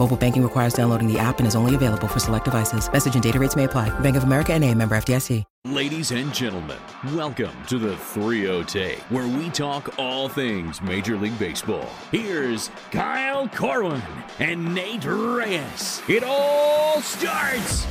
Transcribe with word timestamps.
Mobile 0.00 0.16
banking 0.16 0.42
requires 0.42 0.72
downloading 0.72 1.12
the 1.12 1.18
app 1.18 1.40
and 1.40 1.46
is 1.46 1.54
only 1.54 1.74
available 1.74 2.08
for 2.08 2.20
select 2.20 2.46
devices. 2.46 2.90
Message 2.90 3.12
and 3.12 3.22
data 3.22 3.38
rates 3.38 3.54
may 3.54 3.64
apply. 3.64 3.90
Bank 4.00 4.16
of 4.16 4.24
America 4.24 4.54
and 4.54 4.64
a 4.64 4.74
member 4.74 4.94
FDIC. 4.94 5.44
Ladies 5.66 6.10
and 6.10 6.32
gentlemen, 6.32 6.78
welcome 7.12 7.52
to 7.66 7.78
the 7.78 7.98
3 7.98 8.64
Take, 8.64 9.00
where 9.10 9.28
we 9.28 9.50
talk 9.50 9.98
all 9.98 10.26
things 10.26 10.80
Major 10.80 11.18
League 11.18 11.38
Baseball. 11.38 11.86
Here's 12.10 12.70
Kyle 12.90 13.46
Corwin 13.48 14.00
and 14.38 14.74
Nate 14.74 15.04
Reyes. 15.04 16.00
It 16.08 16.24
all 16.24 17.02
starts 17.02 17.86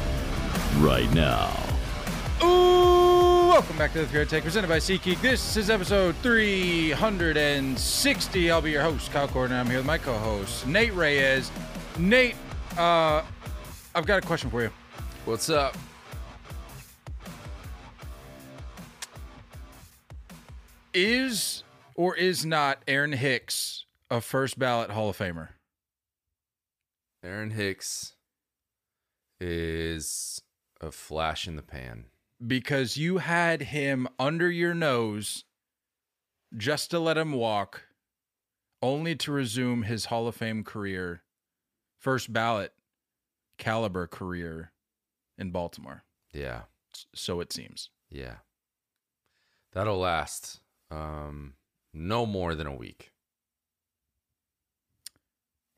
right 0.80 1.14
now. 1.14 1.56
Ooh, 2.42 3.50
welcome 3.50 3.78
back 3.78 3.94
to 3.94 4.00
the 4.00 4.08
Three 4.08 4.22
oh 4.22 4.26
Take 4.26 4.46
presented 4.46 4.68
by 4.68 4.80
SeatGeek. 4.80 5.22
This 5.22 5.58
is 5.58 5.70
episode 5.70 6.16
360. 6.24 8.50
I'll 8.50 8.62
be 8.62 8.72
your 8.72 8.82
host, 8.82 9.12
Kyle 9.12 9.28
Corwin. 9.28 9.52
I'm 9.52 9.68
here 9.68 9.78
with 9.78 9.86
my 9.86 10.00
co-host, 10.00 10.66
Nate 10.66 10.96
Reyes. 10.96 11.52
Nate, 12.00 12.36
uh, 12.78 13.22
I've 13.94 14.06
got 14.06 14.24
a 14.24 14.26
question 14.26 14.50
for 14.50 14.62
you. 14.62 14.72
What's 15.26 15.50
up? 15.50 15.78
Is 20.94 21.66
or 21.96 22.16
is 22.16 22.46
not 22.46 22.82
Aaron 22.88 23.12
Hicks 23.12 23.84
a 24.10 24.22
first 24.22 24.58
ballot 24.58 24.92
Hall 24.92 25.10
of 25.10 25.18
Famer? 25.18 25.50
Aaron 27.22 27.52
Hicks 27.52 28.16
is 29.42 30.42
a 30.80 30.92
flash 30.94 31.50
in 31.50 31.58
the 31.58 31.62
pan. 31.62 32.06
Because 32.46 32.96
you 32.96 33.18
had 33.18 33.62
him 33.62 34.08
under 34.18 34.50
your 34.50 34.74
nose 34.74 35.44
just 36.56 36.92
to 36.92 37.00
let 37.00 37.18
him 37.18 37.34
walk, 37.34 37.84
only 38.82 39.18
to 39.18 39.34
resume 39.34 39.84
his 39.84 40.06
Hall 40.06 40.30
of 40.30 40.36
Fame 40.36 40.64
career, 40.64 41.24
first 42.00 42.32
ballot 42.34 42.74
caliber 43.58 44.08
career 44.08 44.72
in 45.38 45.52
Baltimore. 45.52 46.04
Yeah, 46.34 46.62
So 47.14 47.40
it 47.42 47.52
seems. 47.54 47.90
yeah. 48.10 48.36
That'll 49.74 50.00
last 50.00 50.62
um 50.90 51.54
no 51.94 52.26
more 52.26 52.56
than 52.56 52.66
a 52.68 52.76
week. 52.76 53.12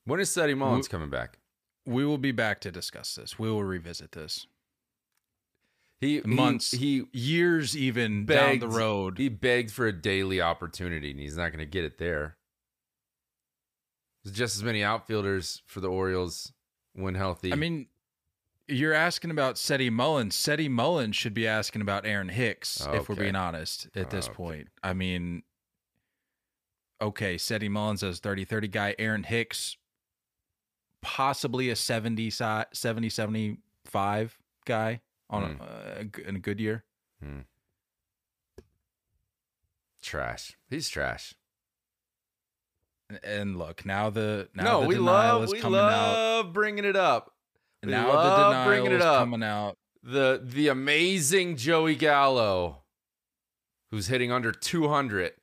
When 0.06 0.20
is 0.20 0.30
Seti 0.32 0.54
Mullins 0.54 0.88
coming 0.88 1.10
back? 1.10 1.38
We 1.86 2.06
will 2.06 2.18
be 2.18 2.32
back 2.32 2.62
to 2.62 2.72
discuss 2.72 3.16
this. 3.16 3.38
We 3.38 3.50
will 3.50 3.64
revisit 3.64 4.12
this. 4.14 4.48
He 6.00 6.16
he- 6.16 6.22
Months, 6.28 6.72
He, 6.72 7.04
years, 7.12 7.78
even 7.78 8.26
begged, 8.26 8.62
down 8.62 8.70
the 8.72 8.76
road. 8.76 9.18
He 9.20 9.30
begged 9.30 9.72
for 9.72 9.86
a 9.88 9.92
daily 9.94 10.42
opportunity, 10.42 11.12
and 11.12 11.20
he's 11.20 11.38
not 11.38 11.50
going 11.50 11.60
to 11.60 11.66
get 11.66 11.84
it 11.84 11.98
there. 12.00 12.38
There's 14.24 14.36
just 14.36 14.56
as 14.58 14.64
many 14.64 14.84
outfielders 14.84 15.62
for 15.66 15.80
the 15.80 15.90
Orioles 15.90 16.54
when 16.94 17.16
healthy. 17.16 17.52
I 17.52 17.56
mean, 17.56 17.88
you're 18.68 18.94
asking 18.94 19.32
about 19.32 19.58
Seti 19.58 19.90
Mullins. 19.90 20.36
Seti 20.36 20.70
Mullins 20.70 21.16
should 21.16 21.34
be 21.34 21.48
asking 21.48 21.82
about 21.82 22.06
Aaron 22.06 22.30
Hicks, 22.30 22.86
if 22.94 23.10
we're 23.10 23.16
being 23.16 23.36
honest 23.36 23.88
at 23.96 24.10
this 24.12 24.28
Okay. 24.28 24.36
point. 24.36 24.68
I 24.84 24.94
mean, 24.94 25.44
okay, 27.02 27.38
Seti 27.38 27.68
Mullins 27.68 28.04
as 28.04 28.20
30 28.20 28.46
30 28.46 28.68
guy. 28.68 28.96
Aaron 29.00 29.24
Hicks, 29.24 29.76
possibly 31.02 31.70
a 31.72 31.76
70, 31.76 32.30
70 32.30 33.10
75 33.10 34.38
guy 34.66 35.02
on 35.30 35.56
Hmm. 35.56 35.62
a, 35.64 36.04
g- 36.06 36.24
in 36.26 36.36
a 36.36 36.40
good 36.40 36.60
year. 36.60 36.84
trash. 40.02 40.58
He's 40.70 40.90
trash. 40.90 41.36
And, 43.24 43.58
look, 43.58 43.86
now 43.86 44.10
the 44.10 44.50
now 44.54 44.64
no, 44.64 44.82
the 44.82 44.88
we 44.88 44.96
denial 44.96 45.40
love 45.40 45.44
is 45.46 45.52
we 45.54 45.60
coming 45.60 45.80
out. 45.80 45.88
love 46.14 46.54
bringing 46.54 46.86
it 46.86 46.96
up. 46.96 47.32
We 47.84 47.92
Now 47.92 48.08
the 48.08 48.14
love 48.14 48.50
denial 48.52 48.68
bringing 48.68 48.92
it 48.92 48.96
is 48.98 49.04
up. 49.04 49.20
coming 49.20 49.44
out. 49.44 49.78
The 50.04 50.42
the 50.44 50.68
amazing 50.70 51.58
Joey 51.58 51.96
Gallo, 51.96 52.84
who's 53.92 54.08
hitting 54.08 54.32
under 54.32 54.52
200, 54.52 55.34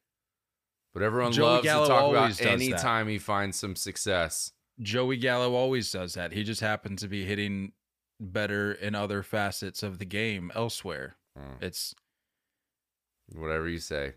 but 0.95 1.03
everyone 1.03 1.33
Joey 1.33 1.45
loves 1.47 1.65
Gallo 1.65 1.85
to 1.85 1.89
talk 1.89 2.11
about 2.11 2.29
does 2.29 2.39
that. 2.39 2.49
anytime 2.49 3.09
he 3.09 3.19
finds 3.19 3.57
some 3.59 3.77
success. 3.77 4.53
Joey 4.81 5.17
Gallo 5.17 5.55
always 5.55 5.91
does 5.93 6.15
that. 6.15 6.33
He 6.33 6.45
just 6.45 6.61
happens 6.61 7.01
to 7.03 7.09
be 7.09 7.25
hitting 7.25 7.73
better 8.21 8.73
in 8.73 8.95
other 8.95 9.23
facets 9.23 9.83
of 9.83 9.99
the 9.99 10.05
game 10.05 10.51
elsewhere. 10.55 11.17
Hmm. 11.37 11.55
It's 11.61 11.95
Whatever 13.35 13.69
you 13.69 13.79
say. 13.79 14.15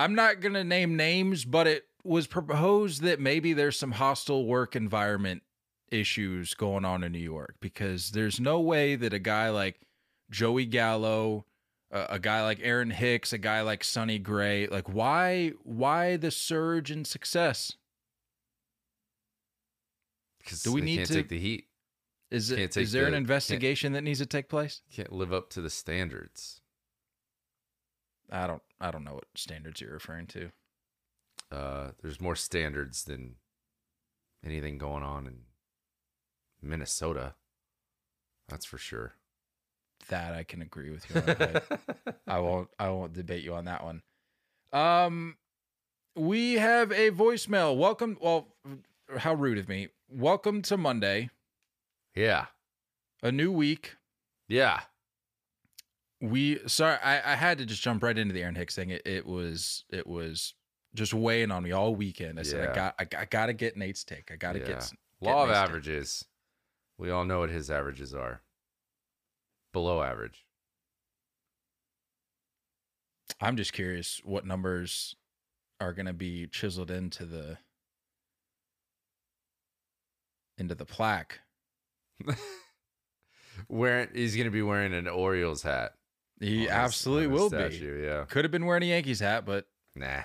I'm 0.00 0.14
not 0.14 0.40
going 0.40 0.54
to 0.54 0.64
name 0.64 0.96
names, 0.96 1.44
but 1.44 1.66
it 1.66 1.84
was 2.04 2.26
proposed 2.26 3.02
that 3.02 3.20
maybe 3.20 3.52
there's 3.52 3.78
some 3.78 3.92
hostile 3.92 4.46
work 4.46 4.74
environment 4.74 5.42
issues 5.90 6.54
going 6.54 6.84
on 6.84 7.02
in 7.04 7.12
New 7.12 7.18
York 7.18 7.56
because 7.60 8.10
there's 8.12 8.40
no 8.40 8.60
way 8.60 8.96
that 8.96 9.12
a 9.12 9.18
guy 9.18 9.50
like 9.50 9.80
Joey 10.30 10.64
Gallo, 10.64 11.44
uh, 11.92 12.06
a 12.08 12.18
guy 12.18 12.42
like 12.42 12.60
Aaron 12.62 12.90
Hicks, 12.90 13.32
a 13.32 13.38
guy 13.38 13.60
like 13.62 13.84
Sonny 13.84 14.18
Gray, 14.18 14.66
like 14.68 14.88
why 14.88 15.52
why 15.64 16.16
the 16.16 16.30
surge 16.30 16.90
in 16.90 17.04
success? 17.04 17.72
Because 20.38 20.62
Do 20.62 20.72
we 20.72 20.80
need 20.80 20.96
can't 20.98 21.08
to- 21.08 21.14
take 21.14 21.28
the 21.28 21.38
heat. 21.38 21.66
Is 22.30 22.50
it 22.52 22.76
is 22.76 22.92
there 22.92 23.02
an 23.06 23.10
the- 23.10 23.16
can't- 23.16 23.22
investigation 23.24 23.92
that 23.94 24.02
needs 24.02 24.20
to 24.20 24.26
take 24.26 24.48
place? 24.48 24.82
Can't 24.92 25.12
live 25.12 25.32
up 25.32 25.50
to 25.50 25.60
the 25.60 25.68
standards. 25.70 26.59
I 28.30 28.46
don't 28.46 28.62
I 28.80 28.90
don't 28.90 29.04
know 29.04 29.14
what 29.14 29.24
standards 29.34 29.80
you're 29.80 29.92
referring 29.92 30.26
to. 30.28 30.50
Uh, 31.50 31.90
there's 32.02 32.20
more 32.20 32.36
standards 32.36 33.04
than 33.04 33.36
anything 34.44 34.78
going 34.78 35.02
on 35.02 35.26
in 35.26 35.38
Minnesota. 36.62 37.34
That's 38.48 38.64
for 38.66 38.78
sure. 38.78 39.14
That 40.08 40.34
I 40.34 40.44
can 40.44 40.62
agree 40.62 40.90
with 40.90 41.08
you 41.10 41.20
on. 41.20 41.60
I, 42.26 42.36
I 42.36 42.38
won't 42.40 42.68
I 42.78 42.88
won't 42.90 43.12
debate 43.12 43.44
you 43.44 43.54
on 43.54 43.66
that 43.66 43.84
one. 43.84 44.02
Um 44.72 45.36
we 46.16 46.54
have 46.54 46.90
a 46.92 47.10
voicemail. 47.10 47.76
Welcome 47.76 48.16
well 48.20 48.48
how 49.16 49.34
rude 49.34 49.58
of 49.58 49.68
me. 49.68 49.88
Welcome 50.08 50.62
to 50.62 50.76
Monday, 50.76 51.30
yeah. 52.14 52.46
a 53.22 53.30
new 53.30 53.52
week. 53.52 53.96
Yeah. 54.48 54.80
We 56.20 56.60
sorry, 56.66 56.98
I, 57.02 57.32
I 57.32 57.36
had 57.36 57.58
to 57.58 57.66
just 57.66 57.82
jump 57.82 58.02
right 58.02 58.16
into 58.16 58.34
the 58.34 58.42
Aaron 58.42 58.54
Hicks 58.54 58.74
thing. 58.74 58.90
It, 58.90 59.02
it 59.06 59.26
was 59.26 59.84
it 59.90 60.06
was 60.06 60.54
just 60.94 61.14
weighing 61.14 61.50
on 61.50 61.62
me 61.62 61.72
all 61.72 61.94
weekend. 61.94 62.38
I 62.38 62.42
said 62.42 62.68
I 62.68 62.74
got 62.74 62.94
I, 62.98 63.06
I 63.20 63.24
got 63.24 63.46
to 63.46 63.52
get 63.54 63.76
Nate's 63.76 64.04
take. 64.04 64.30
I 64.30 64.36
got 64.36 64.52
to 64.52 64.58
get 64.60 64.76
s- 64.76 64.92
Law 65.20 65.42
of 65.44 65.48
Nate's 65.48 65.58
take. 65.58 65.68
averages. 65.68 66.24
We 66.98 67.10
all 67.10 67.24
know 67.24 67.40
what 67.40 67.50
his 67.50 67.70
averages 67.70 68.14
are. 68.14 68.42
Below 69.72 70.02
average. 70.02 70.44
I'm 73.40 73.56
just 73.56 73.72
curious 73.72 74.20
what 74.24 74.44
numbers 74.44 75.14
are 75.80 75.94
going 75.94 76.06
to 76.06 76.12
be 76.12 76.46
chiseled 76.48 76.90
into 76.90 77.24
the 77.24 77.56
into 80.58 80.74
the 80.74 80.84
plaque. 80.84 81.40
Wearing 83.68 84.08
he's 84.14 84.36
gonna 84.36 84.50
be 84.50 84.62
wearing 84.62 84.94
an 84.94 85.08
Orioles 85.08 85.62
hat. 85.62 85.94
He 86.40 86.56
on 86.56 86.62
his- 86.62 86.70
absolutely 86.70 87.30
his 87.30 87.40
will 87.40 87.48
statue, 87.48 88.02
Yeah. 88.04 88.20
be. 88.22 88.26
Could 88.30 88.44
have 88.44 88.50
been 88.52 88.66
wearing 88.66 88.82
a 88.82 88.86
Yankees 88.86 89.20
hat, 89.20 89.44
but 89.44 89.66
Nah. 89.94 90.22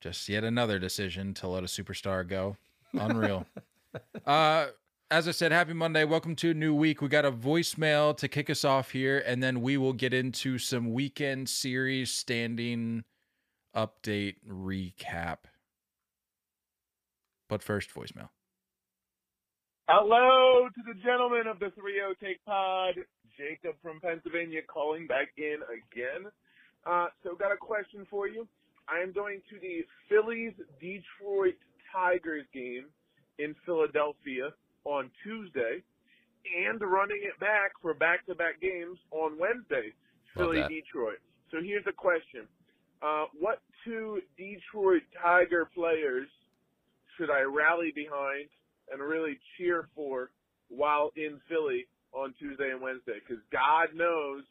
just 0.00 0.28
yet 0.28 0.44
another 0.44 0.78
decision 0.78 1.34
to 1.34 1.48
let 1.48 1.64
a 1.64 1.66
superstar 1.66 2.26
go. 2.26 2.56
Unreal. 2.92 3.46
uh 4.24 4.68
as 5.10 5.26
I 5.26 5.30
said, 5.30 5.52
happy 5.52 5.72
Monday. 5.72 6.04
Welcome 6.04 6.36
to 6.36 6.50
a 6.50 6.54
new 6.54 6.74
week. 6.74 7.00
We 7.00 7.08
got 7.08 7.24
a 7.24 7.32
voicemail 7.32 8.14
to 8.18 8.28
kick 8.28 8.50
us 8.50 8.62
off 8.62 8.90
here, 8.90 9.22
and 9.24 9.42
then 9.42 9.62
we 9.62 9.78
will 9.78 9.94
get 9.94 10.12
into 10.12 10.58
some 10.58 10.92
weekend 10.92 11.48
series 11.48 12.10
standing 12.10 13.04
update 13.74 14.36
recap. 14.46 15.38
But 17.48 17.62
first, 17.62 17.88
voicemail. 17.94 18.28
Hello 19.88 20.68
to 20.68 20.82
the 20.86 21.00
gentlemen 21.02 21.46
of 21.46 21.58
the 21.58 21.70
3 21.70 21.94
Take 22.22 22.44
Pod. 22.44 22.96
Jacob 23.38 23.76
from 23.80 24.00
Pennsylvania 24.00 24.60
calling 24.66 25.06
back 25.06 25.28
in 25.38 25.58
again. 25.70 26.30
Uh, 26.84 27.06
so, 27.22 27.34
got 27.34 27.52
a 27.52 27.56
question 27.56 28.06
for 28.10 28.26
you. 28.26 28.46
I 28.88 29.00
am 29.00 29.12
going 29.12 29.40
to 29.50 29.60
the 29.60 29.84
Phillies 30.08 30.54
Detroit 30.80 31.54
Tigers 31.92 32.44
game 32.52 32.86
in 33.38 33.54
Philadelphia 33.64 34.50
on 34.84 35.10
Tuesday 35.22 35.82
and 36.66 36.80
running 36.80 37.20
it 37.22 37.38
back 37.40 37.72
for 37.82 37.94
back 37.94 38.26
to 38.26 38.34
back 38.34 38.60
games 38.60 38.98
on 39.10 39.38
Wednesday, 39.38 39.92
Philly 40.34 40.62
Detroit. 40.68 41.18
So 41.50 41.58
here's 41.62 41.84
the 41.84 41.92
question. 41.92 42.46
Uh, 43.02 43.26
what 43.38 43.60
two 43.84 44.20
Detroit 44.36 45.02
Tiger 45.22 45.68
players 45.74 46.28
should 47.16 47.30
I 47.30 47.42
rally 47.42 47.92
behind 47.94 48.48
and 48.90 49.00
really 49.00 49.38
cheer 49.56 49.88
for 49.94 50.30
while 50.68 51.10
in 51.16 51.40
Philly 51.48 51.86
on 52.12 52.34
Tuesday 52.38 52.70
and 52.70 52.80
Wednesday? 52.80 53.20
Because 53.20 53.42
God 53.52 53.94
knows 53.94 54.44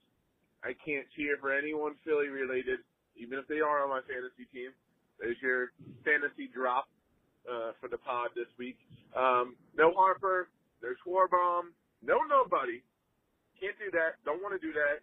I 0.64 0.74
can't 0.78 1.06
cheer 1.16 1.38
for 1.40 1.54
anyone 1.54 1.96
Philly 2.06 2.28
related, 2.28 2.80
even 3.16 3.38
if 3.40 3.48
they 3.48 3.62
are 3.62 3.84
on 3.84 3.90
my 3.90 4.02
fantasy 4.06 4.50
team. 4.54 4.72
There's 5.20 5.38
your 5.42 5.74
fantasy 6.06 6.50
drop 6.54 6.86
uh, 7.50 7.74
for 7.82 7.90
the 7.90 7.98
pod 7.98 8.30
this 8.36 8.50
week. 8.58 8.78
Um, 9.16 9.56
no 9.74 9.94
Harper. 9.94 10.50
There's 10.82 10.98
Schwarber. 11.02 11.74
No 12.06 12.22
nobody. 12.30 12.84
Can't 13.58 13.78
do 13.82 13.90
that. 13.98 14.22
Don't 14.26 14.42
want 14.46 14.54
to 14.54 14.62
do 14.62 14.74
that. 14.74 15.02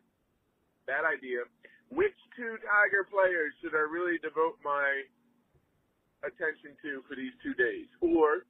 Bad 0.87 1.03
idea. 1.03 1.43
Which 1.91 2.15
two 2.37 2.55
Tiger 2.63 3.03
players 3.11 3.51
should 3.59 3.75
I 3.75 3.83
really 3.91 4.19
devote 4.23 4.63
my 4.63 5.03
attention 6.23 6.79
to 6.83 7.03
for 7.11 7.19
these 7.19 7.35
two 7.43 7.55
days? 7.55 7.91
Or 8.01 8.47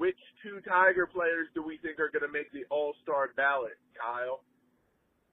which 0.00 0.16
two 0.42 0.62
Tiger 0.66 1.06
players 1.06 1.48
do 1.54 1.62
we 1.62 1.76
think 1.76 2.00
are 2.00 2.08
going 2.08 2.22
to 2.22 2.32
make 2.32 2.50
the 2.52 2.64
All 2.70 2.94
Star 3.02 3.28
ballot, 3.36 3.76
Kyle? 4.00 4.40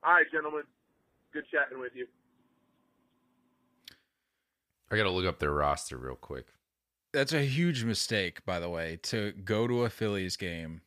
All 0.03 0.13
right, 0.13 0.25
gentlemen. 0.29 0.63
Good 1.33 1.45
chatting 1.49 1.79
with 1.79 1.93
you. 1.95 2.05
I 4.91 4.97
got 4.97 5.03
to 5.03 5.09
look 5.09 5.25
up 5.25 5.39
their 5.39 5.53
roster 5.53 5.97
real 5.97 6.15
quick. 6.15 6.47
That's 7.13 7.31
a 7.31 7.43
huge 7.43 7.85
mistake, 7.85 8.45
by 8.45 8.59
the 8.59 8.69
way, 8.69 8.99
to 9.03 9.31
go 9.31 9.67
to 9.67 9.85
a 9.85 9.89
Phillies 9.89 10.35
game. 10.35 10.81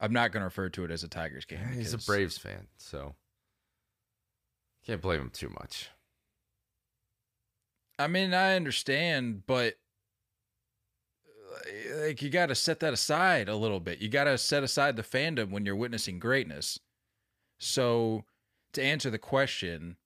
I'm 0.00 0.12
not 0.12 0.32
going 0.32 0.40
to 0.40 0.46
refer 0.46 0.68
to 0.70 0.84
it 0.84 0.90
as 0.90 1.04
a 1.04 1.08
Tigers 1.08 1.44
game. 1.44 1.60
Yeah, 1.62 1.76
he's 1.76 1.94
a 1.94 1.98
Braves 1.98 2.36
fan, 2.36 2.66
so 2.78 3.14
can't 4.84 5.00
blame 5.00 5.20
him 5.20 5.30
too 5.30 5.50
much. 5.50 5.90
I 7.96 8.08
mean, 8.08 8.34
I 8.34 8.56
understand, 8.56 9.46
but 9.46 9.74
like 12.00 12.22
you 12.22 12.30
got 12.30 12.46
to 12.46 12.54
set 12.54 12.80
that 12.80 12.92
aside 12.92 13.48
a 13.48 13.56
little 13.56 13.80
bit. 13.80 14.00
You 14.00 14.08
got 14.08 14.24
to 14.24 14.38
set 14.38 14.62
aside 14.62 14.96
the 14.96 15.02
fandom 15.02 15.50
when 15.50 15.64
you're 15.64 15.76
witnessing 15.76 16.18
greatness. 16.18 16.78
So, 17.58 18.24
to 18.72 18.82
answer 18.82 19.10
the 19.10 19.18
question, 19.18 19.96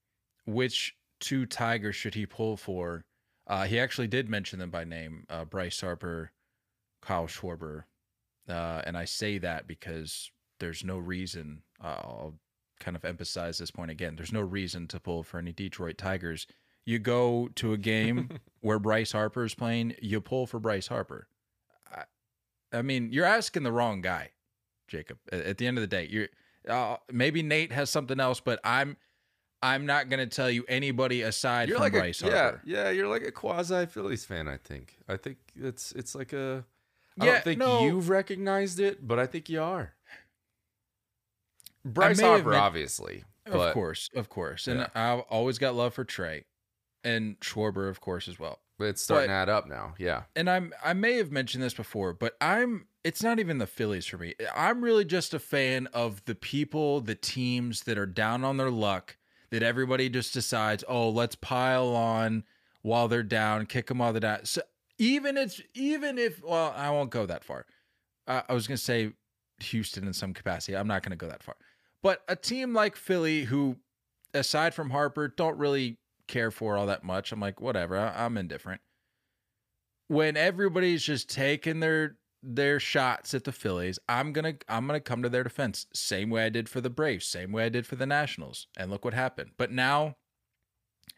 which 0.47 0.97
two 1.21 1.47
Tigers 1.47 1.97
should 1.97 2.15
he 2.15 2.27
pull 2.27 2.57
for? 2.57 3.05
Uh, 3.47 3.65
he 3.65 3.79
actually 3.79 4.09
did 4.09 4.29
mention 4.29 4.59
them 4.59 4.71
by 4.71 4.85
name: 4.85 5.25
uh, 5.29 5.45
Bryce 5.45 5.81
Harper, 5.81 6.33
Kyle 7.03 7.27
Schwarber, 7.27 7.85
uh, 8.49 8.83
and 8.85 8.97
I 8.97 9.05
say 9.05 9.39
that 9.39 9.67
because 9.67 10.31
there's 10.61 10.85
no 10.85 10.99
reason. 10.99 11.63
Uh, 11.83 12.01
I'll 12.03 12.35
kind 12.81 12.97
of 12.97 13.05
emphasize 13.05 13.59
this 13.59 13.71
point 13.71 13.91
again. 13.91 14.17
There's 14.17 14.33
no 14.33 14.41
reason 14.41 14.87
to 14.89 15.01
pull 15.01 15.23
for 15.23 15.39
any 15.39 15.53
Detroit 15.53 15.99
Tigers. 15.99 16.47
You 16.85 16.99
go 16.99 17.49
to 17.57 17.73
a 17.73 17.79
game 17.79 18.41
where 18.61 18.79
Bryce 18.79 19.13
Harper 19.13 19.45
is 19.45 19.55
playing, 19.55 19.95
you 20.01 20.21
pull 20.21 20.47
for 20.47 20.59
Bryce 20.59 20.87
Harper. 20.87 21.29
I, 22.73 22.83
mean, 22.83 23.13
you're 23.13 23.25
asking 23.25 23.63
the 23.63 23.73
wrong 23.73 24.01
guy, 24.01 24.31
Jacob. 24.89 25.19
At, 25.33 25.59
the 25.59 25.67
end 25.67 25.79
of 25.79 25.83
the 25.83 25.87
day, 25.89 26.07
you're 26.11 26.29
uh, 26.69 26.97
maybe 27.11 27.43
Nate 27.43 27.73
has 27.73 27.91
something 27.91 28.21
else, 28.21 28.41
but 28.41 28.61
I'm 28.65 28.97
I'm 29.63 29.87
not 29.87 30.09
going 30.09 30.21
to 30.21 30.35
tell 30.35 30.51
you 30.51 30.65
anybody 30.69 31.23
aside 31.23 31.69
you're 31.69 31.79
from 31.79 31.85
like 31.85 31.93
Bryce 31.93 32.23
a, 32.23 32.31
Harper. 32.31 32.63
Yeah, 32.65 32.85
yeah, 32.85 32.91
you're 32.91 33.09
like 33.09 33.23
a 33.23 33.33
quasi 33.33 33.87
Phillies 33.87 34.25
fan. 34.25 34.49
I 34.49 34.57
think. 34.57 34.99
I 35.09 35.17
think 35.17 35.39
it's 35.57 35.93
it's 35.93 36.15
like 36.15 36.33
a. 36.33 36.65
I 37.21 37.25
Yeah, 37.27 37.33
don't 37.33 37.45
think 37.45 37.59
no. 37.59 37.83
you've 37.85 38.09
recognized 38.09 38.79
it, 38.79 39.07
but 39.07 39.19
I 39.19 39.27
think 39.27 39.49
you 39.49 39.61
are. 39.63 39.95
Bryce 41.85 42.21
Harper, 42.21 42.51
meant- 42.51 42.63
obviously, 42.63 43.25
Of 43.47 43.53
but 43.55 43.73
course, 43.75 44.09
of 44.15 44.29
course. 44.29 44.67
And 44.69 44.81
Yeah. 44.81 44.89
I've 44.95 45.21
always 45.31 45.59
got 45.59 45.75
love 45.75 45.95
for 45.95 46.05
Trea 46.05 46.43
and 47.03 47.39
Schwarber, 47.41 47.89
of 47.89 48.01
course, 48.01 48.29
as 48.29 48.39
well. 48.39 48.61
It's 48.87 49.03
starting 49.03 49.29
but- 49.29 49.33
to 49.33 49.39
add 49.39 49.49
up 49.49 49.67
now. 49.67 49.95
Yeah, 49.99 50.23
And 50.37 50.49
I'm 50.49 50.73
I 50.85 50.93
may 50.93 51.15
have 51.15 51.33
mentioned 51.33 51.63
this 51.63 51.75
before, 51.75 52.13
but 52.13 52.37
I'm 52.41 52.87
it's 53.05 53.23
not 53.23 53.39
even 53.39 53.59
the 53.59 53.67
Phillies 53.67 54.07
for 54.07 54.19
me. 54.19 54.35
I'm 54.55 54.83
really 54.83 55.05
just 55.05 55.35
a 55.35 55.39
fan 55.39 55.87
of 55.89 56.25
the 56.27 56.35
people, 56.35 57.01
the 57.01 57.15
teams 57.15 57.85
that 57.85 57.97
are 57.99 58.07
down 58.07 58.45
on 58.45 58.57
their 58.57 58.71
luck 58.71 59.17
that 59.51 59.63
everybody 59.63 60.09
just 60.09 60.35
decides, 60.35 60.85
"Oh, 60.87 61.09
let's 61.09 61.35
pile 61.35 61.89
on 61.95 62.45
while 62.83 63.09
they're 63.09 63.23
down, 63.23 63.67
kick 63.67 63.87
them 63.87 63.99
while 63.99 64.13
they're 64.13 64.21
down." 64.21 64.45
So 64.45 64.63
even 64.99 65.37
it's 65.37 65.61
even 65.75 66.19
if 66.19 66.43
well, 66.45 66.73
I 66.77 66.91
won't 66.91 67.11
go 67.11 67.25
that 67.27 67.45
far. 67.45 67.67
Uh, 68.27 68.43
I 68.49 68.53
was 68.53 68.67
going 68.67 68.77
to 68.77 68.83
say 68.85 69.13
Houston 69.61 70.07
in 70.07 70.13
some 70.13 70.35
capacity. 70.35 70.77
I'm 70.77 70.87
not 70.87 71.03
going 71.03 71.11
to 71.11 71.17
go 71.17 71.29
that 71.29 71.43
far. 71.43 71.57
But 72.03 72.23
a 72.29 72.37
team 72.37 72.75
like 72.75 72.95
Philly 72.95 73.45
who 73.45 73.77
aside 74.35 74.75
from 74.75 74.91
Harper 74.91 75.29
don't 75.29 75.57
really 75.59 75.99
care 76.29 76.51
for 76.51 76.77
all 76.77 76.87
that 76.87 77.03
much. 77.05 77.33
I'm 77.33 77.41
like, 77.41 77.61
whatever, 77.61 77.97
I- 77.99 78.25
I'm 78.25 78.37
indifferent. 78.37 78.81
When 80.09 80.37
everybody's 80.37 81.03
just 81.03 81.29
taking 81.29 81.81
their 81.81 82.17
their 82.43 82.79
shots 82.79 83.35
at 83.35 83.43
the 83.45 83.53
Phillies, 83.53 83.99
I'm 84.09 84.33
gonna 84.33 84.55
I'm 84.69 84.87
gonna 84.87 85.01
come 85.01 85.23
to 85.23 85.29
their 85.29 85.43
defense. 85.45 85.87
Same 85.93 86.31
way 86.31 86.45
I 86.47 86.49
did 86.49 86.69
for 86.69 86.81
the 86.81 86.89
Braves, 86.91 87.27
same 87.27 87.51
way 87.53 87.65
I 87.65 87.69
did 87.69 87.87
for 87.87 87.97
the 87.97 88.07
Nationals. 88.07 88.69
And 88.77 88.91
look 88.91 89.05
what 89.05 89.13
happened. 89.15 89.51
But 89.59 89.73
now 89.73 90.17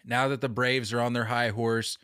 now 0.05 0.29
that 0.29 0.41
the 0.41 0.49
Braves 0.49 0.93
are 0.93 1.01
on 1.01 1.13
their 1.13 1.27
high 1.27 1.51
horse, 1.51 1.99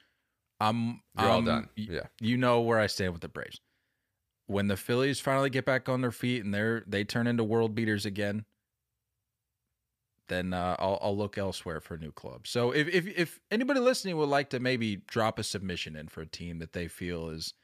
I'm 0.61 1.01
you're 1.19 1.27
all 1.29 1.37
I'm- 1.37 1.45
done. 1.45 1.69
Yeah, 1.77 2.07
you 2.21 2.37
know 2.37 2.61
where 2.61 2.79
I 2.79 2.87
stand 2.89 3.13
with 3.15 3.23
the 3.23 3.29
Braves. 3.29 3.61
When 4.49 4.69
the 4.69 4.77
Phillies 4.77 5.19
finally 5.19 5.51
get 5.51 5.65
back 5.65 5.89
on 5.89 6.03
their 6.03 6.13
feet 6.13 6.45
and 6.45 6.55
they're 6.55 6.85
they 6.87 7.03
turn 7.03 7.27
into 7.27 7.43
world 7.43 7.75
beaters 7.75 8.07
again, 8.07 8.45
then 10.29 10.53
uh, 10.53 10.77
I'll 10.79 10.99
I'll 11.03 11.17
look 11.17 11.39
elsewhere 11.39 11.81
for 11.81 11.95
a 11.95 11.99
new 11.99 12.13
club. 12.13 12.47
So 12.47 12.71
if 12.71 12.89
if 12.89 13.07
if 13.07 13.41
anybody 13.51 13.81
listening 13.81 14.17
would 14.17 14.29
like 14.29 14.51
to 14.51 14.61
maybe 14.61 14.97
drop 14.97 15.39
a 15.39 15.43
submission 15.43 15.97
in 15.97 16.09
for 16.09 16.23
a 16.23 16.27
team 16.27 16.59
that 16.59 16.73
they 16.73 16.89
feel 16.89 17.29
is 17.29 17.55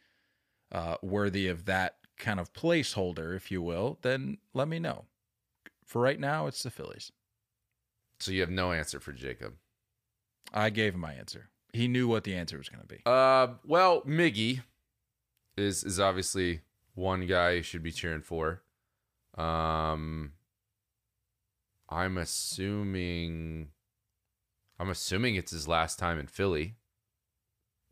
uh, 0.70 0.96
worthy 1.02 1.48
of 1.48 1.64
that 1.66 1.96
kind 2.18 2.40
of 2.40 2.52
placeholder, 2.52 3.34
if 3.36 3.50
you 3.50 3.60
will, 3.62 3.98
then 4.02 4.38
let 4.54 4.68
me 4.68 4.78
know. 4.78 5.06
For 5.84 6.00
right 6.00 6.20
now, 6.20 6.46
it's 6.46 6.62
the 6.62 6.70
Phillies. 6.70 7.12
so 8.20 8.30
you 8.32 8.40
have 8.40 8.50
no 8.50 8.72
answer 8.72 9.00
for 9.00 9.12
Jacob. 9.12 9.54
I 10.54 10.70
gave 10.70 10.94
him 10.94 11.00
my 11.00 11.12
answer. 11.14 11.50
He 11.72 11.88
knew 11.88 12.06
what 12.06 12.24
the 12.24 12.34
answer 12.34 12.58
was 12.58 12.68
going 12.68 12.82
to 12.82 12.86
be. 12.88 13.00
Uh, 13.06 13.54
well, 13.66 14.02
Miggy 14.02 14.62
is 15.56 15.84
is 15.84 15.98
obviously 15.98 16.60
one 16.94 17.26
guy 17.26 17.52
you 17.52 17.62
should 17.62 17.82
be 17.82 17.92
cheering 17.92 18.22
for. 18.22 18.62
Um, 19.36 20.32
I'm 21.92 22.16
assuming, 22.16 23.68
I'm 24.78 24.88
assuming 24.88 25.36
it's 25.36 25.52
his 25.52 25.68
last 25.68 25.98
time 25.98 26.18
in 26.18 26.26
Philly. 26.26 26.76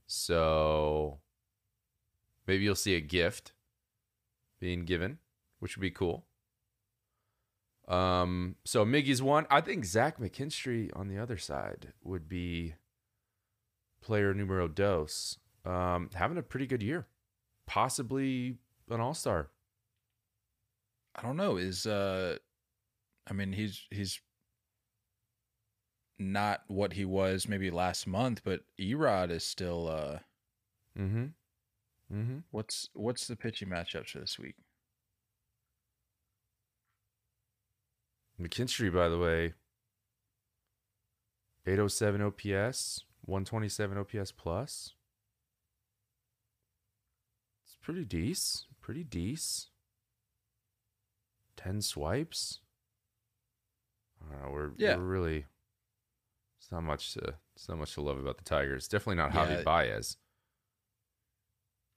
So 0.06 1.20
maybe 2.46 2.64
you'll 2.64 2.74
see 2.74 2.96
a 2.96 3.00
gift 3.00 3.52
being 4.58 4.84
given, 4.84 5.18
which 5.58 5.76
would 5.76 5.82
be 5.82 5.90
cool. 5.90 6.24
Um, 7.86 8.56
so 8.64 8.84
Miggy's 8.84 9.20
one. 9.20 9.46
I 9.50 9.60
think 9.60 9.84
Zach 9.84 10.18
McKinstry 10.18 10.90
on 10.96 11.08
the 11.08 11.18
other 11.18 11.36
side 11.36 11.92
would 12.02 12.28
be 12.28 12.74
player 14.00 14.32
numero 14.32 14.66
dos. 14.68 15.38
Um, 15.64 16.08
having 16.14 16.38
a 16.38 16.42
pretty 16.42 16.66
good 16.66 16.82
year, 16.82 17.06
possibly 17.66 18.56
an 18.88 19.00
all 19.00 19.14
star. 19.14 19.50
I 21.14 21.22
don't 21.22 21.36
know. 21.36 21.56
Is 21.56 21.84
uh, 21.84 22.38
I 23.28 23.32
mean, 23.32 23.52
he's 23.52 23.86
he's 23.90 24.20
not 26.18 26.62
what 26.68 26.92
he 26.92 27.04
was 27.04 27.48
maybe 27.48 27.70
last 27.70 28.06
month, 28.06 28.42
but 28.44 28.60
Erod 28.78 29.30
is 29.30 29.44
still. 29.44 29.88
uh 29.88 30.18
Mm-hmm. 30.98 31.26
Mm-hmm. 32.12 32.38
What's 32.50 32.88
what's 32.94 33.26
the 33.26 33.36
pitching 33.36 33.68
matchups 33.68 34.10
for 34.10 34.18
this 34.18 34.38
week? 34.38 34.56
McKinstry, 38.40 38.92
by 38.92 39.08
the 39.08 39.18
way, 39.18 39.52
807 41.66 42.22
OPS, 42.22 43.04
127 43.26 43.98
OPS 43.98 44.32
plus. 44.32 44.94
It's 47.64 47.76
pretty 47.80 48.04
decent. 48.04 48.64
pretty 48.80 49.04
decent. 49.04 49.68
Ten 51.56 51.82
swipes. 51.82 52.60
I 54.22 54.32
don't 54.32 54.42
know. 54.42 54.50
We're 54.52 54.70
Yeah. 54.76 54.96
we're 54.96 55.04
really. 55.04 55.46
It's 56.58 56.70
not 56.70 56.82
much 56.82 57.14
to. 57.14 57.34
Not 57.68 57.78
much 57.78 57.94
to 57.94 58.00
love 58.00 58.18
about 58.18 58.38
the 58.38 58.44
Tigers. 58.44 58.88
Definitely 58.88 59.16
not 59.16 59.32
Javi 59.32 59.58
Yeah. 59.58 59.62
Baez. 59.62 60.16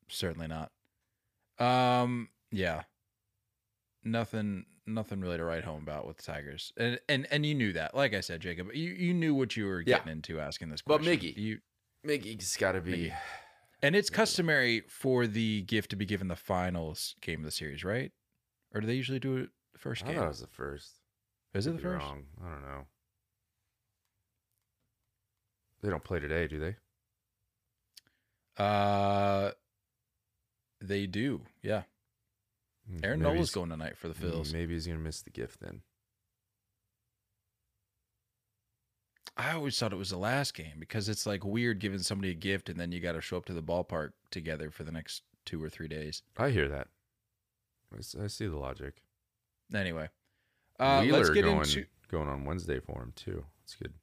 Certainly 0.10 0.48
not. 0.48 0.72
Um, 1.60 2.30
yeah. 2.52 2.84
Nothing 4.04 4.66
nothing 4.86 5.22
really 5.22 5.38
to 5.38 5.46
write 5.46 5.64
home 5.64 5.82
about 5.82 6.06
with 6.06 6.18
the 6.18 6.24
Tigers. 6.24 6.74
And 6.76 7.00
and 7.08 7.26
and 7.32 7.46
you 7.46 7.56
knew 7.56 7.72
that. 7.74 7.96
Like 7.96 8.14
I 8.14 8.20
said, 8.20 8.42
Jacob, 8.42 8.68
you, 8.74 8.92
you 8.92 9.14
knew 9.14 9.34
what 9.34 9.56
you 9.56 9.66
were 9.66 9.80
Yeah. 9.82 9.98
getting 9.98 10.12
into 10.12 10.40
asking 10.40 10.70
this 10.70 10.82
question. 10.82 11.06
But. 11.06 11.10
Miggy. 11.20 11.38
You 11.38 11.60
Miggy's 12.06 12.58
got 12.58 12.74
to 12.74 12.82
be. 12.82 12.92
Miggy. 13.10 13.14
and 13.82 13.96
it's 13.96 14.10
customary 14.10 14.82
for 14.82 15.26
the 15.26 15.62
gift 15.62 15.90
to 15.92 15.96
be 15.96 16.06
given 16.06 16.28
the 16.28 16.36
finals 16.36 17.16
game 17.22 17.40
of 17.40 17.46
the 17.46 17.52
series, 17.52 17.84
right? 17.86 18.12
Or 18.74 18.82
do 18.82 18.88
they 18.88 18.96
usually 18.96 19.20
do 19.20 19.38
it 19.38 19.50
first 19.78 20.04
I 20.04 20.08
game? 20.08 20.16
thought 20.18 20.26
it 20.26 20.30
was 20.30 20.42
the 20.42 20.48
first. 20.48 20.92
Is 21.54 21.68
it 21.68 21.76
the 21.76 21.82
first? 21.82 22.04
Wrong. 22.04 22.24
I 22.44 22.50
don't 22.50 22.62
know. 22.64 22.86
They 25.82 25.90
don't 25.90 26.04
play 26.04 26.20
today, 26.20 26.48
do 26.48 26.60
they? 26.60 26.76
Uh 28.64 29.52
they 30.82 31.08
do, 31.08 31.42
yeah. 31.62 31.84
Hmm, 32.90 33.04
Aaron 33.04 33.20
maybe 33.22 33.34
Nola's 33.36 33.52
going 33.52 33.70
tonight 33.70 33.98
for 33.98 34.08
the 34.08 34.14
hmm, 34.14 34.26
Phils. 34.26 34.54
Maybe 34.54 34.74
he's 34.74 34.88
gonna 34.88 35.00
miss 35.00 35.22
the 35.22 35.30
gift 35.30 35.60
then. 35.60 35.82
I 39.36 39.54
always 39.54 39.78
thought 39.78 39.94
it 39.94 39.98
was 39.98 40.12
the 40.12 40.18
last 40.18 40.54
game 40.54 40.76
because 40.80 41.10
it's 41.10 41.26
like 41.26 41.44
weird 41.44 41.80
giving 41.80 42.00
somebody 42.00 42.32
a 42.32 42.36
gift 42.36 42.70
and 42.70 42.80
then 42.80 42.92
you 42.92 43.00
got 43.00 43.14
to 43.14 43.22
show 43.22 43.38
up 43.38 43.46
to 43.46 43.54
the 43.54 43.64
ballpark 43.64 44.12
together 44.30 44.70
for 44.70 44.84
the 44.84 44.92
next 44.92 45.24
two 45.44 45.64
or 45.64 45.70
three 45.70 45.88
days. 45.88 46.22
I 46.38 46.52
hear 46.52 46.68
that. 46.70 46.88
I 48.22 48.28
see 48.28 48.48
the 48.48 48.58
logic. 48.58 49.02
Anyway, 49.74 50.10
uh, 50.80 51.02
Wheeler 51.02 51.18
let's 51.20 51.30
get 51.30 51.44
going 51.44 51.60
into 51.60 51.86
going 52.10 52.28
on 52.28 52.46
Wednesday 52.46 52.80
for 52.80 53.02
him 53.02 53.14
too. 53.16 53.46
That's 53.62 53.76
good. 53.76 53.94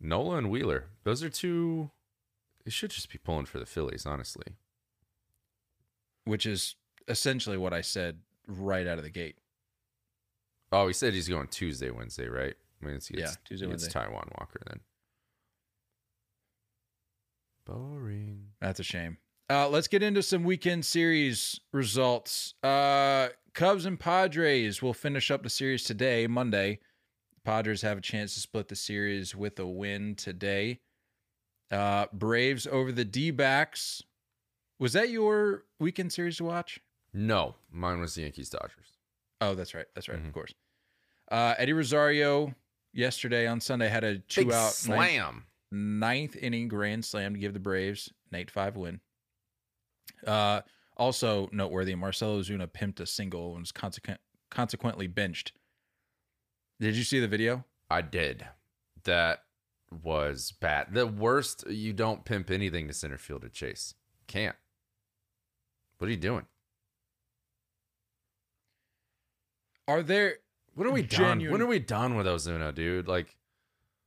Nola 0.00 0.36
and 0.36 0.50
Wheeler. 0.50 0.84
Those 1.04 1.22
are 1.22 1.30
two. 1.30 1.90
It 2.64 2.72
should 2.72 2.90
just 2.90 3.10
be 3.10 3.18
pulling 3.18 3.46
for 3.46 3.58
the 3.58 3.66
Phillies, 3.66 4.04
honestly. 4.06 4.54
which 6.24 6.44
is 6.46 6.74
essentially 7.08 7.56
what 7.56 7.72
I 7.72 7.80
said 7.80 8.18
right 8.46 8.86
out 8.86 8.98
of 8.98 9.04
the 9.04 9.10
gate. 9.10 9.38
Oh, 10.72 10.86
he 10.88 10.92
said 10.92 11.14
he's 11.14 11.28
going 11.28 11.46
Tuesday, 11.48 11.90
Wednesday, 11.90 12.28
right? 12.28 12.54
I 12.82 12.86
mean, 12.86 12.96
it's, 12.96 13.10
Yeah, 13.10 13.30
Tuesday, 13.44 13.66
it's 13.66 13.84
Wednesday. 13.84 14.00
Taijuan 14.00 14.28
Walker 14.38 14.60
then. 14.66 14.80
Boring. 17.64 18.48
That's 18.60 18.80
a 18.80 18.84
shame. 18.84 19.18
Uh, 19.48 19.68
let's 19.68 19.86
get 19.88 20.02
into 20.02 20.22
some 20.22 20.42
weekend 20.44 20.84
series 20.84 21.60
results. 21.72 22.54
Uh, 22.62 23.28
Cubs 23.56 23.86
and 23.86 23.98
Padres 23.98 24.82
will 24.82 24.92
finish 24.92 25.30
up 25.30 25.42
the 25.42 25.48
series 25.48 25.82
today, 25.82 26.26
Monday. 26.26 26.78
Padres 27.42 27.80
have 27.80 27.96
a 27.96 28.02
chance 28.02 28.34
to 28.34 28.40
split 28.40 28.68
the 28.68 28.76
series 28.76 29.34
with 29.34 29.58
a 29.58 29.66
win 29.66 30.14
today. 30.14 30.80
Uh, 31.70 32.04
Braves 32.12 32.66
over 32.66 32.92
the 32.92 33.04
D 33.06 33.30
backs. 33.30 34.02
Was 34.78 34.92
that 34.92 35.08
your 35.08 35.64
weekend 35.80 36.12
series 36.12 36.36
to 36.36 36.44
watch? 36.44 36.80
No, 37.14 37.54
mine 37.70 37.98
was 37.98 38.14
the 38.14 38.22
Yankees 38.22 38.50
Dodgers. 38.50 38.98
Oh, 39.40 39.54
that's 39.54 39.74
right. 39.74 39.86
That's 39.94 40.08
right. 40.10 40.22
Mhm. 40.22 40.26
Of 40.28 40.34
course. 40.34 40.52
Uh, 41.30 41.54
Eddie 41.56 41.72
Rosario 41.72 42.54
yesterday 42.92 43.46
on 43.46 43.62
Sunday 43.62 43.88
had 43.88 44.04
a 44.04 44.18
two 44.18 44.42
Big 44.44 44.52
out 44.52 44.64
ninth, 44.64 44.74
slam. 44.74 45.46
ninth 45.72 46.36
inning 46.36 46.68
grand 46.68 47.06
slam 47.06 47.32
to 47.32 47.40
give 47.40 47.54
the 47.54 47.58
Braves 47.58 48.12
an 48.30 48.36
8 48.38 48.50
5 48.50 48.76
win. 48.76 49.00
Uh, 50.26 50.60
also 50.96 51.48
noteworthy, 51.52 51.94
Marcell 51.94 52.38
Ozuna 52.38 52.66
pimped 52.66 53.00
a 53.00 53.06
single 53.06 53.52
and 53.52 53.60
was 53.60 53.72
consequent, 53.72 54.20
consequently 54.50 55.06
benched. 55.06 55.52
Did 56.80 56.96
you 56.96 57.04
see 57.04 57.20
the 57.20 57.28
video? 57.28 57.64
I 57.90 58.02
did. 58.02 58.46
That 59.04 59.44
was 60.02 60.52
bad. 60.52 60.88
The 60.92 61.06
worst. 61.06 61.64
You 61.68 61.92
don't 61.92 62.24
pimp 62.24 62.50
anything 62.50 62.88
to 62.88 62.94
center 62.94 63.18
field 63.18 63.42
to 63.42 63.48
chase. 63.48 63.94
Can't. 64.26 64.56
What 65.98 66.08
are 66.08 66.10
you 66.10 66.16
doing? 66.16 66.46
Are 69.88 70.02
there 70.02 70.38
When 70.74 70.88
are 70.88 70.92
we 70.92 71.02
done? 71.02 71.40
When 71.50 71.62
are 71.62 71.66
we 71.66 71.78
done 71.78 72.16
with 72.16 72.26
Ozuna, 72.26 72.74
dude? 72.74 73.08
Like, 73.08 73.36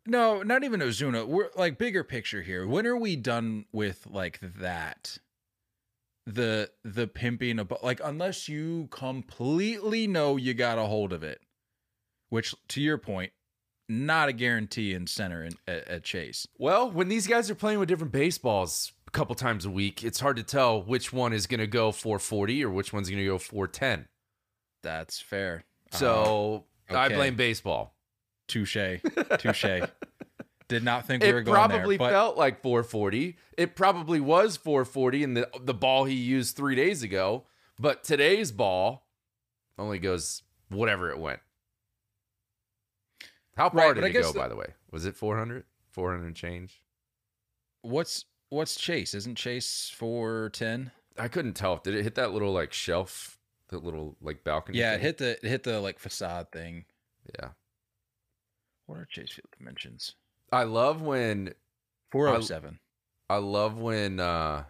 no, 0.06 0.44
not 0.44 0.64
even 0.64 0.82
Ozuna. 0.82 1.26
We're 1.26 1.50
like 1.56 1.78
bigger 1.78 2.04
picture 2.04 2.42
here. 2.42 2.68
When 2.68 2.86
are 2.86 2.98
we 2.98 3.16
done 3.16 3.66
with 3.72 4.06
like 4.10 4.40
that? 4.42 5.18
The 6.26 6.70
the 6.84 7.08
pimping 7.08 7.60
about 7.60 7.84
like 7.84 8.02
unless 8.04 8.48
you 8.48 8.88
completely 8.92 10.06
know 10.06 10.38
you 10.38 10.54
got 10.54 10.78
a 10.78 10.84
hold 10.84 11.12
of 11.12 11.24
it, 11.24 11.42
which 12.30 12.54
to 12.70 12.82
your 12.82 12.98
point, 12.98 13.32
not 13.88 14.30
a 14.30 14.34
guarantee 14.34 14.94
in 14.94 15.08
center 15.08 15.44
in, 15.44 15.54
at, 15.68 15.88
at 15.88 16.04
Chase. 16.04 16.48
well, 16.58 16.90
when 16.92 17.08
these 17.10 17.26
guys 17.26 17.50
are 17.50 17.56
playing 17.56 17.80
with 17.80 17.90
different 17.90 18.14
baseballs 18.14 18.94
a 19.08 19.12
couple 19.12 19.34
times 19.34 19.66
a 19.66 19.72
week, 19.72 20.04
it's 20.04 20.20
hard 20.20 20.38
to 20.38 20.44
tell 20.44 20.84
which 20.84 21.12
one 21.12 21.34
is 21.34 21.48
going 21.48 21.60
to 21.60 21.68
go 21.68 21.92
440 21.92 22.64
or 22.64 22.70
which 22.70 22.94
one's 22.94 23.10
going 23.10 23.24
to 23.24 23.26
go 23.26 23.40
410. 23.40 24.08
That's 24.84 25.20
fair. 25.20 25.64
So 25.92 26.66
uh, 26.90 26.96
I 26.96 27.06
okay. 27.08 27.16
blame 27.16 27.36
baseball. 27.36 27.96
touche, 28.48 28.78
touche. 29.40 29.66
Did 30.70 30.84
not 30.84 31.06
think 31.06 31.24
we 31.24 31.34
were 31.34 31.40
It 31.40 31.44
going 31.44 31.56
probably 31.56 31.98
there, 31.98 32.08
but 32.08 32.12
felt 32.12 32.38
like 32.38 32.62
440. 32.62 33.36
It 33.58 33.76
probably 33.76 34.20
was 34.22 34.56
440 34.56 35.24
in 35.24 35.34
the 35.34 35.50
the 35.60 35.74
ball 35.74 36.06
he 36.06 36.14
used 36.16 36.56
three 36.56 36.76
days 36.76 37.04
ago. 37.04 37.46
But 37.80 38.04
today's 38.04 38.52
ball 38.52 39.08
only 39.78 40.00
goes 40.00 40.44
whatever 40.70 41.10
it 41.10 41.18
went. 41.20 41.40
How 43.58 43.70
far 43.70 43.88
Right, 43.88 43.96
did 43.96 44.04
it 44.06 44.12
go, 44.14 44.32
the- 44.32 44.40
by 44.40 44.48
the 44.48 44.56
way? 44.56 44.74
Was 44.92 45.06
it 45.06 45.16
400? 45.16 45.66
400 45.92 46.36
change? 46.36 46.82
what's 47.82 48.26
what's 48.50 48.76
Chase? 48.76 49.14
Isn't 49.14 49.36
Chase 49.38 49.90
four 49.96 50.50
ten? 50.54 50.92
I 51.18 51.28
couldn't 51.30 51.54
tell. 51.54 51.78
Did 51.78 51.96
it 51.96 52.04
hit 52.04 52.16
that 52.16 52.32
little 52.32 52.52
like 52.54 52.74
shelf, 52.74 53.40
that 53.70 53.84
little 53.84 54.18
like 54.22 54.44
balcony? 54.44 54.78
Yeah, 54.78 54.94
it 54.94 55.02
hit 55.02 55.18
the 55.18 55.32
it 55.44 55.44
hit 55.50 55.64
the 55.64 55.80
like 55.80 55.98
facade 55.98 56.52
thing. 56.52 56.86
Yeah. 57.40 57.50
What 58.86 59.00
are 59.00 59.06
Chase 59.06 59.32
Field 59.32 59.48
dimensions? 59.58 60.16
I 60.52 60.64
love 60.64 61.02
when 61.02 61.54
Four 62.12 62.28
oh 62.30 62.42
seven. 62.42 62.80
I 63.30 63.38
love 63.38 63.78
when 63.80 64.20
uh 64.20 64.64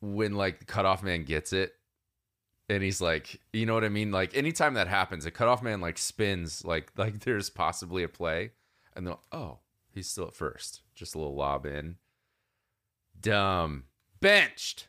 when 0.00 0.34
like 0.34 0.58
the 0.58 0.64
cutoff 0.64 1.02
man 1.02 1.24
gets 1.24 1.52
it 1.52 1.74
and 2.68 2.82
he's 2.82 3.00
like 3.00 3.40
you 3.52 3.66
know 3.66 3.74
what 3.74 3.84
I 3.84 3.88
mean? 3.88 4.10
Like 4.10 4.36
anytime 4.36 4.74
that 4.74 4.88
happens, 4.88 5.26
a 5.26 5.30
cutoff 5.30 5.62
man 5.62 5.80
like 5.80 5.98
spins 5.98 6.64
like 6.64 6.90
like 6.96 7.20
there's 7.20 7.50
possibly 7.50 8.02
a 8.02 8.08
play 8.08 8.50
and 8.96 9.06
they'll 9.06 9.22
oh, 9.32 9.58
he's 9.92 10.08
still 10.08 10.26
at 10.26 10.34
first. 10.34 10.82
Just 10.94 11.14
a 11.14 11.18
little 11.18 11.34
lob 11.36 11.66
in. 11.66 11.96
Dumb. 13.20 13.84
Benched. 14.20 14.88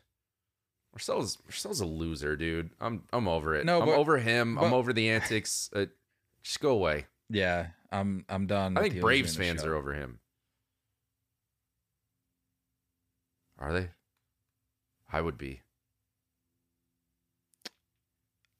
Marcell's 0.92 1.38
Marcell's 1.44 1.80
a 1.80 1.86
loser, 1.86 2.36
dude. 2.36 2.70
I'm 2.80 3.04
I'm 3.12 3.28
over 3.28 3.54
it. 3.54 3.64
No, 3.66 3.80
I'm 3.80 3.86
but- 3.86 3.96
over 3.96 4.18
him. 4.18 4.58
I'm 4.58 4.72
over 4.72 4.92
the 4.92 5.10
antics. 5.10 5.70
Uh, 5.74 5.86
just 6.42 6.60
go 6.60 6.70
away. 6.70 7.06
Yeah, 7.28 7.68
I'm 7.92 8.24
I'm 8.28 8.46
done. 8.46 8.76
I 8.76 8.82
think 8.82 9.00
Braves 9.00 9.36
fans 9.36 9.62
show. 9.62 9.68
are 9.68 9.74
over 9.74 9.92
him. 9.94 10.18
Are 13.58 13.72
they? 13.72 13.90
I 15.12 15.20
would 15.20 15.38
be. 15.38 15.62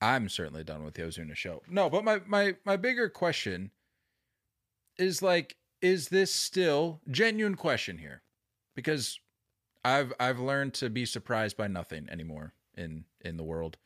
I'm 0.01 0.29
certainly 0.29 0.63
done 0.63 0.85
with 0.85 0.95
the 0.95 1.03
Ozuna 1.03 1.35
show. 1.35 1.63
No, 1.69 1.91
but 1.91 2.05
my 2.05 2.21
my 2.27 2.57
my 2.65 2.77
bigger 2.77 3.09
question 3.09 3.71
is 4.99 5.23
like, 5.23 5.57
is 5.83 6.09
this 6.09 6.33
still 6.33 7.01
genuine 7.11 7.55
question 7.57 7.99
here? 7.99 8.23
Because 8.75 9.19
I've 9.85 10.13
I've 10.21 10.39
learned 10.39 10.75
to 10.75 10.91
be 10.91 11.07
surprised 11.07 11.57
by 11.57 11.67
nothing 11.67 12.09
anymore 12.11 12.55
in 12.75 13.05
in 13.21 13.37
the 13.37 13.45
world. 13.45 13.79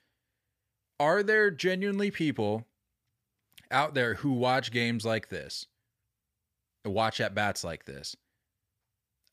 Are 0.99 1.23
there 1.23 1.51
genuinely 1.51 2.11
people 2.11 2.67
out 3.71 3.95
there 3.95 4.15
who 4.15 4.33
watch 4.33 4.71
games 4.73 5.05
like 5.05 5.29
this, 5.29 5.67
watch 6.85 7.21
at 7.21 7.35
bats 7.35 7.63
like 7.65 7.85
this? 7.85 8.17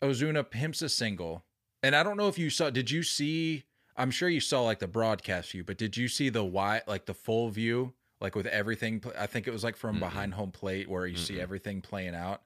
Ozuna 0.02 0.50
pimps 0.50 0.82
a 0.82 0.90
single, 0.90 1.44
and 1.82 1.96
I 1.96 2.04
don't 2.04 2.18
know 2.18 2.28
if 2.28 2.38
you 2.38 2.50
saw. 2.50 2.70
Did 2.70 2.92
you 2.92 3.04
see? 3.04 3.64
I'm 3.96 4.12
sure 4.12 4.30
you 4.30 4.40
saw 4.40 4.62
like 4.62 4.80
the 4.80 4.88
broadcast 4.88 5.52
view, 5.52 5.64
but 5.64 5.78
did 5.78 5.98
you 5.98 6.08
see 6.08 6.30
the 6.30 6.44
wide, 6.46 6.84
like 6.86 7.06
the 7.08 7.16
full 7.16 7.50
view, 7.50 7.94
like 8.22 8.36
with 8.36 8.46
everything? 8.46 9.04
I 9.18 9.26
think 9.26 9.48
it 9.48 9.52
was 9.52 9.64
like 9.64 9.76
from 9.76 9.96
Mm-mm. 9.98 10.02
behind 10.02 10.36
home 10.36 10.52
plate 10.52 10.88
where 10.88 11.08
you 11.08 11.18
see 11.18 11.36
Mm-mm. 11.36 11.42
everything 11.42 11.82
playing 11.82 12.14
out. 12.14 12.44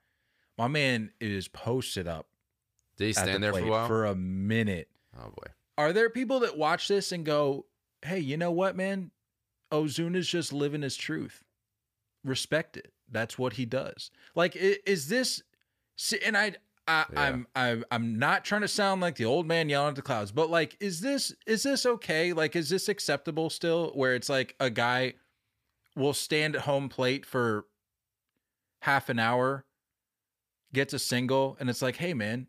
My 0.57 0.67
man 0.69 1.11
is 1.19 1.47
posted 1.49 2.07
up 2.07 2.27
Did 2.97 3.05
he 3.05 3.09
at 3.11 3.15
the 3.15 3.21
stand 3.31 3.43
there 3.43 3.51
for 3.53 3.59
a 3.59 3.69
while? 3.69 3.87
for 3.87 4.05
a 4.05 4.15
minute. 4.15 4.87
oh 5.19 5.29
boy. 5.29 5.51
Are 5.77 5.91
there 5.91 6.09
people 6.09 6.41
that 6.41 6.57
watch 6.57 6.87
this 6.87 7.11
and 7.11 7.25
go, 7.25 7.65
"Hey, 8.01 8.19
you 8.19 8.37
know 8.37 8.51
what, 8.51 8.77
man? 8.77 9.11
Ozuna's 9.73 10.27
just 10.29 10.53
living 10.53 10.83
his 10.83 10.95
truth. 10.95 11.43
Respect 12.23 12.77
it. 12.77 12.91
That's 13.09 13.37
what 13.37 13.53
he 13.53 13.65
does." 13.65 14.11
Like, 14.35 14.55
is 14.55 15.07
this? 15.07 15.41
And 16.25 16.35
I, 16.37 16.55
I, 16.87 17.05
Yeah. 17.11 17.21
I'm 17.21 17.47
I'm 17.55 17.85
I'm 17.91 18.19
not 18.19 18.43
trying 18.45 18.61
to 18.61 18.67
sound 18.67 19.01
like 19.01 19.15
the 19.15 19.25
old 19.25 19.45
man 19.47 19.69
yelling 19.69 19.89
at 19.89 19.95
the 19.95 20.01
clouds, 20.01 20.31
but 20.31 20.49
like, 20.49 20.77
is 20.79 20.99
this 20.99 21.33
is 21.45 21.63
this 21.63 21.85
okay? 21.85 22.33
Like, 22.33 22.55
is 22.55 22.69
this 22.69 22.89
acceptable 22.89 23.49
still? 23.49 23.91
Where 23.93 24.15
it's 24.15 24.29
like 24.29 24.55
a 24.59 24.69
guy 24.69 25.13
will 25.95 26.13
stand 26.13 26.55
at 26.55 26.63
home 26.63 26.89
plate 26.89 27.25
for 27.25 27.65
half 28.81 29.09
an 29.09 29.19
hour, 29.19 29.65
gets 30.73 30.93
a 30.93 30.99
single, 30.99 31.57
and 31.59 31.69
it's 31.69 31.81
like, 31.81 31.97
hey 31.97 32.13
man, 32.13 32.47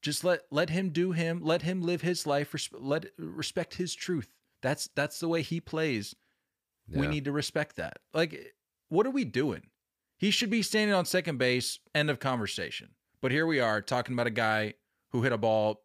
just 0.00 0.24
let 0.24 0.40
let 0.50 0.70
him 0.70 0.90
do 0.90 1.12
him, 1.12 1.40
let 1.42 1.62
him 1.62 1.82
live 1.82 2.02
his 2.02 2.26
life, 2.26 2.52
resp- 2.52 2.70
let 2.72 3.06
respect 3.18 3.74
his 3.74 3.94
truth. 3.94 4.28
That's 4.60 4.88
that's 4.94 5.20
the 5.20 5.28
way 5.28 5.42
he 5.42 5.60
plays. 5.60 6.16
We 6.88 7.06
need 7.06 7.24
to 7.26 7.32
respect 7.32 7.76
that. 7.76 7.98
Like, 8.12 8.54
what 8.92 9.06
are 9.06 9.10
we 9.10 9.24
doing? 9.24 9.62
He 10.18 10.30
should 10.30 10.50
be 10.50 10.60
standing 10.60 10.94
on 10.94 11.06
second 11.06 11.38
base. 11.38 11.78
End 11.94 12.10
of 12.10 12.20
conversation. 12.20 12.90
But 13.22 13.32
here 13.32 13.46
we 13.46 13.58
are 13.58 13.80
talking 13.80 14.12
about 14.12 14.26
a 14.26 14.30
guy 14.30 14.74
who 15.12 15.22
hit 15.22 15.32
a 15.32 15.38
ball, 15.38 15.82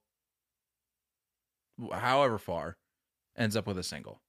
however 1.89 2.37
far, 2.37 2.75
ends 3.37 3.55
up 3.55 3.65
with 3.65 3.77
a 3.77 3.83
single. 3.83 4.21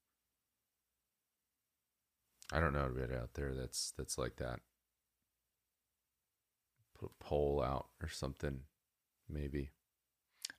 I 2.52 2.60
don't 2.60 2.72
know 2.72 2.84
anybody 2.84 3.16
out 3.16 3.34
there 3.34 3.52
that's 3.52 3.92
that's 3.98 4.16
like 4.16 4.36
that. 4.36 4.60
Put 6.98 7.10
a 7.10 7.24
poll 7.24 7.60
out 7.60 7.88
or 8.00 8.08
something, 8.08 8.60
maybe. 9.28 9.70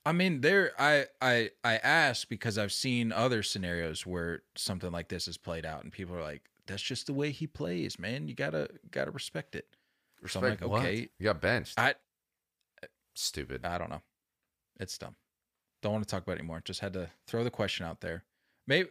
I 0.05 0.11
mean, 0.11 0.41
there. 0.41 0.73
I 0.77 1.05
I 1.21 1.51
I 1.63 1.77
ask 1.77 2.27
because 2.27 2.57
I've 2.57 2.73
seen 2.73 3.13
other 3.13 3.43
scenarios 3.43 4.05
where 4.05 4.41
something 4.57 4.91
like 4.91 5.07
this 5.07 5.27
is 5.27 5.37
played 5.37 5.65
out, 5.65 5.83
and 5.83 5.93
people 5.93 6.15
are 6.15 6.21
like, 6.21 6.48
"That's 6.69 6.81
just 6.81 7.07
the 7.07 7.13
way 7.13 7.31
he 7.31 7.47
plays, 7.47 7.99
man. 7.99 8.27
You 8.27 8.33
gotta 8.33 8.69
gotta 8.91 9.11
respect 9.11 9.55
it." 9.55 9.67
So 10.27 10.39
I'm 10.39 10.49
like, 10.49 10.61
what? 10.61 10.81
okay. 10.81 11.09
You 11.17 11.25
got 11.25 11.41
benched. 11.41 11.79
I 11.79 11.95
Stupid. 13.19 13.65
I 13.65 13.77
don't 13.77 13.89
know. 13.89 14.01
It's 14.79 14.97
dumb. 14.97 15.15
Don't 15.81 15.91
want 15.91 16.07
to 16.07 16.09
talk 16.09 16.23
about 16.23 16.37
it 16.37 16.39
anymore. 16.39 16.61
Just 16.63 16.79
had 16.79 16.93
to 16.93 17.09
throw 17.27 17.43
the 17.43 17.51
question 17.51 17.85
out 17.85 17.99
there. 17.99 18.23
Maybe, 18.65 18.89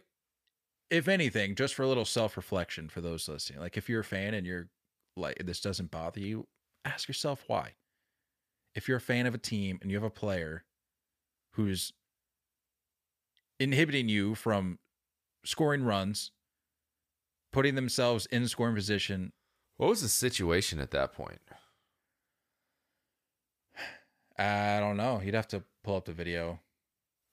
if 0.91 1.07
anything, 1.07 1.55
just 1.55 1.73
for 1.73 1.81
a 1.81 1.87
little 1.87 2.05
self 2.05 2.37
reflection 2.37 2.89
for 2.89 3.01
those 3.01 3.27
listening. 3.27 3.59
Like, 3.59 3.75
if 3.75 3.89
you're 3.89 4.01
a 4.01 4.05
fan 4.05 4.35
and 4.35 4.45
you're 4.45 4.69
like, 5.17 5.41
this 5.43 5.61
doesn't 5.61 5.89
bother 5.89 6.19
you, 6.19 6.47
ask 6.85 7.07
yourself 7.07 7.43
why. 7.47 7.73
If 8.75 8.87
you're 8.87 8.97
a 8.97 9.01
fan 9.01 9.25
of 9.25 9.33
a 9.33 9.39
team 9.39 9.79
and 9.81 9.89
you 9.89 9.97
have 9.97 10.03
a 10.03 10.11
player 10.11 10.63
who's 11.53 11.91
inhibiting 13.59 14.09
you 14.09 14.35
from 14.35 14.77
scoring 15.43 15.83
runs, 15.83 16.31
putting 17.51 17.75
themselves 17.75 18.25
in 18.27 18.47
scoring 18.47 18.75
position, 18.75 19.31
what 19.77 19.89
was 19.89 20.01
the 20.01 20.09
situation 20.09 20.79
at 20.79 20.91
that 20.91 21.13
point? 21.13 21.39
I 24.37 24.79
don't 24.79 24.97
know. 24.97 25.21
You'd 25.23 25.35
have 25.35 25.47
to 25.49 25.63
pull 25.83 25.97
up 25.97 26.05
the 26.05 26.13
video. 26.13 26.59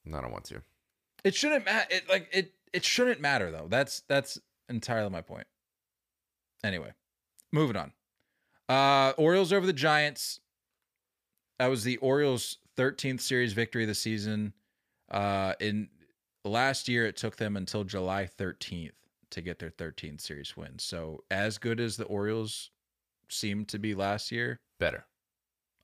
No, 0.05 0.19
I 0.19 0.21
don't 0.21 0.33
want 0.33 0.45
to. 0.47 0.63
It 1.25 1.35
shouldn't 1.35 1.65
matter. 1.65 1.87
It 1.91 2.09
like 2.09 2.29
it. 2.33 2.53
It 2.73 2.85
shouldn't 2.85 3.21
matter 3.21 3.51
though. 3.51 3.67
That's 3.69 4.03
that's 4.09 4.39
entirely 4.69 5.11
my 5.11 5.21
point. 5.21 5.47
Anyway, 6.65 6.93
moving 7.53 7.77
on. 7.77 7.93
Uh 8.69 9.13
Orioles 9.17 9.53
over 9.53 9.67
the 9.67 9.73
Giants. 9.73 10.41
That 11.59 11.69
was 11.69 11.85
the 11.85 11.97
Orioles' 11.99 12.59
13th 12.77 13.21
series 13.21 13.53
victory 13.55 13.85
of 13.85 13.89
the 13.89 13.95
season. 13.95 14.53
Uh 15.11 15.55
in 15.61 15.89
last 16.45 16.89
year 16.89 17.07
it 17.07 17.17
took 17.17 17.37
them 17.37 17.57
until 17.57 17.85
July 17.85 18.29
13th 18.39 18.91
to 19.37 19.43
get 19.43 19.59
their 19.59 19.71
13th 19.71 20.21
series 20.23 20.57
win. 20.57 20.79
So 20.79 21.23
as 21.31 21.59
good 21.59 21.79
as 21.79 21.97
the 21.97 22.05
Orioles 22.07 22.71
seemed 23.29 23.69
to 23.69 23.79
be 23.79 23.95
last 23.95 24.33
year, 24.33 24.61
Better. 24.81 25.05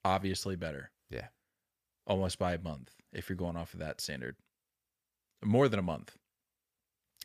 obviously 0.04 0.56
better. 0.56 0.90
Yeah. 1.11 1.28
Almost 2.06 2.38
by 2.38 2.54
a 2.54 2.59
month, 2.59 2.90
if 3.12 3.28
you're 3.28 3.37
going 3.37 3.56
off 3.59 3.75
of 3.75 3.80
that 3.80 4.00
standard. 4.00 4.37
More 5.44 5.68
than 5.68 5.78
a 5.78 5.82
month. 5.82 6.16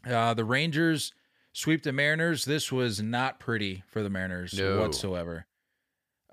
Uh, 0.05 0.33
the 0.33 0.43
Rangers 0.43 1.13
sweep 1.53 1.83
the 1.83 1.93
Mariners. 1.93 2.43
This 2.45 2.71
was 2.73 3.01
not 3.01 3.39
pretty 3.39 3.83
for 3.87 4.03
the 4.03 4.09
Mariners 4.09 4.53
No. 4.53 4.81
whatsoever. 4.81 5.45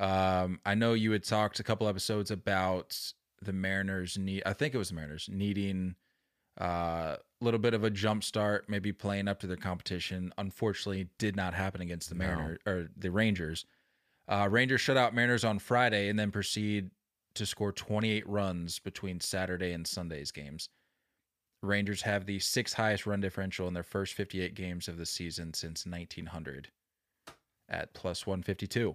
Um, 0.01 0.61
I 0.67 0.75
know 0.75 0.95
you 0.95 1.13
had 1.13 1.23
talked 1.23 1.61
a 1.61 1.65
couple 1.65 1.87
episodes 1.89 2.31
about 2.33 2.99
the 3.41 3.53
Mariners 3.53 4.19
need 4.19 4.43
I 4.45 4.55
think 4.55 4.75
it 4.75 4.79
was 4.79 4.89
the 4.89 4.97
Mariners 4.97 5.29
needing 5.31 5.95
a 6.59 6.65
uh, 6.65 7.17
little 7.41 7.61
bit 7.61 7.75
of 7.75 7.85
a 7.85 7.91
jump 7.91 8.23
start, 8.23 8.69
maybe 8.69 8.93
playing 8.93 9.29
up 9.29 9.41
to 9.41 9.47
their 9.47 9.57
competition. 9.57 10.33
Unfortunately, 10.39 11.09
did 11.19 11.37
not 11.37 11.55
happen 11.55 11.81
against 11.81 12.09
the 12.09 12.15
No. 12.15 12.27
Mariners 12.27 12.59
or 12.67 12.89
the 12.97 13.11
Rangers. 13.11 13.67
Uh, 14.29 14.49
Rangers 14.51 14.81
shut 14.81 14.97
out 14.97 15.15
Mariners 15.15 15.45
on 15.45 15.59
Friday 15.59 16.09
and 16.09 16.19
then 16.19 16.31
proceed 16.31 16.91
to 17.35 17.45
score 17.45 17.73
28 17.73 18.27
runs 18.29 18.79
between 18.79 19.21
Saturday 19.21 19.73
and 19.73 19.87
Sunday's 19.87 20.31
games. 20.31 20.69
Rangers 21.63 22.03
have 22.03 22.27
the 22.27 22.39
sixth 22.39 22.75
highest 22.75 23.07
run 23.07 23.21
differential 23.21 23.67
in 23.67 23.75
their 23.75 23.83
first 23.83 24.15
58 24.15 24.55
games 24.55 24.87
of 24.87 24.97
the 24.97 25.07
season 25.07 25.55
since 25.55 25.87
1900 25.87 26.69
at 27.69 27.93
plus 27.95 28.27
152. 28.27 28.95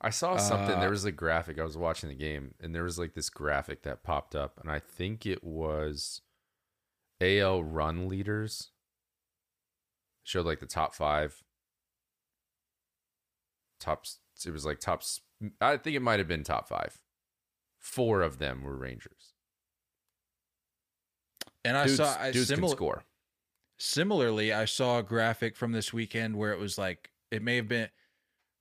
I 0.00 0.10
saw 0.10 0.36
something. 0.36 0.76
Uh, 0.76 0.80
there 0.80 0.90
was 0.90 1.04
a 1.04 1.12
graphic. 1.12 1.60
I 1.60 1.64
was 1.64 1.76
watching 1.76 2.08
the 2.08 2.16
game, 2.16 2.54
and 2.60 2.74
there 2.74 2.82
was 2.82 2.98
like 2.98 3.14
this 3.14 3.30
graphic 3.30 3.82
that 3.82 4.02
popped 4.02 4.34
up, 4.34 4.58
and 4.60 4.70
I 4.70 4.80
think 4.80 5.26
it 5.26 5.44
was 5.44 6.22
AL 7.22 7.62
run 7.62 8.08
leaders. 8.08 8.70
Showed 10.24 10.46
like 10.46 10.60
the 10.60 10.66
top 10.66 10.94
five. 10.94 11.42
Tops. 13.80 14.18
It 14.46 14.50
was 14.50 14.64
like 14.64 14.80
tops. 14.80 15.20
I 15.60 15.76
think 15.76 15.96
it 15.96 16.02
might 16.02 16.18
have 16.18 16.28
been 16.28 16.44
top 16.44 16.68
five. 16.68 16.98
Four 17.78 18.22
of 18.22 18.38
them 18.38 18.62
were 18.62 18.76
Rangers. 18.76 19.34
And 21.64 21.76
I 21.76 21.84
dudes, 21.84 21.96
saw 21.96 22.16
I 22.20 22.30
dudes 22.32 22.50
can 22.50 22.68
score. 22.68 23.04
similarly, 23.78 24.52
I 24.52 24.64
saw 24.64 24.98
a 24.98 25.02
graphic 25.02 25.56
from 25.56 25.72
this 25.72 25.92
weekend 25.92 26.36
where 26.36 26.52
it 26.52 26.58
was 26.58 26.76
like 26.78 27.10
it 27.30 27.42
may 27.42 27.56
have 27.56 27.68
been 27.68 27.88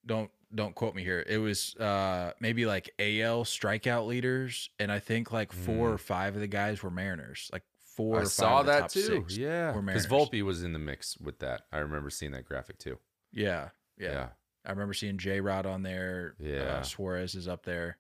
don't 0.06 0.30
don't 0.54 0.76
quote 0.76 0.94
me 0.96 1.04
here. 1.04 1.24
It 1.28 1.38
was 1.38 1.76
uh 1.78 2.34
maybe 2.40 2.66
like 2.66 2.92
AL 3.00 3.44
strikeout 3.46 4.06
leaders 4.08 4.70
and 4.80 4.92
I 4.92 5.00
think 5.00 5.32
like 5.32 5.52
four 5.52 5.90
Mm. 5.90 5.94
or 5.94 5.98
five 5.98 6.36
of 6.36 6.42
the 6.42 6.48
guys 6.48 6.84
were 6.84 6.92
Mariners. 6.92 7.50
Like 7.54 7.64
four 8.02 8.22
I 8.22 8.24
saw 8.26 8.64
that 8.64 8.90
too. 8.90 9.02
six 9.02 9.38
Yeah, 9.38 9.72
because 9.74 10.08
Volpe 10.08 10.42
was 10.44 10.64
in 10.64 10.74
the 10.74 10.80
mix 10.80 11.18
with 11.20 11.40
that. 11.40 11.64
I 11.72 11.78
remember 11.78 12.10
seeing 12.10 12.32
that 12.34 12.46
graphic 12.46 12.78
too. 12.78 12.98
Yeah, 13.32 13.70
yeah. 13.98 14.12
Yeah. 14.12 14.28
I 14.66 14.70
remember 14.72 14.94
seeing 14.94 15.18
J 15.18 15.42
Rod 15.42 15.66
on 15.66 15.84
there. 15.84 16.36
Yeah. 16.40 16.78
Uh, 16.80 16.82
Suarez 16.84 17.36
is 17.36 17.48
up 17.48 17.64
there. 17.66 17.98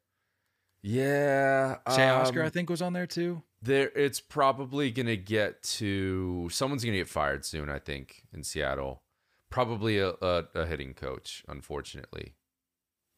Yeah. 0.83 1.77
Teoscar, 1.87 2.41
um, 2.41 2.45
I 2.45 2.49
think, 2.49 2.69
was 2.69 2.81
on 2.81 2.93
there 2.93 3.07
too. 3.07 3.43
There, 3.61 3.91
it's 3.95 4.19
probably 4.19 4.89
gonna 4.91 5.15
get 5.15 5.61
to 5.63 6.49
someone's 6.51 6.83
gonna 6.83 6.97
get 6.97 7.07
fired 7.07 7.45
soon. 7.45 7.69
I 7.69 7.79
think 7.79 8.23
in 8.33 8.43
Seattle, 8.43 9.03
probably 9.49 9.99
a 9.99 10.09
a, 10.21 10.43
a 10.55 10.65
hitting 10.65 10.93
coach. 10.95 11.43
Unfortunately, 11.47 12.33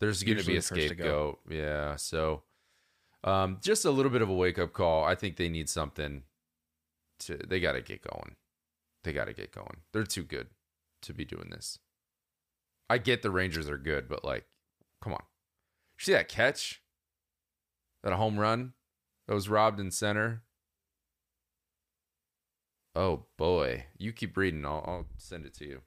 there's 0.02 0.22
gonna 0.24 0.36
Usually 0.38 0.54
be 0.56 0.58
a 0.58 0.62
to 0.62 0.74
go. 0.74 0.80
scapegoat. 0.86 1.39
Yeah, 1.50 1.96
so 1.96 2.43
um, 3.24 3.60
just 3.62 3.86
a 3.86 3.91
little 3.91 4.12
bit 4.12 4.22
of 4.22 4.30
a 4.30 4.34
wake 4.34 4.60
up 4.60 4.74
call. 4.74 5.06
I 5.06 5.15
think 5.15 5.38
they 5.38 5.48
need 5.48 5.69
something. 5.69 6.24
To 7.26 7.38
they 7.38 7.60
got 7.60 7.74
to 7.74 7.82
get 7.82 8.02
going. 8.02 8.36
They 9.04 9.14
got 9.14 9.26
to 9.26 9.34
get 9.34 9.52
going. 9.52 9.82
They're 9.92 10.04
too 10.04 10.24
good 10.24 10.48
to 11.04 11.14
be 11.14 11.26
doing 11.26 11.50
this. 11.50 11.80
I 12.90 12.98
get 12.98 13.22
the 13.22 13.32
Rangers 13.32 13.70
are 13.70 13.78
good, 13.78 14.08
but 14.08 14.24
like, 14.24 14.46
come 15.02 15.14
on. 15.14 15.24
See 15.98 16.14
that 16.14 16.28
catch? 16.28 16.82
That 18.04 18.14
home 18.14 18.40
run 18.40 18.74
that 19.28 19.34
was 19.34 19.50
robbed 19.50 19.80
in 19.80 19.92
center. 19.92 20.44
Oh 22.96 23.26
boy, 23.38 23.86
you 23.98 24.12
keep 24.12 24.38
reading. 24.38 24.66
I'll, 24.66 24.84
I'll 24.86 25.06
send 25.18 25.46
it 25.46 25.54
to 25.56 25.66
you. 25.66 25.82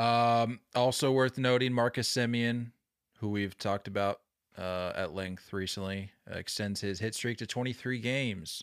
Um, 0.00 0.60
also 0.74 1.12
worth 1.12 1.38
noting, 1.38 1.72
Marcus 1.72 2.12
Semien, 2.12 2.72
who 3.18 3.28
we've 3.28 3.56
talked 3.56 3.86
about 3.86 4.20
uh, 4.56 4.92
at 4.94 5.14
length 5.14 5.52
recently, 5.52 6.12
uh, 6.30 6.38
extends 6.38 6.80
his 6.80 7.00
hit 7.00 7.14
streak 7.14 7.38
to 7.38 7.46
23 7.46 7.98
games, 7.98 8.62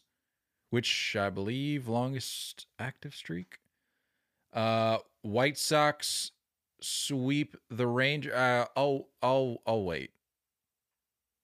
which 0.69 1.15
I 1.15 1.29
believe 1.29 1.87
longest 1.87 2.67
active 2.79 3.13
streak. 3.13 3.59
Uh, 4.53 4.99
White 5.21 5.57
Sox 5.57 6.31
sweep 6.81 7.57
the 7.69 7.87
Ranger. 7.87 8.35
Uh, 8.35 8.65
I'll 8.75 9.07
I'll 9.21 9.61
I'll 9.65 9.83
wait. 9.83 10.11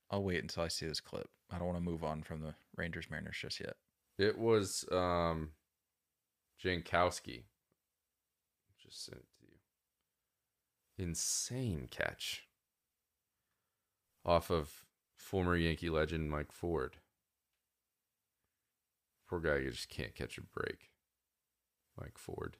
I'll 0.10 0.24
wait 0.24 0.42
until 0.42 0.64
I 0.64 0.70
see 0.70 0.88
this 0.88 1.02
clip. 1.02 1.30
I 1.52 1.58
don't 1.58 1.68
want 1.68 1.78
to 1.78 1.84
move 1.84 2.04
on 2.04 2.24
from 2.24 2.42
the 2.42 2.54
Rangers 2.76 3.08
Mariners 3.10 3.38
just 3.40 3.60
yet. 3.60 3.76
It 4.18 4.38
was 4.38 4.86
um, 4.92 5.52
Jankowski. 6.64 7.44
Just 8.82 9.06
sent 9.06 9.18
it 9.18 9.26
to 9.40 9.46
you. 11.04 11.08
Insane 11.08 11.88
catch 11.92 12.47
off 14.28 14.52
of 14.52 14.86
former 15.16 15.56
Yankee 15.56 15.90
legend 15.90 16.30
Mike 16.30 16.52
Ford. 16.52 16.98
Poor 19.30 19.40
guy 19.40 19.58
you 19.58 19.72
just 19.72 19.90
can't 19.90 20.16
catch 20.16 20.38
a 20.38 20.42
break. 20.42 20.92
Mike 22.00 22.18
Ford. 22.18 22.58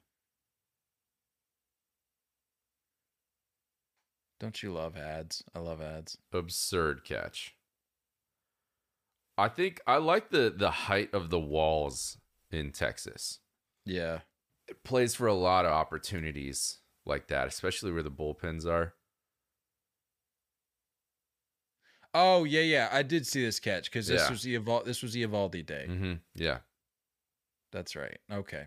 Don't 4.40 4.62
you 4.62 4.72
love 4.72 4.96
ads? 4.96 5.42
I 5.54 5.58
love 5.58 5.80
ads. 5.80 6.18
Absurd 6.32 7.04
catch. 7.04 7.54
I 9.36 9.48
think 9.48 9.80
I 9.86 9.96
like 9.96 10.30
the 10.30 10.52
the 10.54 10.70
height 10.70 11.12
of 11.12 11.30
the 11.30 11.38
walls 11.38 12.18
in 12.50 12.72
Texas. 12.72 13.40
Yeah. 13.84 14.20
It 14.66 14.84
plays 14.84 15.14
for 15.14 15.26
a 15.26 15.34
lot 15.34 15.64
of 15.64 15.72
opportunities 15.72 16.78
like 17.06 17.28
that, 17.28 17.48
especially 17.48 17.90
where 17.90 18.02
the 18.02 18.10
bullpens 18.10 18.66
are. 18.66 18.94
Oh 22.14 22.44
yeah, 22.44 22.60
yeah. 22.62 22.88
I 22.90 23.02
did 23.02 23.26
see 23.26 23.42
this 23.44 23.60
catch 23.60 23.84
because 23.84 24.06
this 24.06 24.22
Yeah. 24.22 24.30
was 24.30 24.42
the 24.42 24.58
Evol- 24.58 24.84
this 24.84 25.02
was 25.02 25.12
the 25.12 25.24
Eovaldi 25.26 25.64
day. 25.64 25.86
Mm-hmm. 25.88 26.12
Yeah. 26.34 26.58
That's 27.72 27.94
right. 27.96 28.18
Okay. 28.32 28.66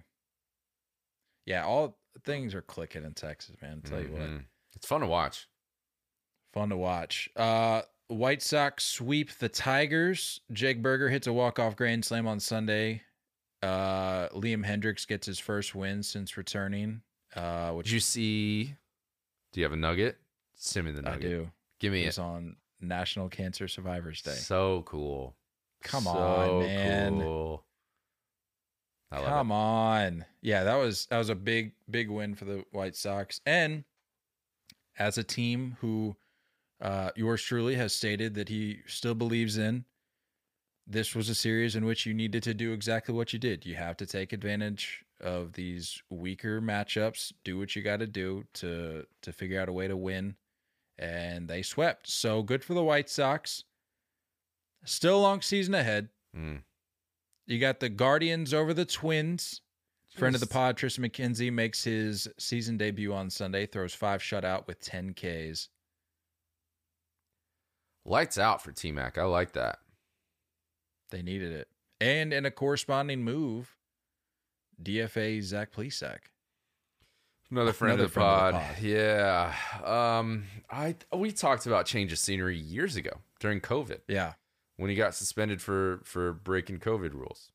Yeah, 1.46 1.66
all 1.66 1.98
things 2.24 2.54
are 2.54 2.62
clicking 2.62 3.04
in 3.04 3.14
Texas, 3.14 3.56
man. 3.62 3.82
I'll 3.84 3.90
tell 3.90 4.02
you 4.02 4.12
what. 4.12 4.22
Mhm. 4.22 4.46
It's 4.76 4.86
fun 4.88 5.02
to 5.02 5.08
watch. 5.08 5.48
Fun 6.54 6.70
to 6.70 6.78
watch. 6.78 7.30
Uh 7.36 7.82
White 8.08 8.42
Sox 8.42 8.84
sweep 8.84 9.32
the 9.40 9.48
Tigers. 9.50 10.42
Jake 10.52 10.82
Burger 10.82 11.10
hits 11.10 11.28
a 11.28 11.34
walk-off 11.34 11.76
grand 11.78 12.04
slam 12.06 12.28
on 12.28 12.40
Sunday. 12.40 13.02
Uh 13.64 14.28
Liam 14.30 14.66
Hendriks 14.66 15.08
gets 15.08 15.26
his 15.26 15.40
first 15.40 15.74
win 15.74 16.04
since 16.04 16.38
returning. 16.38 17.02
Uh 17.36 17.72
which 17.72 17.88
Did 17.88 17.94
you 17.94 18.00
see? 18.02 18.76
Do 19.54 19.60
you 19.60 19.64
have 19.66 19.74
a 19.74 19.78
nugget? 19.78 20.18
Send 20.56 20.86
me 20.86 20.92
the 20.92 21.02
nugget. 21.02 21.26
I 21.26 21.28
do. 21.30 21.52
Give 21.80 21.92
me 21.94 22.04
It's 22.06 22.18
it. 22.18 22.22
on 22.22 22.56
National 22.82 23.30
Cancer 23.30 23.67
Survivors 23.67 24.22
Day. 24.22 24.32
So 24.32 24.84
cool. 24.86 25.36
Come 25.84 26.04
So 26.04 26.10
on, 26.10 26.60
man. 26.60 27.20
Cool. 27.20 27.63
Come 29.12 29.52
it. 29.52 29.56
on. 29.56 30.26
Yeah, 30.41 30.63
that 30.63 30.76
was 30.76 31.06
that 31.08 31.17
was 31.17 31.30
a 31.30 31.36
big 31.36 31.74
big 31.89 32.10
win 32.10 32.36
for 32.36 32.46
the 32.46 32.63
White 32.72 32.96
Sox. 32.96 33.41
And 33.46 33.84
as 34.98 35.17
a 35.17 35.24
team 35.24 35.78
who 35.82 36.15
uh 36.82 37.12
yours 37.15 37.41
truly 37.41 37.76
has 37.76 37.94
stated 37.94 38.36
that 38.36 38.50
he 38.50 38.80
still 38.88 39.15
believes 39.15 39.58
in 39.58 39.86
this 40.88 41.15
was 41.15 41.30
a 41.30 41.36
series 41.36 41.76
in 41.76 41.86
which 41.86 42.06
you 42.06 42.13
needed 42.13 42.44
to 42.44 42.54
do 42.54 42.74
exactly 42.74 43.13
what 43.13 43.32
you 43.34 43.39
did. 43.39 43.65
You 43.65 43.76
have 43.76 43.96
to 43.98 44.06
take 44.06 44.34
advantage 44.34 45.06
of 45.22 45.54
these 45.54 46.02
weaker 46.10 46.60
matchups, 46.60 47.32
do 47.44 47.58
what 47.58 47.76
you 47.76 47.82
got 47.82 48.00
to 48.00 48.08
do 48.08 48.44
to 48.56 49.06
to 49.22 49.32
figure 49.32 49.62
out 49.62 49.70
a 49.70 49.74
way 49.74 49.88
to 49.88 49.96
win. 49.96 50.36
And 51.02 51.50
they 51.50 51.64
swept. 51.64 52.08
So 52.08 52.44
good 52.44 52.64
for 52.64 52.74
the 52.74 52.84
White 52.84 53.10
Sox. 53.10 53.64
Still 54.86 55.18
a 55.18 55.22
long 55.22 55.42
season 55.42 55.74
ahead. 55.74 56.10
Mm. 56.38 56.62
You 57.48 57.60
got 57.60 57.80
the 57.80 57.90
Guardians 57.90 58.54
over 58.54 58.74
the 58.74 58.86
Twins. 58.86 59.62
Friend 60.16 60.36
of 60.36 60.42
the 60.42 60.48
pod, 60.48 60.78
Triston 60.78 61.10
McKenzie, 61.10 61.52
makes 61.52 61.84
his 61.86 62.28
season 62.38 62.78
debut 62.78 63.14
on 63.14 63.30
Sunday, 63.30 63.66
throws 63.66 63.94
five 63.94 64.22
shutout 64.22 64.68
with 64.68 64.82
10 64.82 65.14
Ks. 65.14 65.70
Lights 68.06 68.38
out 68.38 68.62
for 68.62 68.72
T 68.72 68.92
Mac. 68.92 69.18
I 69.18 69.24
like 69.24 69.54
that. 69.54 69.80
They 71.12 71.22
needed 71.22 71.52
it. 71.54 71.68
And 72.00 72.34
in 72.34 72.46
a 72.46 72.52
corresponding 72.52 73.24
move, 73.24 73.78
DFA 74.82 75.42
Zach 75.44 75.72
Plesac. 75.72 76.31
Another 77.52 77.74
friend, 77.74 77.94
Another 78.00 78.06
of, 78.06 78.10
the 78.12 78.14
friend 78.14 78.30
of 78.30 78.54
pod. 78.54 78.54
the 78.54 78.76
pod. 78.76 78.84
Yeah. 79.86 80.18
Um 80.18 80.46
I 80.70 80.96
we 81.14 81.32
talked 81.32 81.66
about 81.66 81.86
change 81.86 82.12
of 82.12 82.20
scenery 82.20 82.58
years 82.58 82.96
ago 82.96 83.20
during 83.40 83.60
COVID 83.62 84.00
Yeah. 84.08 84.34
when 84.78 84.90
he 84.90 84.96
got 84.96 85.14
suspended 85.16 85.62
for 85.62 86.00
for 86.04 86.32
breaking 86.34 86.80
COVID 86.80 87.14
rules. 87.14 87.52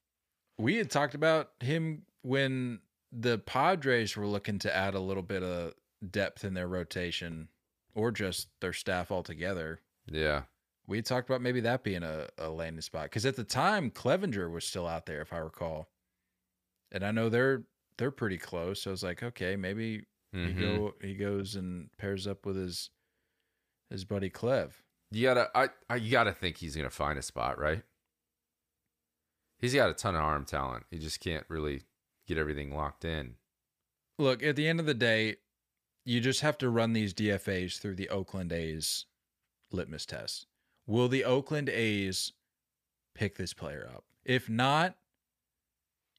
We 0.59 0.77
had 0.77 0.91
talked 0.91 1.15
about 1.15 1.51
him 1.61 2.03
when 2.23 2.81
the 3.13 3.39
Padres 3.39 4.17
were 4.17 4.27
looking 4.27 4.59
to 4.61 4.75
add 4.75 4.95
a 4.95 5.01
little 5.01 5.23
bit 5.23 5.43
of 5.43 5.73
depth 6.11 6.45
in 6.45 6.55
their 6.55 6.69
rotation 6.69 7.49
or 7.95 8.11
just 8.11 8.49
their 8.61 8.73
staff 8.75 9.11
altogether. 9.11 9.81
Yeah. 10.11 10.43
We 10.87 10.99
had 10.99 11.07
talked 11.07 11.29
about 11.29 11.41
maybe 11.41 11.61
that 11.61 11.83
being 11.83 12.03
a, 12.03 12.29
a 12.39 12.49
landing 12.51 12.83
spot 12.83 13.05
because 13.05 13.25
at 13.27 13.37
the 13.37 13.45
time 13.45 13.91
Clevinger 13.91 14.51
was 14.51 14.65
still 14.65 14.87
out 14.87 15.07
there, 15.07 15.21
if 15.23 15.33
I 15.33 15.39
recall, 15.39 15.89
and 16.93 17.03
I 17.05 17.11
know 17.11 17.29
they're 17.29 17.65
they're 17.99 18.11
pretty 18.11 18.39
close. 18.39 18.83
So 18.83 18.91
I 18.91 18.93
was 18.93 19.03
like, 19.03 19.23
okay, 19.23 19.57
maybe 19.57 20.07
he 20.33 20.39
Mhm. 20.39 20.61
go 20.61 20.95
he 21.01 21.15
goes 21.15 21.55
and 21.57 21.89
pairs 21.97 22.27
up 22.27 22.45
with 22.47 22.57
his 22.57 22.91
his 23.91 24.05
buddy 24.05 24.29
Clev. 24.31 24.73
You 25.11 25.23
gotta 25.23 25.51
I, 25.55 25.69
I 25.89 25.97
you 25.97 26.11
gotta 26.11 26.33
think 26.33 26.59
he's 26.59 26.77
gonna 26.77 26.91
find 26.91 27.19
a 27.19 27.23
spot, 27.23 27.59
right? 27.59 27.83
He's 29.59 29.75
got 29.75 29.91
a 29.91 29.95
ton 29.95 30.15
of 30.15 30.23
arm 30.23 30.45
talent. 30.45 30.85
He 30.91 30.99
just 30.99 31.21
can't 31.21 31.47
really 31.49 31.85
get 32.27 32.37
everything 32.39 32.75
locked 32.75 33.05
in. 33.05 33.37
Look, 34.19 34.43
at 34.43 34.57
the 34.57 34.67
end 34.69 34.81
of 34.81 34.87
the 34.87 34.95
day, 34.95 35.37
you 36.05 36.21
just 36.21 36.41
have 36.41 36.59
to 36.59 36.69
run 36.71 36.93
these 36.93 37.15
DFAs 37.15 37.79
through 37.79 37.95
the 37.97 38.09
Oakland 38.11 38.53
A's 38.53 39.07
litmus 39.73 40.05
test. 40.07 40.47
Will 40.87 41.09
the 41.09 41.25
Oakland 41.25 41.69
A's 41.69 42.33
pick 43.15 43.37
this 43.37 43.55
player 43.55 43.89
up? 43.95 44.05
If 44.25 44.49
not, 44.49 44.97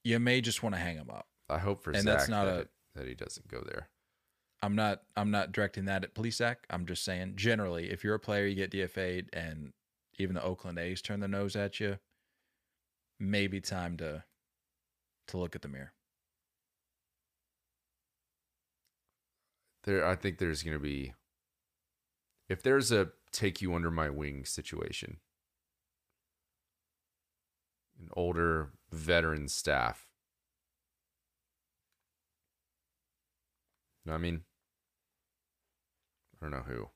you 0.03 0.19
may 0.19 0.41
just 0.41 0.63
want 0.63 0.75
to 0.75 0.79
hang 0.81 0.97
him 0.97 1.09
up. 1.09 1.27
I 1.49 1.59
hope 1.59 1.81
for 1.81 1.91
And 1.91 2.03
Zach 2.03 2.17
that's 2.17 2.29
not 2.29 2.45
that, 2.45 2.59
a- 2.59 2.69
that 2.95 3.07
he 3.07 3.15
doesn't 3.15 3.47
go 3.47 3.61
there. 3.61 3.89
I'm 4.61 4.75
not 4.75 5.03
I'm 5.15 5.29
not 5.31 5.51
directing 5.51 5.85
that 5.85 6.03
at 6.03 6.15
Plesac. 6.15 6.57
I'm 6.69 6.85
just 6.85 7.03
saying 7.03 7.33
generally, 7.35 7.91
if 7.91 8.03
you're 8.03 8.15
a 8.15 8.19
player, 8.19 8.47
you 8.47 8.55
get 8.55 8.71
DFA'd, 8.71 9.29
and 9.33 9.71
even 10.17 10.33
the 10.35 10.43
Oakland 10.43 10.79
A's 10.79 11.01
turn 11.01 11.19
their 11.19 11.29
nose 11.29 11.55
at 11.55 11.79
you, 11.79 11.99
maybe 13.19 13.61
time 13.61 13.97
to 13.97 14.23
to 15.27 15.37
look 15.37 15.55
at 15.55 15.61
the 15.61 15.67
mirror. 15.67 15.93
There 19.83 20.05
I 20.05 20.15
think 20.15 20.39
there's 20.39 20.63
gonna 20.63 20.79
be 20.79 21.13
if 22.49 22.63
there's 22.63 22.91
a 22.91 23.11
take 23.31 23.61
you 23.61 23.75
under 23.75 23.91
my 23.91 24.09
wing 24.09 24.43
situation, 24.45 25.17
an 27.99 28.09
older 28.13 28.71
veteran 28.91 29.47
staff. 29.47 30.06
Know 34.07 34.15
I 34.15 34.17
mean? 34.19 34.43
I 36.41 36.45
don't 36.45 36.51
know 36.51 36.63
who. 36.63 36.89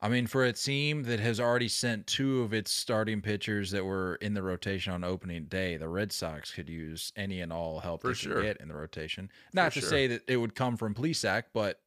I 0.00 0.08
mean, 0.10 0.26
for 0.26 0.44
a 0.44 0.52
team 0.52 1.04
that 1.04 1.20
has 1.20 1.40
already 1.40 1.68
sent 1.68 2.06
two 2.06 2.42
of 2.42 2.52
its 2.52 2.70
starting 2.70 3.22
pitchers 3.22 3.70
that 3.70 3.84
were 3.84 4.16
in 4.16 4.34
the 4.34 4.42
rotation 4.42 4.92
on 4.92 5.02
opening 5.04 5.46
day, 5.46 5.76
the 5.78 5.88
Red 5.88 6.12
Sox 6.12 6.52
could 6.52 6.68
use 6.68 7.12
any 7.16 7.40
and 7.40 7.52
all 7.52 7.80
help 7.80 8.02
For 8.02 8.08
they 8.08 8.14
sure. 8.14 8.34
can 8.34 8.42
get 8.42 8.56
in 8.60 8.68
the 8.68 8.74
rotation. 8.74 9.30
Not 9.54 9.72
to 9.72 9.80
sure. 9.80 9.88
say 9.88 10.06
that 10.08 10.22
it 10.28 10.36
would 10.36 10.54
come 10.54 10.76
from 10.76 10.94
Plesac, 10.94 11.44
but 11.54 11.80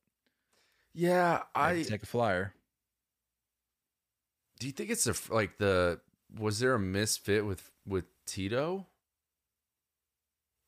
Yeah, 0.93 1.43
I 1.53 1.71
I 1.71 1.84
take 1.84 2.03
a 2.03 2.08
flyer. 2.08 2.55
do 4.60 4.67
you 4.67 4.73
think 4.73 4.89
it's 4.89 5.08
a 5.08 5.13
like 5.34 5.58
the 5.58 6.01
was 6.36 6.60
there 6.60 6.73
a 6.75 6.79
misfit 6.79 7.45
with 7.45 7.71
with 7.86 8.05
Tito? 8.25 8.88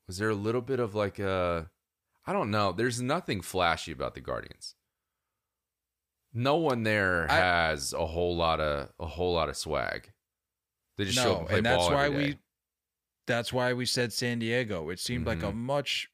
Was 0.08 0.18
there 0.18 0.30
a 0.30 0.34
little 0.34 0.60
bit 0.62 0.80
of 0.80 0.94
like 0.94 1.18
a 1.18 1.70
I 2.26 2.32
don't 2.32 2.50
know. 2.50 2.72
There's 2.72 3.00
nothing 3.02 3.40
flashy 3.40 3.92
about 3.92 4.14
the 4.14 4.20
Guardians. 4.20 4.74
No 6.32 6.56
one 6.56 6.82
there 6.82 7.30
I- 7.30 7.34
has 7.36 7.92
a 7.92 8.06
whole 8.06 8.36
lot 8.36 8.60
of 8.60 8.88
a 8.98 9.06
whole 9.06 9.34
lot 9.34 9.48
of 9.48 9.56
swag. 9.56 10.12
They 10.96 11.04
just 11.04 11.16
show 11.18 11.22
up 11.22 11.26
No, 11.32 11.38
and 11.40 11.48
play 11.48 11.56
and 11.58 11.66
that's 11.66 11.88
why 11.88 12.08
we 12.08 12.38
that's 13.26 13.52
why 13.52 13.72
we 13.72 13.86
said 13.86 14.12
San 14.12 14.38
Diego. 14.38 14.88
It 14.90 14.98
seemed 14.98 15.26
like 15.26 15.42
a 15.42 15.52
Mhm. 15.52 15.56
much 15.56 16.10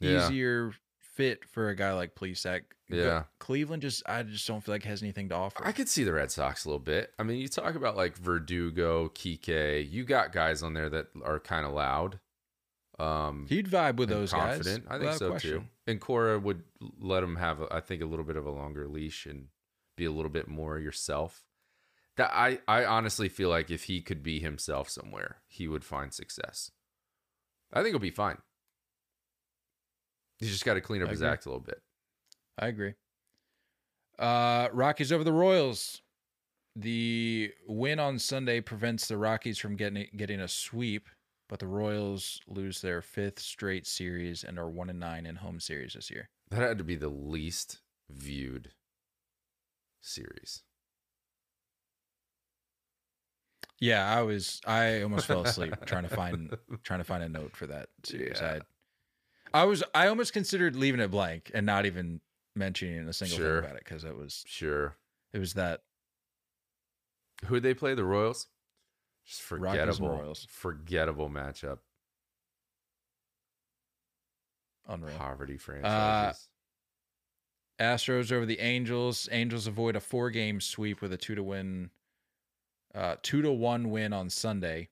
Yeah. 0.00 0.26
easier 0.26 0.72
fit 0.98 1.44
for 1.44 1.68
a 1.70 1.74
guy 1.74 1.92
like 1.92 2.14
Plesac. 2.14 2.62
Yeah. 2.88 3.24
Cleveland 3.40 3.82
just 3.82 4.02
I 4.06 4.22
just 4.22 4.46
don't 4.46 4.60
feel 4.62 4.74
like 4.74 4.84
has 4.84 5.02
anything 5.02 5.28
to 5.30 5.34
offer. 5.34 5.66
I 5.66 5.72
could 5.72 5.88
see 5.88 6.04
the 6.04 6.12
Red 6.12 6.30
Sox 6.30 6.64
a 6.64 6.68
little 6.68 6.78
bit. 6.78 7.12
I 7.18 7.22
mean, 7.24 7.38
you 7.38 7.48
talk 7.48 7.74
about 7.74 7.96
like 7.96 8.16
Verdugo, 8.16 9.08
Kike. 9.08 9.90
You 9.90 10.04
got 10.04 10.32
guys 10.32 10.62
on 10.62 10.72
there 10.74 10.88
that 10.88 11.08
are 11.22 11.40
kind 11.40 11.66
of 11.66 11.72
loud. 11.72 12.20
Um, 12.98 13.46
He'd 13.48 13.68
vibe 13.68 13.96
with 13.96 14.08
those 14.08 14.32
confident. 14.32 14.88
guys. 14.88 15.00
I 15.00 15.02
think 15.02 15.12
so 15.18 15.30
question. 15.30 15.50
too. 15.50 15.64
And 15.86 16.00
Cora 16.00 16.38
would 16.38 16.62
let 17.00 17.22
him 17.22 17.36
have, 17.36 17.62
I 17.70 17.80
think, 17.80 18.02
a 18.02 18.06
little 18.06 18.24
bit 18.24 18.36
of 18.36 18.44
a 18.46 18.50
longer 18.50 18.88
leash 18.88 19.24
and 19.26 19.46
be 19.96 20.04
a 20.04 20.10
little 20.10 20.30
bit 20.30 20.48
more 20.48 20.78
yourself. 20.78 21.44
That 22.16 22.30
I, 22.34 22.58
I 22.66 22.84
honestly 22.84 23.28
feel 23.28 23.48
like 23.48 23.70
if 23.70 23.84
he 23.84 24.00
could 24.00 24.22
be 24.24 24.40
himself 24.40 24.88
somewhere, 24.90 25.36
he 25.46 25.68
would 25.68 25.84
find 25.84 26.12
success. 26.12 26.72
I 27.72 27.82
think 27.82 27.92
he'll 27.92 28.00
be 28.00 28.10
fine. 28.10 28.38
He's 30.38 30.50
just 30.50 30.64
got 30.64 30.74
to 30.74 30.80
clean 30.80 31.02
up 31.02 31.08
I 31.08 31.10
his 31.12 31.20
agree. 31.20 31.32
act 31.32 31.46
a 31.46 31.48
little 31.50 31.64
bit. 31.64 31.80
I 32.58 32.66
agree. 32.68 32.94
Uh, 34.18 34.68
Rockies 34.72 35.12
over 35.12 35.22
the 35.22 35.32
Royals. 35.32 36.02
The 36.74 37.52
win 37.66 37.98
on 37.98 38.18
Sunday 38.18 38.60
prevents 38.60 39.06
the 39.08 39.16
Rockies 39.16 39.58
from 39.58 39.76
getting 39.76 40.06
getting 40.16 40.40
a 40.40 40.48
sweep, 40.48 41.08
but 41.48 41.58
the 41.58 41.66
Royals 41.66 42.40
lose 42.46 42.80
their 42.80 43.00
fifth 43.02 43.38
straight 43.40 43.86
series 43.86 44.44
and 44.44 44.58
are 44.58 44.68
one 44.68 44.90
and 44.90 45.00
nine 45.00 45.26
in 45.26 45.36
home 45.36 45.60
series 45.60 45.94
this 45.94 46.10
year. 46.10 46.28
That 46.50 46.60
had 46.60 46.78
to 46.78 46.84
be 46.84 46.96
the 46.96 47.08
least 47.08 47.78
viewed 48.10 48.72
series. 50.00 50.62
Yeah, 53.80 54.04
I 54.12 54.22
was. 54.22 54.60
I 54.66 55.02
almost 55.02 55.26
fell 55.26 55.42
asleep 55.42 55.74
trying 55.86 56.02
to 56.02 56.08
find 56.08 56.56
trying 56.82 57.00
to 57.00 57.04
find 57.04 57.22
a 57.22 57.28
note 57.28 57.54
for 57.56 57.66
that 57.68 57.88
series. 58.04 58.38
Yeah. 58.40 58.58
I, 59.54 59.60
I 59.62 59.64
was. 59.64 59.82
I 59.94 60.08
almost 60.08 60.32
considered 60.32 60.74
leaving 60.74 61.00
it 61.00 61.10
blank 61.10 61.50
and 61.54 61.64
not 61.64 61.86
even 61.86 62.20
mentioning 62.56 63.06
a 63.08 63.12
single 63.12 63.38
Sure. 63.38 63.60
thing 63.60 63.66
about 63.68 63.76
it 63.76 63.84
because 63.84 64.02
it 64.04 64.16
was 64.16 64.42
Sure. 64.46 64.96
it 65.32 65.38
was 65.38 65.54
that 65.54 65.82
Who'd 67.44 67.62
they 67.62 67.74
play? 67.74 67.94
The 67.94 68.04
Royals? 68.04 68.48
Just 69.28 69.42
forgettable. 69.42 70.08
Royals. 70.08 70.46
Forgettable 70.48 71.28
matchup. 71.28 71.78
unreal. 74.88 75.16
Poverty 75.18 75.58
franchises. 75.58 76.48
Astros 77.78 78.32
over 78.32 78.46
the 78.46 78.58
Angels. 78.58 79.28
Angels 79.30 79.66
avoid 79.66 79.96
a 79.96 80.00
four 80.00 80.30
game 80.30 80.60
sweep 80.60 81.00
with 81.00 81.12
a 81.12 81.16
two 81.16 81.34
to 81.34 81.42
win, 81.42 81.90
uh, 82.94 83.16
two 83.22 83.42
to 83.42 83.52
one 83.52 83.90
win 83.90 84.12
on 84.12 84.30
Sunday. 84.30 84.88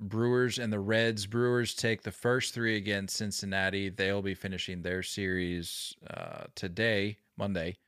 Brewers 0.00 0.58
and 0.58 0.72
the 0.72 0.78
Reds. 0.78 1.26
Brewers 1.26 1.74
take 1.74 2.02
the 2.02 2.12
first 2.12 2.54
three 2.54 2.76
against 2.76 3.16
Cincinnati. 3.16 3.88
They'll 3.88 4.22
be 4.22 4.34
finishing 4.34 4.82
their 4.82 5.02
series 5.02 5.96
uh, 6.08 6.44
today, 6.54 7.16
Monday. 7.36 7.78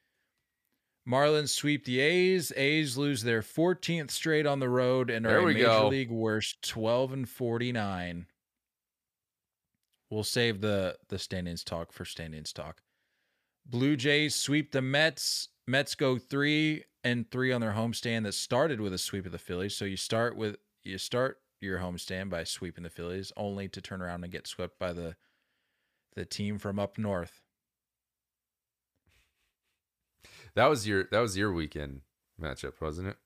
Marlins 1.08 1.48
sweep 1.48 1.84
the 1.84 2.00
A's. 2.00 2.52
A's 2.56 2.96
lose 2.96 3.22
their 3.22 3.42
14th 3.42 4.10
straight 4.10 4.46
on 4.46 4.60
the 4.60 4.68
road 4.68 5.10
and 5.10 5.26
are 5.26 5.38
a 5.38 5.46
major 5.46 5.64
go. 5.66 5.88
league 5.88 6.10
worst 6.10 6.62
12 6.68 7.12
and 7.12 7.28
49. 7.28 8.26
We'll 10.10 10.24
save 10.24 10.60
the 10.60 10.96
the 11.08 11.18
standings 11.18 11.64
talk 11.64 11.92
for 11.92 12.04
standings 12.04 12.52
talk. 12.52 12.82
Blue 13.66 13.96
Jays 13.96 14.34
sweep 14.34 14.72
the 14.72 14.82
Mets. 14.82 15.48
Mets 15.66 15.94
go 15.94 16.18
three 16.18 16.84
and 17.04 17.30
three 17.30 17.52
on 17.52 17.60
their 17.60 17.72
homestand 17.72 18.24
that 18.24 18.34
started 18.34 18.80
with 18.80 18.92
a 18.92 18.98
sweep 18.98 19.24
of 19.26 19.32
the 19.32 19.38
Phillies. 19.38 19.76
So 19.76 19.84
you 19.84 19.96
start 19.96 20.36
with 20.36 20.56
you 20.82 20.98
start 20.98 21.38
your 21.60 21.78
homestand 21.78 22.30
by 22.30 22.44
sweeping 22.44 22.84
the 22.84 22.90
Phillies, 22.90 23.32
only 23.36 23.68
to 23.68 23.80
turn 23.80 24.02
around 24.02 24.24
and 24.24 24.32
get 24.32 24.46
swept 24.46 24.78
by 24.78 24.92
the 24.92 25.16
the 26.16 26.24
team 26.24 26.58
from 26.58 26.78
up 26.78 26.98
north. 26.98 27.42
That 30.54 30.66
was 30.66 30.86
your 30.86 31.04
that 31.10 31.20
was 31.20 31.36
your 31.36 31.52
weekend 31.52 32.02
matchup, 32.40 32.80
wasn't 32.80 33.08
it? 33.08 33.16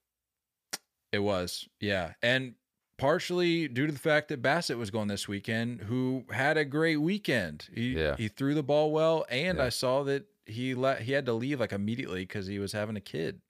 It 1.12 1.20
was, 1.20 1.68
yeah, 1.80 2.14
and 2.22 2.54
partially 2.98 3.68
due 3.68 3.86
to 3.86 3.92
the 3.92 3.98
fact 3.98 4.28
that 4.28 4.42
Bassitt 4.42 4.76
was 4.78 4.90
going 4.90 5.08
this 5.08 5.28
weekend, 5.28 5.80
who 5.82 6.24
had 6.30 6.56
a 6.56 6.64
great 6.64 6.96
weekend. 6.96 7.68
He 7.72 7.92
Yeah. 7.98 8.16
he 8.16 8.28
threw 8.28 8.54
the 8.54 8.62
ball 8.62 8.90
well, 8.92 9.24
and 9.28 9.58
Yeah. 9.58 9.64
I 9.64 9.68
saw 9.68 10.02
that 10.04 10.26
he 10.46 10.74
let 10.74 11.02
he 11.02 11.12
had 11.12 11.26
to 11.26 11.32
leave 11.32 11.60
like 11.60 11.72
immediately 11.72 12.22
because 12.22 12.46
he 12.46 12.58
was 12.58 12.72
having 12.72 12.96
a 12.96 13.00
kid, 13.00 13.40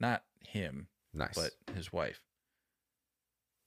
not 0.00 0.24
him, 0.46 0.88
Nice. 1.14 1.34
but 1.34 1.74
his 1.74 1.92
wife. 1.92 2.20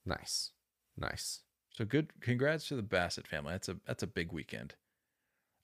nice. 0.04 0.52
Nice. 0.96 1.42
So 1.72 1.84
good 1.84 2.20
congrats 2.20 2.68
to 2.68 2.76
the 2.76 2.82
Bassitt 2.82 3.26
family. 3.26 3.52
That's 3.52 3.68
a 3.68 3.76
that's 3.86 4.02
a 4.02 4.06
big 4.06 4.32
weekend. 4.32 4.74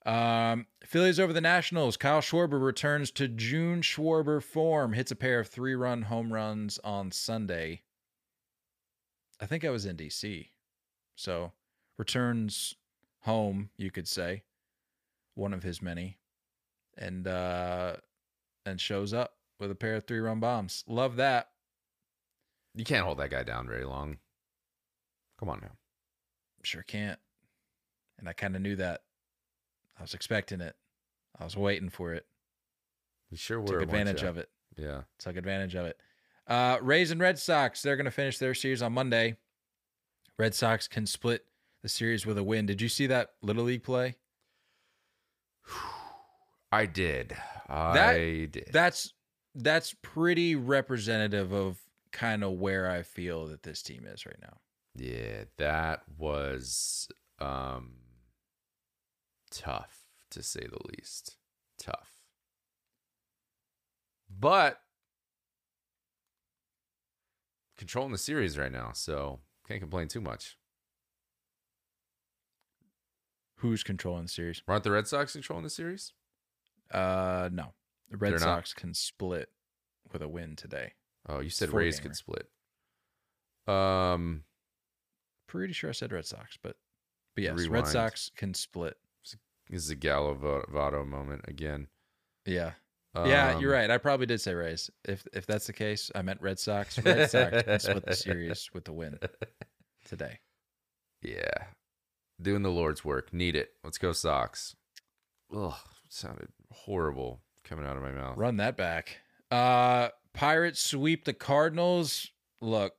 Um, 0.05 0.67
Phillies 0.83 1.19
over 1.19 1.31
the 1.31 1.41
Nationals. 1.41 1.97
Kyle 1.97 2.21
Schwarber 2.21 2.61
returns 2.61 3.09
to 3.11 3.27
June 3.27 3.81
Schwarber 3.81 4.43
form. 4.43 4.93
Hits 4.93 5.11
a 5.11 5.15
pair 5.15 5.39
of 5.39 5.47
three-run 5.47 6.03
home 6.03 6.33
runs 6.33 6.79
on 6.83 7.11
Sunday. 7.11 7.81
I 9.39 9.45
think 9.45 9.63
I 9.63 9.69
was 9.69 9.85
in 9.85 9.95
DC. 9.95 10.49
So 11.15 11.53
returns 11.97 12.75
home, 13.21 13.69
you 13.77 13.91
could 13.91 14.07
say. 14.07 14.43
One 15.35 15.53
of 15.53 15.63
his 15.63 15.81
many. 15.81 16.17
And 16.97 17.27
uh 17.27 17.95
and 18.65 18.79
shows 18.79 19.13
up 19.13 19.33
with 19.59 19.71
a 19.71 19.75
pair 19.75 19.95
of 19.95 20.05
three-run 20.05 20.39
bombs. 20.39 20.83
Love 20.87 21.15
that. 21.17 21.49
You 22.75 22.85
can't 22.85 23.05
hold 23.05 23.19
that 23.19 23.31
guy 23.31 23.43
down 23.43 23.67
very 23.67 23.85
long. 23.85 24.17
Come 25.39 25.49
on 25.49 25.59
now. 25.61 25.71
Sure 26.63 26.83
can't. 26.83 27.19
And 28.19 28.29
I 28.29 28.33
kind 28.33 28.55
of 28.55 28.61
knew 28.61 28.75
that. 28.77 29.01
I 29.97 30.01
was 30.01 30.13
expecting 30.13 30.61
it. 30.61 30.75
I 31.39 31.43
was 31.43 31.57
waiting 31.57 31.89
for 31.89 32.13
it. 32.13 32.25
You 33.29 33.37
sure 33.37 33.59
were. 33.59 33.67
Took 33.67 33.81
advantage 33.81 34.23
of 34.23 34.37
it. 34.37 34.49
Yeah. 34.77 35.01
Took 35.19 35.37
advantage 35.37 35.75
of 35.75 35.85
it. 35.85 35.99
Uh, 36.47 36.77
Rays 36.81 37.11
and 37.11 37.21
Red 37.21 37.39
Sox, 37.39 37.81
they're 37.81 37.95
going 37.95 38.05
to 38.05 38.11
finish 38.11 38.37
their 38.37 38.53
series 38.53 38.81
on 38.81 38.93
Monday. 38.93 39.37
Red 40.37 40.53
Sox 40.53 40.87
can 40.87 41.05
split 41.05 41.45
the 41.81 41.89
series 41.89 42.25
with 42.25 42.37
a 42.37 42.43
win. 42.43 42.65
Did 42.65 42.81
you 42.81 42.89
see 42.89 43.07
that 43.07 43.31
Little 43.41 43.63
League 43.63 43.83
play? 43.83 44.15
I 46.71 46.85
did. 46.85 47.35
I 47.69 48.47
did. 48.51 48.69
That's 48.71 49.13
that's 49.55 49.95
pretty 50.01 50.55
representative 50.55 51.51
of 51.53 51.77
kind 52.11 52.43
of 52.43 52.53
where 52.53 52.89
I 52.89 53.03
feel 53.03 53.47
that 53.47 53.63
this 53.63 53.83
team 53.83 54.05
is 54.07 54.25
right 54.25 54.39
now. 54.41 54.57
Yeah, 54.95 55.43
that 55.57 56.01
was 56.17 57.07
um 57.39 57.93
tough 59.53 60.05
to 60.31 60.41
say 60.43 60.61
the 60.61 60.79
least. 60.97 61.37
Tough. 61.79 62.11
But 64.29 64.79
controlling 67.77 68.11
the 68.11 68.17
series 68.17 68.57
right 68.57 68.71
now, 68.71 68.91
so 68.93 69.39
can't 69.67 69.79
complain 69.79 70.07
too 70.07 70.21
much. 70.21 70.57
Who's 73.57 73.83
controlling 73.83 74.23
the 74.23 74.29
series? 74.29 74.61
Aren't 74.67 74.83
the 74.83 74.91
Red 74.91 75.07
Sox 75.07 75.33
controlling 75.33 75.63
the 75.63 75.69
series? 75.69 76.11
Uh, 76.91 77.49
no. 77.51 77.73
The 78.09 78.17
Red 78.17 78.31
They're 78.33 78.39
not? 78.39 78.45
Sox 78.57 78.73
can 78.73 78.93
split 78.93 79.49
with 80.11 80.21
a 80.21 80.27
win 80.27 80.55
today. 80.55 80.93
Oh, 81.29 81.39
you 81.39 81.49
said 81.49 81.69
Four 81.69 81.79
Rays 81.79 81.99
gamer. 81.99 82.09
could 82.09 82.17
split. 82.17 82.49
Um 83.67 84.43
Pretty 85.47 85.73
sure 85.73 85.89
I 85.89 85.93
said 85.93 86.11
Red 86.11 86.25
Sox, 86.25 86.57
but 86.61 86.75
but 87.35 87.43
yes, 87.43 87.67
Red 87.67 87.87
Sox 87.87 88.29
can 88.35 88.53
split. 88.53 88.97
This 89.69 89.83
is 89.83 89.89
a 89.89 89.95
Gallo 89.95 90.35
moment 91.05 91.41
again. 91.47 91.87
Yeah. 92.45 92.71
yeah, 93.15 93.57
you're 93.59 93.73
Um, 93.75 93.79
right. 93.81 93.91
I 93.91 93.97
probably 93.97 94.25
did 94.25 94.41
say 94.41 94.53
Rays. 94.53 94.89
If 95.05 95.25
if 95.33 95.45
that's 95.45 95.67
the 95.67 95.73
case, 95.73 96.11
I 96.15 96.21
meant 96.21 96.41
Red 96.41 96.59
Sox. 96.59 96.97
Red 96.99 97.29
Sox 97.29 97.83
split 97.83 98.05
the 98.05 98.15
series 98.15 98.69
with 98.73 98.85
the 98.85 98.93
win 98.93 99.19
today. 100.05 100.39
Yeah. 101.21 101.67
Doing 102.41 102.63
the 102.63 102.71
Lord's 102.71 103.05
work. 103.05 103.31
Need 103.33 103.55
it. 103.55 103.69
Let's 103.83 103.97
go 103.97 104.11
Sox. 104.11 104.75
Ugh, 105.55 105.73
sounded 106.09 106.49
horrible 106.71 107.41
coming 107.63 107.85
out 107.85 107.95
of 107.95 108.03
my 108.03 108.11
mouth. 108.11 108.37
Run 108.37 108.57
that 108.57 108.75
back. 108.77 109.17
Uh 109.51 110.09
Pirates 110.33 110.81
sweep 110.81 111.25
the 111.25 111.33
Cardinals. 111.33 112.31
Look, 112.59 112.93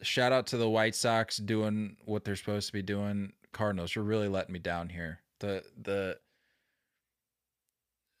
shout 0.00 0.32
out 0.32 0.46
to 0.48 0.56
the 0.56 0.68
White 0.70 0.94
Sox 0.94 1.36
doing 1.36 1.96
what 2.06 2.24
they're 2.24 2.36
supposed 2.36 2.68
to 2.68 2.72
be 2.72 2.82
doing. 2.82 3.32
Cardinals, 3.52 3.94
you're 3.94 4.04
really 4.04 4.28
letting 4.28 4.52
me 4.54 4.58
down 4.58 4.88
here. 4.88 5.20
The 5.40 5.64
the 5.80 6.18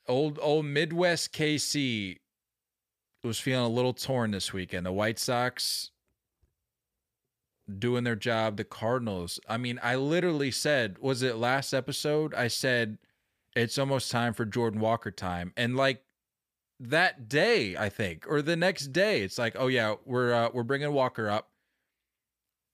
old 0.06 0.38
old 0.40 0.66
Midwest 0.66 1.32
KC 1.32 2.18
was 3.24 3.38
feeling 3.38 3.64
a 3.64 3.68
little 3.68 3.92
torn 3.92 4.30
this 4.30 4.52
weekend. 4.52 4.86
The 4.86 4.92
White 4.92 5.18
Sox 5.18 5.90
doing 7.78 8.04
their 8.04 8.16
job. 8.16 8.56
The 8.56 8.64
Cardinals. 8.64 9.38
I 9.48 9.56
mean, 9.58 9.78
I 9.82 9.96
literally 9.96 10.50
said, 10.50 10.98
was 11.00 11.22
it 11.22 11.36
last 11.36 11.74
episode? 11.74 12.32
I 12.34 12.48
said 12.48 12.98
it's 13.54 13.78
almost 13.78 14.10
time 14.10 14.32
for 14.32 14.44
Jordan 14.44 14.80
Walker 14.80 15.10
time, 15.10 15.52
and 15.56 15.76
like 15.76 16.02
that 16.80 17.28
day, 17.28 17.76
I 17.76 17.88
think, 17.88 18.24
or 18.28 18.40
the 18.40 18.56
next 18.56 18.88
day, 18.88 19.22
it's 19.22 19.38
like, 19.38 19.56
oh 19.58 19.66
yeah, 19.66 19.96
we're 20.04 20.32
uh, 20.32 20.50
we're 20.52 20.62
bringing 20.62 20.92
Walker 20.92 21.28
up, 21.28 21.50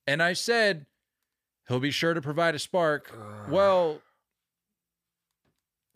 and 0.07 0.23
I 0.23 0.35
said 0.35 0.87
he'll 1.69 1.81
be 1.81 1.91
sure 1.91 2.13
to 2.15 2.21
provide 2.21 2.55
a 2.55 2.59
spark. 2.59 3.17
Well, 3.49 4.01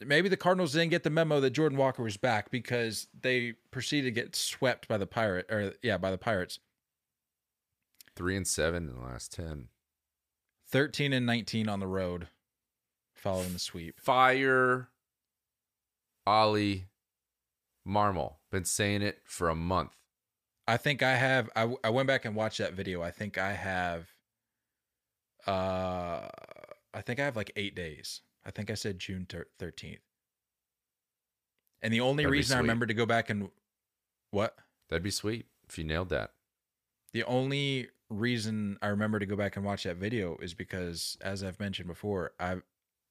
maybe 0.01 0.29
the 0.29 0.37
Cardinals 0.37 0.73
didn't 0.73 0.91
get 0.91 1.03
the 1.03 1.11
memo 1.11 1.41
that 1.41 1.51
Jordan 1.51 1.79
Walker 1.79 2.03
was 2.03 2.17
back 2.17 2.51
because 2.51 3.09
they 3.21 3.55
proceeded 3.71 4.15
to 4.15 4.21
get 4.21 4.37
swept 4.37 4.89
by 4.89 4.97
the 4.99 5.07
pirate, 5.07 5.47
or 5.51 5.75
yeah, 5.83 5.99
by 5.99 6.11
the 6.11 6.19
Pirates, 6.19 6.59
Three 8.15 8.37
and 8.37 8.47
seven 8.47 8.89
in 8.89 8.95
the 8.97 9.01
last 9.03 9.33
ten. 9.33 9.69
thirteen 10.71 11.13
and 11.13 11.25
nineteen 11.25 11.69
on 11.69 11.81
the 11.81 11.87
road, 11.87 12.29
following 13.15 13.53
the 13.53 13.59
sweep. 13.59 14.01
Fire 14.01 14.89
Oli 16.27 16.87
Marmol. 17.87 18.35
Been 18.51 18.65
saying 18.65 19.03
it 19.03 19.21
for 19.25 19.49
a 19.49 19.55
month. 19.55 19.97
I 20.67 20.77
think 20.77 21.03
I 21.03 21.15
have. 21.15 21.49
I, 21.57 21.73
I 21.85 21.91
went 21.91 22.09
back 22.09 22.25
and 22.25 22.35
watched 22.35 22.59
that 22.59 22.75
video. 22.75 23.03
I 23.03 23.11
think 23.11 23.39
I 23.39 23.53
have. 23.53 24.09
Uh, 25.47 26.29
I 26.93 27.01
think 27.01 27.21
I 27.21 27.25
have 27.25 27.37
like 27.37 27.53
eight 27.57 27.75
days. 27.75 28.21
I 28.49 28.51
think 28.51 28.71
I 28.71 28.75
said 28.75 28.99
June 28.99 29.27
thirteenth. 29.59 30.01
And 31.83 31.93
the 31.93 32.01
only 32.01 32.25
That'd 32.25 32.33
reason 32.33 32.57
I 32.57 32.61
remember 32.61 32.87
to 32.87 32.95
go 32.95 33.05
back 33.07 33.29
and 33.31 33.51
what 34.31 34.57
That'd 34.89 35.03
be 35.03 35.11
sweet 35.11 35.47
if 35.69 35.77
you 35.79 35.85
nailed 35.85 36.09
that. 36.09 36.33
the 37.13 37.25
only 37.25 37.89
reason 38.11 38.79
I 38.81 38.87
remember 38.89 39.19
to 39.19 39.27
go 39.27 39.37
back 39.37 39.57
and 39.57 39.65
watch 39.67 39.85
that 39.85 39.97
video 39.97 40.39
is 40.39 40.55
because, 40.55 41.19
as 41.21 41.45
I've 41.45 41.61
mentioned 41.61 41.89
before, 41.89 42.33
I 42.41 42.57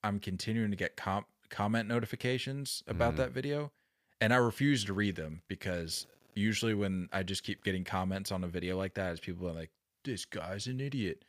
I'm 0.04 0.20
continuing 0.20 0.72
to 0.72 0.78
get 0.78 0.96
comp, 0.98 1.28
comment 1.50 1.88
notifications 1.88 2.84
about 2.88 3.14
Mhm. 3.14 3.18
that 3.18 3.32
video, 3.32 3.72
and 4.20 4.34
I 4.34 4.38
refuse 4.38 4.86
to 4.86 4.94
read 4.94 5.16
them 5.16 5.44
because 5.48 6.08
usually 6.34 6.74
when 6.74 7.10
I 7.12 7.22
just 7.24 7.44
keep 7.44 7.64
getting 7.64 7.84
comments 7.84 8.32
on 8.32 8.44
a 8.44 8.48
video 8.48 8.76
like 8.78 8.96
that, 8.96 9.14
is 9.14 9.20
people 9.20 9.48
are 9.48 9.54
like, 9.54 9.72
"This 10.04 10.26
guy's 10.26 10.66
an 10.68 10.80
idiot." 10.82 11.24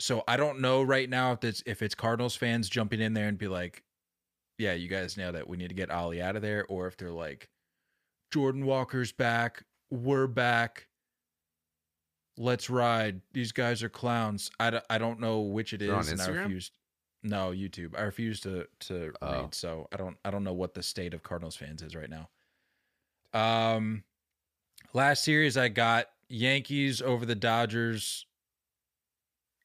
So 0.00 0.24
I 0.26 0.36
don't 0.36 0.60
know 0.60 0.82
right 0.82 1.08
now 1.08 1.32
if 1.32 1.44
it's 1.44 1.62
if 1.66 1.80
it's 1.82 1.94
Cardinals 1.94 2.34
fans 2.36 2.68
jumping 2.68 3.00
in 3.00 3.14
there 3.14 3.28
and 3.28 3.38
be 3.38 3.48
like, 3.48 3.82
yeah, 4.58 4.72
you 4.72 4.88
guys 4.88 5.16
know 5.16 5.32
that 5.32 5.48
We 5.48 5.56
need 5.56 5.68
to 5.68 5.74
get 5.74 5.90
Oli 5.92 6.20
out 6.20 6.36
of 6.36 6.42
there, 6.42 6.64
or 6.68 6.86
if 6.86 6.96
they're 6.96 7.10
like, 7.12 7.48
Jordan 8.32 8.66
Walker's 8.66 9.12
back, 9.12 9.64
we're 9.90 10.26
back. 10.26 10.88
Let's 12.36 12.68
ride. 12.68 13.20
These 13.32 13.52
guys 13.52 13.82
are 13.84 13.88
clowns. 13.88 14.50
I, 14.58 14.70
d- 14.70 14.78
I 14.90 14.98
don't 14.98 15.20
know 15.20 15.40
which 15.42 15.72
it 15.72 15.80
is, 15.82 15.88
They're 15.88 15.96
on 15.96 16.08
and 16.08 16.20
I 16.20 16.26
refuse. 16.28 16.72
No, 17.22 17.50
YouTube. 17.52 17.96
I 17.96 18.02
refuse 18.02 18.40
to 18.40 18.66
to 18.80 19.12
Oh. 19.22 19.42
read, 19.42 19.54
so 19.54 19.88
I 19.92 19.96
don't 19.96 20.16
I 20.24 20.30
don't 20.30 20.42
know 20.44 20.52
what 20.52 20.74
the 20.74 20.82
state 20.82 21.14
of 21.14 21.22
Cardinals 21.22 21.56
fans 21.56 21.80
is 21.82 21.94
right 21.94 22.10
now. 22.10 22.28
Um, 23.32 24.02
last 24.92 25.22
series 25.24 25.56
I 25.56 25.68
got 25.68 26.06
Yankees 26.28 27.00
over 27.00 27.24
the 27.24 27.34
Dodgers. 27.34 28.26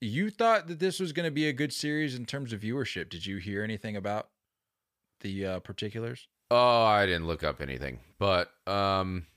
You 0.02 0.30
thought 0.30 0.68
that 0.68 0.80
this 0.80 1.00
was 1.00 1.12
going 1.12 1.26
to 1.26 1.32
be 1.32 1.48
a 1.48 1.54
good 1.54 1.74
series 1.74 2.16
in 2.16 2.26
terms 2.26 2.54
of 2.54 2.62
viewership. 2.62 3.10
Did 3.10 3.26
you 3.26 3.38
hear 3.38 3.64
anything 3.64 3.98
about 3.98 4.30
the 5.22 5.46
uh, 5.46 5.60
particulars? 5.60 6.28
Oh, 6.52 6.84
I 6.84 7.06
didn't 7.06 7.28
look 7.28 7.44
up 7.44 7.62
anything, 7.62 8.00
but 8.18 8.50
um, 8.66 9.28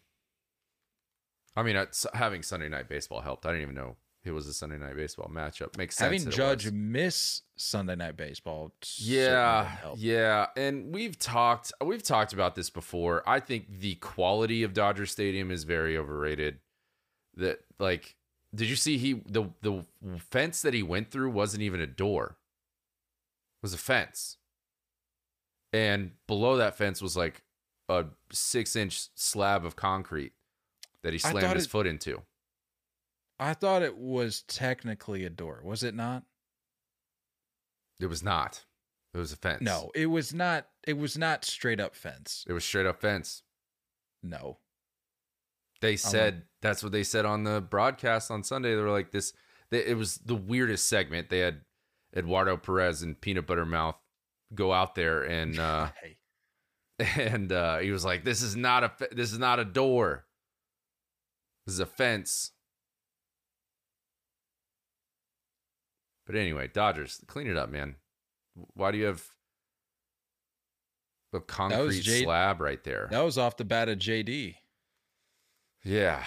I 1.56 1.62
mean, 1.62 1.76
having 2.14 2.42
Sunday 2.42 2.68
night 2.68 2.88
baseball 2.88 3.20
helped. 3.20 3.44
I 3.44 3.50
didn't 3.50 3.62
even 3.62 3.74
know 3.74 3.96
it 4.24 4.30
was 4.30 4.46
a 4.46 4.54
Sunday 4.54 4.78
night 4.78 4.96
baseball 4.96 5.30
matchup. 5.32 5.76
Makes 5.76 5.96
sense. 5.96 6.22
Having 6.22 6.30
Judge 6.30 6.70
miss 6.70 7.42
Sunday 7.56 7.96
night 7.96 8.16
baseball, 8.16 8.72
Yeah, 8.96 9.70
yeah, 9.96 10.46
and 10.56 10.94
we've 10.94 11.18
talked 11.18 11.72
we've 11.84 12.02
talked 12.02 12.32
about 12.32 12.54
this 12.54 12.70
before. 12.70 13.28
I 13.28 13.40
think 13.40 13.80
the 13.80 13.96
quality 13.96 14.62
of 14.62 14.72
Dodger 14.74 15.06
Stadium 15.06 15.50
is 15.50 15.64
very 15.64 15.96
overrated. 15.98 16.58
That 17.34 17.60
like, 17.78 18.14
did 18.54 18.68
you 18.68 18.76
see 18.76 18.98
he 18.98 19.14
the 19.26 19.50
the 19.62 19.84
fence 20.18 20.62
that 20.62 20.74
he 20.74 20.82
went 20.82 21.10
through 21.10 21.30
wasn't 21.30 21.62
even 21.62 21.80
a 21.80 21.86
door. 21.86 22.36
It 23.62 23.66
was 23.66 23.74
a 23.74 23.78
fence, 23.78 24.36
and 25.72 26.12
below 26.26 26.56
that 26.56 26.76
fence 26.76 27.00
was 27.00 27.16
like 27.16 27.42
a 27.88 28.06
six 28.32 28.74
inch 28.76 29.08
slab 29.14 29.64
of 29.64 29.76
concrete 29.76 30.32
that 31.02 31.12
he 31.12 31.18
slammed 31.18 31.54
his 31.54 31.66
it- 31.66 31.70
foot 31.70 31.86
into. 31.86 32.22
I 33.38 33.54
thought 33.54 33.82
it 33.82 33.96
was 33.96 34.42
technically 34.42 35.24
a 35.24 35.30
door. 35.30 35.62
Was 35.64 35.82
it 35.82 35.94
not? 35.94 36.22
It 37.98 38.06
was 38.06 38.22
not. 38.22 38.64
It 39.14 39.18
was 39.18 39.32
a 39.32 39.36
fence. 39.36 39.62
No, 39.62 39.90
it 39.94 40.06
was 40.06 40.32
not. 40.32 40.68
It 40.86 40.96
was 40.98 41.18
not 41.18 41.44
straight 41.44 41.80
up 41.80 41.94
fence. 41.94 42.44
it 42.48 42.52
was 42.52 42.64
straight 42.64 42.86
up 42.86 43.00
fence. 43.00 43.42
No. 44.22 44.58
They 45.82 45.96
said 45.96 46.42
that's 46.62 46.82
what 46.82 46.92
they 46.92 47.02
said 47.02 47.26
on 47.26 47.44
the 47.44 47.60
broadcast 47.60 48.30
on 48.30 48.42
Sunday. 48.44 48.74
They 48.74 48.80
were 48.80 48.90
like 48.90 49.10
this. 49.10 49.32
They, 49.70 49.84
it 49.84 49.96
was 49.96 50.16
the 50.18 50.34
weirdest 50.36 50.88
segment. 50.88 51.28
They 51.28 51.40
had 51.40 51.60
Eduardo 52.16 52.56
Perez 52.56 53.02
and 53.02 53.20
Peanut 53.20 53.46
Butter 53.46 53.66
Mouth 53.66 53.96
go 54.54 54.72
out 54.72 54.94
there 54.94 55.22
and 55.22 55.58
uh, 55.58 55.88
Hey. 56.98 57.22
and 57.32 57.50
uh, 57.52 57.78
he 57.78 57.90
was 57.90 58.04
like, 58.04 58.22
"This 58.24 58.42
is 58.42 58.54
not 58.54 58.84
a 58.84 58.92
this 59.10 59.32
is 59.32 59.38
not 59.38 59.58
a 59.58 59.64
door. 59.64 60.24
This 61.66 61.74
is 61.74 61.80
a 61.80 61.86
fence." 61.86 62.52
But 66.26 66.36
anyway, 66.36 66.68
Dodgers, 66.72 67.20
clean 67.26 67.48
it 67.48 67.56
up, 67.56 67.70
man. 67.70 67.96
Why 68.74 68.92
do 68.92 68.98
you 68.98 69.06
have 69.06 69.24
a 71.32 71.40
concrete 71.40 72.02
J- 72.02 72.22
slab 72.22 72.60
right 72.60 72.82
there? 72.84 73.08
That 73.10 73.22
was 73.24 73.36
off 73.38 73.56
the 73.56 73.64
bat 73.64 73.88
of 73.88 73.98
JD. 73.98 74.54
Yeah, 75.84 76.24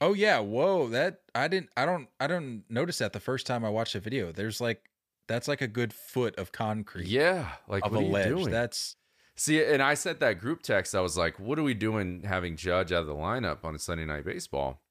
Oh 0.00 0.12
yeah, 0.12 0.40
whoa! 0.40 0.88
That 0.88 1.20
I 1.34 1.48
didn't. 1.48 1.70
I 1.76 1.86
don't. 1.86 2.08
I 2.20 2.26
don't 2.26 2.64
notice 2.68 2.98
that 2.98 3.12
the 3.14 3.20
first 3.20 3.46
time 3.46 3.64
I 3.64 3.70
watched 3.70 3.94
the 3.94 4.00
video. 4.00 4.30
There's 4.30 4.60
like 4.60 4.90
that's 5.26 5.48
like 5.48 5.62
a 5.62 5.66
good 5.66 5.92
foot 5.94 6.36
of 6.36 6.52
concrete. 6.52 7.06
yeah. 7.06 7.52
Like 7.66 7.84
of 7.84 7.92
what 7.92 7.98
a 7.98 8.02
are 8.02 8.06
you 8.06 8.12
ledge. 8.12 8.28
doing? 8.28 8.50
That's 8.50 8.96
See, 9.38 9.62
and 9.62 9.82
I 9.82 9.94
sent 9.94 10.20
that 10.20 10.38
group 10.38 10.62
text. 10.62 10.94
I 10.94 11.00
was 11.00 11.16
like, 11.16 11.38
"What 11.38 11.58
are 11.58 11.62
we 11.62 11.74
doing 11.74 12.22
having 12.24 12.56
Judge 12.56 12.92
out 12.92 13.02
of 13.02 13.06
the 13.06 13.14
lineup 13.14 13.64
on 13.64 13.74
a 13.74 13.78
Sunday 13.78 14.04
night 14.04 14.24
baseball 14.24 14.82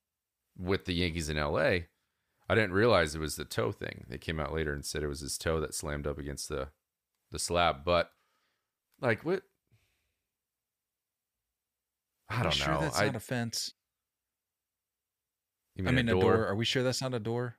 with 0.58 0.86
the 0.86 0.94
Yankees 0.94 1.30
in 1.30 1.38
LA?" 1.38 1.80
I 2.48 2.54
didn't 2.54 2.74
realize 2.74 3.16
it 3.16 3.20
was 3.22 3.36
the 3.38 3.46
toe 3.46 3.72
thing. 3.72 4.06
They 4.08 4.20
came 4.20 4.40
out 4.40 4.54
later 4.54 4.72
and 4.74 4.86
said 4.86 5.02
it 5.02 5.08
was 5.08 5.22
his 5.22 5.38
toe 5.38 5.60
that 5.62 5.74
slammed 5.74 6.06
up 6.08 6.18
against 6.18 6.50
the 6.50 6.70
the 7.32 7.40
slab. 7.40 7.84
But 7.86 8.12
like, 9.02 9.24
what? 9.24 9.44
I 12.30 12.44
don't 12.44 12.52
sure 12.54 12.74
know. 12.74 12.82
That's 12.82 13.00
I, 13.00 13.06
not 13.08 13.16
a 13.16 13.20
fence. 13.20 13.74
you 15.76 15.84
I 15.84 15.92
mean, 15.92 16.06
mean, 16.08 16.10
a 16.10 16.18
a 16.18 16.22
door? 16.22 16.34
door. 16.38 16.48
Are 16.48 16.56
we 16.56 16.66
sure 16.66 16.84
that's 16.84 17.02
not 17.02 17.14
a 17.14 17.20
door? 17.20 17.56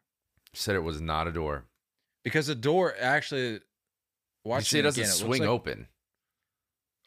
Said 0.54 0.74
it 0.74 0.80
was 0.80 1.00
not 1.00 1.26
a 1.28 1.32
door. 1.32 1.64
Because 2.24 2.48
a 2.48 2.54
door 2.54 2.94
actually. 3.00 3.60
Watching 4.44 4.80
it 4.80 4.82
doesn't 4.82 5.00
again, 5.02 5.10
looks 5.10 5.18
swing 5.20 5.40
like- 5.42 5.48
open. 5.50 5.88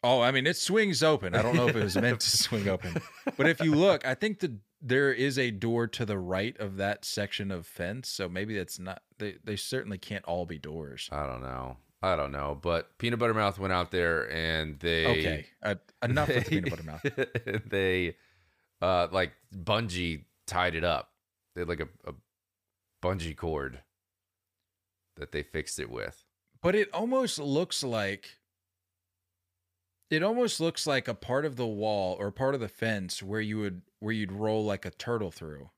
Oh, 0.02 0.22
I 0.22 0.30
mean, 0.30 0.46
it 0.46 0.56
swings 0.56 1.02
open. 1.02 1.34
I 1.34 1.42
don't 1.42 1.54
know 1.54 1.68
if 1.68 1.76
it 1.76 1.82
was 1.82 1.94
meant 1.96 2.20
to 2.20 2.26
swing 2.30 2.68
open, 2.70 2.96
but 3.36 3.46
if 3.46 3.60
you 3.60 3.74
look, 3.74 4.06
I 4.06 4.14
think 4.14 4.38
the 4.40 4.56
there 4.80 5.12
is 5.12 5.38
a 5.38 5.50
door 5.50 5.86
to 5.88 6.06
the 6.06 6.18
right 6.18 6.58
of 6.58 6.78
that 6.78 7.04
section 7.04 7.50
of 7.50 7.66
fence. 7.66 8.08
So 8.08 8.26
maybe 8.28 8.56
that's 8.56 8.78
not. 8.78 9.02
They 9.18 9.36
they 9.44 9.56
certainly 9.56 9.98
can't 9.98 10.24
all 10.24 10.46
be 10.46 10.58
doors. 10.58 11.08
I 11.12 11.26
don't 11.26 11.42
know. 11.42 11.76
I 12.02 12.16
don't 12.16 12.32
know. 12.32 12.58
But 12.60 12.96
Peanut 12.98 13.18
Butter 13.18 13.34
Mouth 13.34 13.58
went 13.58 13.72
out 13.72 13.90
there 13.90 14.30
and 14.32 14.78
they 14.78 15.06
Okay, 15.06 15.46
uh, 15.62 15.74
enough 16.02 16.28
with 16.28 16.44
the 16.44 16.50
peanut 16.50 16.70
butter 16.70 16.82
mouth. 16.82 17.62
they 17.68 18.16
uh 18.80 19.08
like 19.12 19.32
bungee 19.54 20.24
tied 20.46 20.74
it 20.74 20.84
up. 20.84 21.12
They 21.54 21.62
had 21.62 21.68
like 21.68 21.80
a, 21.80 21.88
a 22.06 22.14
bungee 23.02 23.36
cord 23.36 23.80
that 25.16 25.32
they 25.32 25.42
fixed 25.42 25.78
it 25.78 25.90
with. 25.90 26.24
But 26.62 26.74
it 26.74 26.88
almost 26.92 27.38
looks 27.38 27.82
like 27.82 28.38
it 30.10 30.22
almost 30.22 30.60
looks 30.60 30.86
like 30.86 31.06
a 31.06 31.14
part 31.14 31.44
of 31.44 31.56
the 31.56 31.66
wall 31.66 32.16
or 32.18 32.30
part 32.30 32.54
of 32.54 32.60
the 32.60 32.68
fence 32.68 33.22
where 33.22 33.40
you 33.40 33.58
would 33.58 33.82
where 34.00 34.12
you'd 34.12 34.32
roll 34.32 34.64
like 34.64 34.84
a 34.84 34.90
turtle 34.90 35.30
through. 35.30 35.70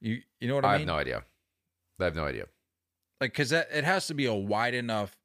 You 0.00 0.20
you 0.40 0.48
know 0.48 0.56
what 0.56 0.64
I, 0.64 0.74
I, 0.74 0.78
have 0.78 0.86
no 0.86 0.96
idea. 0.96 1.24
I 2.00 2.04
have 2.04 2.16
no 2.16 2.24
idea. 2.24 2.46
Like 3.24 3.32
cuz 3.32 3.52
it 3.52 3.84
has 3.84 4.06
to 4.08 4.14
be 4.14 4.26
a 4.26 4.34
wide 4.34 4.74
enough 4.74 5.16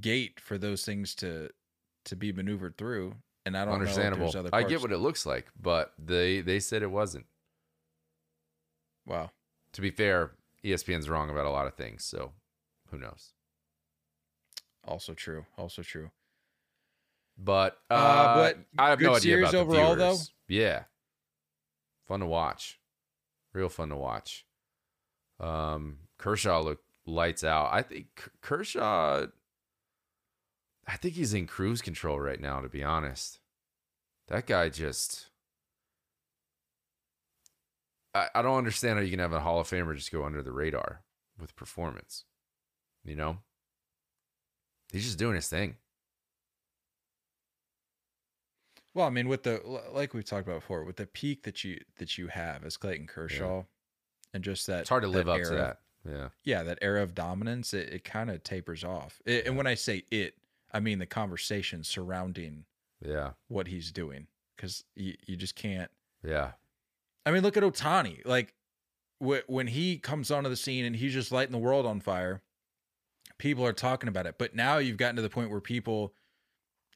gate 0.00 0.40
for 0.40 0.58
those 0.58 0.84
things 0.84 1.14
to 1.16 1.50
to 2.06 2.16
be 2.16 2.32
maneuvered 2.32 2.76
through 2.76 3.14
and 3.44 3.56
I 3.56 3.64
don't 3.64 3.74
Understandable. 3.74 4.32
I 4.52 4.64
get 4.64 4.82
what 4.82 4.90
it 4.90 4.98
looks 4.98 5.24
like, 5.24 5.46
but 5.56 5.92
they 5.96 6.40
they 6.40 6.58
said 6.58 6.82
it 6.82 6.90
wasn't. 6.90 7.26
Wow. 9.06 9.30
To 9.74 9.80
be 9.80 9.90
fair, 9.90 10.32
ESPN's 10.64 11.08
wrong 11.08 11.30
about 11.30 11.46
a 11.46 11.50
lot 11.50 11.68
of 11.68 11.74
things, 11.74 12.02
so 12.02 12.32
who 12.90 12.98
knows. 12.98 13.32
Also 14.84 15.14
true. 15.14 15.46
Also 15.56 15.82
true. 15.82 16.10
But 17.38 17.78
uh, 17.88 17.94
Uh, 17.94 18.34
but 18.34 18.58
I 18.76 18.90
have 18.90 19.00
no 19.00 19.14
idea 19.14 19.38
about 19.38 19.52
the 19.52 19.58
overall, 19.58 19.94
though? 19.94 20.14
viewers. 20.14 20.32
Yeah, 20.48 20.84
fun 22.08 22.18
to 22.20 22.26
watch, 22.26 22.80
real 23.52 23.68
fun 23.68 23.90
to 23.90 23.96
watch. 23.96 24.44
Um, 25.38 25.98
Kershaw 26.18 26.60
looked 26.62 26.85
lights 27.06 27.44
out. 27.44 27.70
I 27.72 27.82
think 27.82 28.30
Kershaw. 28.42 29.26
I 30.88 30.96
think 30.96 31.14
he's 31.14 31.34
in 31.34 31.46
cruise 31.46 31.82
control 31.82 32.20
right 32.20 32.40
now. 32.40 32.60
To 32.60 32.68
be 32.68 32.82
honest, 32.82 33.38
that 34.28 34.46
guy 34.46 34.68
just. 34.68 35.26
I, 38.14 38.28
I 38.34 38.42
don't 38.42 38.58
understand 38.58 38.98
how 38.98 39.04
you 39.04 39.10
can 39.10 39.18
have 39.18 39.32
a 39.32 39.40
Hall 39.40 39.60
of 39.60 39.68
Famer 39.68 39.94
just 39.94 40.12
go 40.12 40.24
under 40.24 40.42
the 40.42 40.52
radar 40.52 41.02
with 41.38 41.56
performance. 41.56 42.24
You 43.04 43.14
know, 43.14 43.38
he's 44.92 45.04
just 45.04 45.18
doing 45.18 45.34
his 45.34 45.48
thing. 45.48 45.76
Well, 48.94 49.06
I 49.06 49.10
mean, 49.10 49.28
with 49.28 49.42
the 49.42 49.60
like 49.92 50.14
we've 50.14 50.24
talked 50.24 50.48
about 50.48 50.60
before, 50.60 50.82
with 50.84 50.96
the 50.96 51.06
peak 51.06 51.42
that 51.42 51.62
you 51.64 51.80
that 51.98 52.16
you 52.16 52.28
have 52.28 52.64
as 52.64 52.78
Clayton 52.78 53.06
Kershaw, 53.06 53.64
and 54.32 54.42
just 54.42 54.66
that 54.68 54.80
It's 54.80 54.88
hard 54.88 55.02
to 55.02 55.08
live 55.08 55.28
up 55.28 55.42
to 55.42 55.50
that. 55.50 55.80
Yeah. 56.08 56.28
Yeah, 56.44 56.62
that 56.62 56.78
era 56.82 57.02
of 57.02 57.14
dominance, 57.14 57.74
it, 57.74 57.88
it 57.88 58.04
kind 58.04 58.30
of 58.30 58.42
tapers 58.42 58.84
off. 58.84 59.20
It, 59.24 59.46
and 59.46 59.56
when 59.56 59.66
I 59.66 59.74
say 59.74 60.04
it, 60.10 60.34
I 60.72 60.80
mean 60.80 60.98
the 60.98 61.06
conversation 61.06 61.84
surrounding 61.84 62.64
Yeah. 63.04 63.30
what 63.48 63.68
he's 63.68 63.90
doing, 63.90 64.26
because 64.56 64.84
you, 64.94 65.14
you 65.26 65.36
just 65.36 65.54
can't. 65.54 65.90
Yeah. 66.22 66.52
I 67.24 67.30
mean, 67.30 67.42
look 67.42 67.56
at 67.56 67.62
Ohtani. 67.62 68.24
Like 68.24 68.54
wh- 69.18 69.48
when 69.48 69.66
he 69.66 69.98
comes 69.98 70.30
onto 70.30 70.48
the 70.48 70.56
scene 70.56 70.84
and 70.84 70.96
he's 70.96 71.12
just 71.12 71.32
lighting 71.32 71.52
the 71.52 71.58
world 71.58 71.86
on 71.86 72.00
fire, 72.00 72.42
people 73.38 73.64
are 73.64 73.72
talking 73.72 74.08
about 74.08 74.26
it. 74.26 74.36
But 74.38 74.54
now 74.54 74.78
you've 74.78 74.96
gotten 74.96 75.16
to 75.16 75.22
the 75.22 75.30
point 75.30 75.50
where 75.50 75.60
people, 75.60 76.14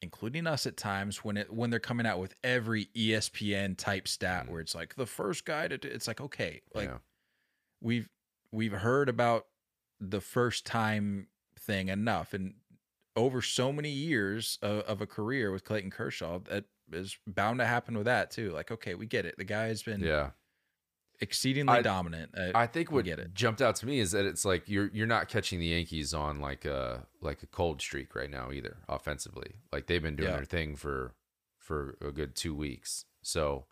including 0.03 0.47
us 0.47 0.67
at 0.67 0.77
times, 0.77 1.25
when 1.25 1.37
it 1.37 1.53
when 1.53 1.71
they're 1.71 1.81
coming 1.81 2.07
out 2.07 2.19
with 2.19 2.35
every 2.45 2.87
ESPN 2.97 3.77
type 3.77 4.09
stat 4.09 4.47
mm. 4.47 4.51
where 4.51 4.61
it's 4.61 4.75
like 4.75 4.95
the 4.95 5.07
first 5.07 5.45
guy 5.45 5.69
to, 5.69 5.79
do, 5.79 5.89
it's 5.89 6.07
like 6.07 6.21
okay, 6.21 6.63
like 6.75 6.89
yeah. 6.89 6.99
we've 7.81 8.09
we've 8.53 8.73
heard 8.73 9.09
about 9.09 9.47
the 10.01 10.21
first 10.21 10.65
time 10.67 11.29
thing 11.59 11.89
enough, 11.89 12.33
and 12.35 12.55
over 13.17 13.43
so 13.43 13.73
many 13.73 13.91
years 13.91 14.59
of, 14.63 14.81
of 14.85 15.01
a 15.01 15.07
career 15.07 15.51
with 15.53 15.65
Clayton 15.65 15.91
Kershaw, 15.91 16.39
that 16.49 16.65
is 16.93 17.17
bound 17.27 17.59
to 17.59 17.67
happen 17.67 17.97
with 17.97 18.07
that 18.07 18.31
too. 18.31 18.51
Like 18.53 18.71
okay, 18.71 18.95
we 18.95 19.07
get 19.07 19.27
it. 19.27 19.37
The 19.39 19.45
guy 19.45 19.65
has 19.67 19.83
been 19.83 20.01
Yeah. 20.01 20.31
exceedingly 21.21 21.79
I- 21.79 21.83
dominant. 21.83 22.33
Uh, 22.37 22.53
I 22.55 22.67
think 22.67 22.91
I 22.91 22.95
what 22.95 23.35
jumped 23.35 23.61
out 23.63 23.77
to 23.77 23.87
me 23.87 23.99
is 24.01 24.13
that 24.13 24.25
it's 24.25 24.45
like 24.45 24.69
you're 24.69 24.89
you're 24.93 25.07
not 25.07 25.29
catching 25.29 25.61
the 25.61 25.67
Yankees 25.67 26.15
on 26.15 26.41
like 26.41 26.65
a 26.65 27.07
like 27.21 27.43
a 27.43 27.47
cold 27.47 27.81
streak 27.81 28.15
right 28.15 28.31
now 28.31 28.51
either 28.53 28.79
offensively. 28.89 29.57
Like 29.73 29.87
they've 29.87 30.03
been 30.03 30.17
doing 30.17 30.31
Yeah. 30.31 30.37
their 30.37 30.45
thing 30.45 30.77
for 30.77 31.15
for 31.59 31.97
a 32.01 32.11
good 32.11 32.35
two 32.35 32.55
weeks. 32.55 33.05
So 33.23 33.67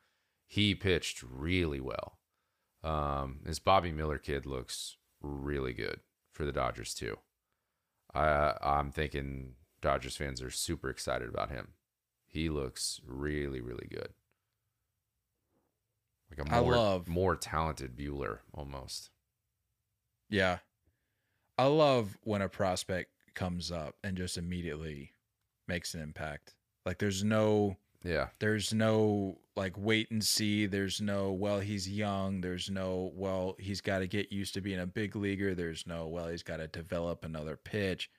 he 0.47 0.75
pitched 0.75 1.23
really 1.23 1.81
well. 1.81 2.18
Um, 2.85 3.41
this 3.45 3.59
Bobby 3.59 3.91
Miller 3.93 4.19
kid 4.19 4.47
looks 4.47 4.97
really 5.21 5.73
good 5.73 6.01
for 6.33 6.45
the 6.45 6.53
Dodgers 6.53 6.95
too. 6.95 7.19
I 8.15 8.55
I'm 8.63 8.91
thinking 8.93 9.55
Dodgers 9.81 10.17
fans 10.17 10.41
are 10.43 10.51
super 10.51 10.89
excited 10.91 11.29
about 11.29 11.51
him. 11.51 11.69
He 12.27 12.49
looks 12.49 13.01
really 13.07 13.61
really 13.61 13.89
good. 13.91 14.11
Like 16.31 16.47
a 16.47 16.51
more 16.63 16.77
love- 16.77 17.09
more 17.09 17.37
talented 17.37 17.97
Buehler 17.97 18.41
almost. 18.53 19.11
Yeah. 20.29 20.59
I 21.57 21.65
love 21.67 22.19
when 22.23 22.43
a 22.43 22.49
prospect 22.49 23.11
comes 23.35 23.73
up 23.73 23.97
and 24.05 24.17
just 24.17 24.37
immediately 24.37 25.15
makes 25.67 25.95
an 25.95 26.01
impact. 26.03 26.55
Like 26.85 26.99
there's 26.99 27.25
no 27.25 27.77
Yeah. 28.05 28.29
there's 28.39 28.73
no 28.73 29.41
like 29.59 29.75
wait 29.77 30.11
and 30.11 30.25
see, 30.25 30.67
there's 30.67 31.01
no 31.01 31.33
well 31.33 31.61
he's 31.61 31.89
young, 31.89 32.41
there's 32.41 32.71
no 32.71 33.13
well 33.15 33.57
he's 33.59 33.81
got 33.83 33.99
to 33.99 34.07
get 34.07 34.33
used 34.33 34.55
to 34.55 34.61
being 34.63 34.79
a 34.81 34.87
big 34.87 35.15
leaguer, 35.17 35.55
there's 35.55 35.87
no 35.87 36.07
well 36.09 36.29
he's 36.29 36.43
got 36.43 36.59
to 36.59 36.69
develop 36.69 37.25
another 37.25 37.57
pitch. 37.57 38.11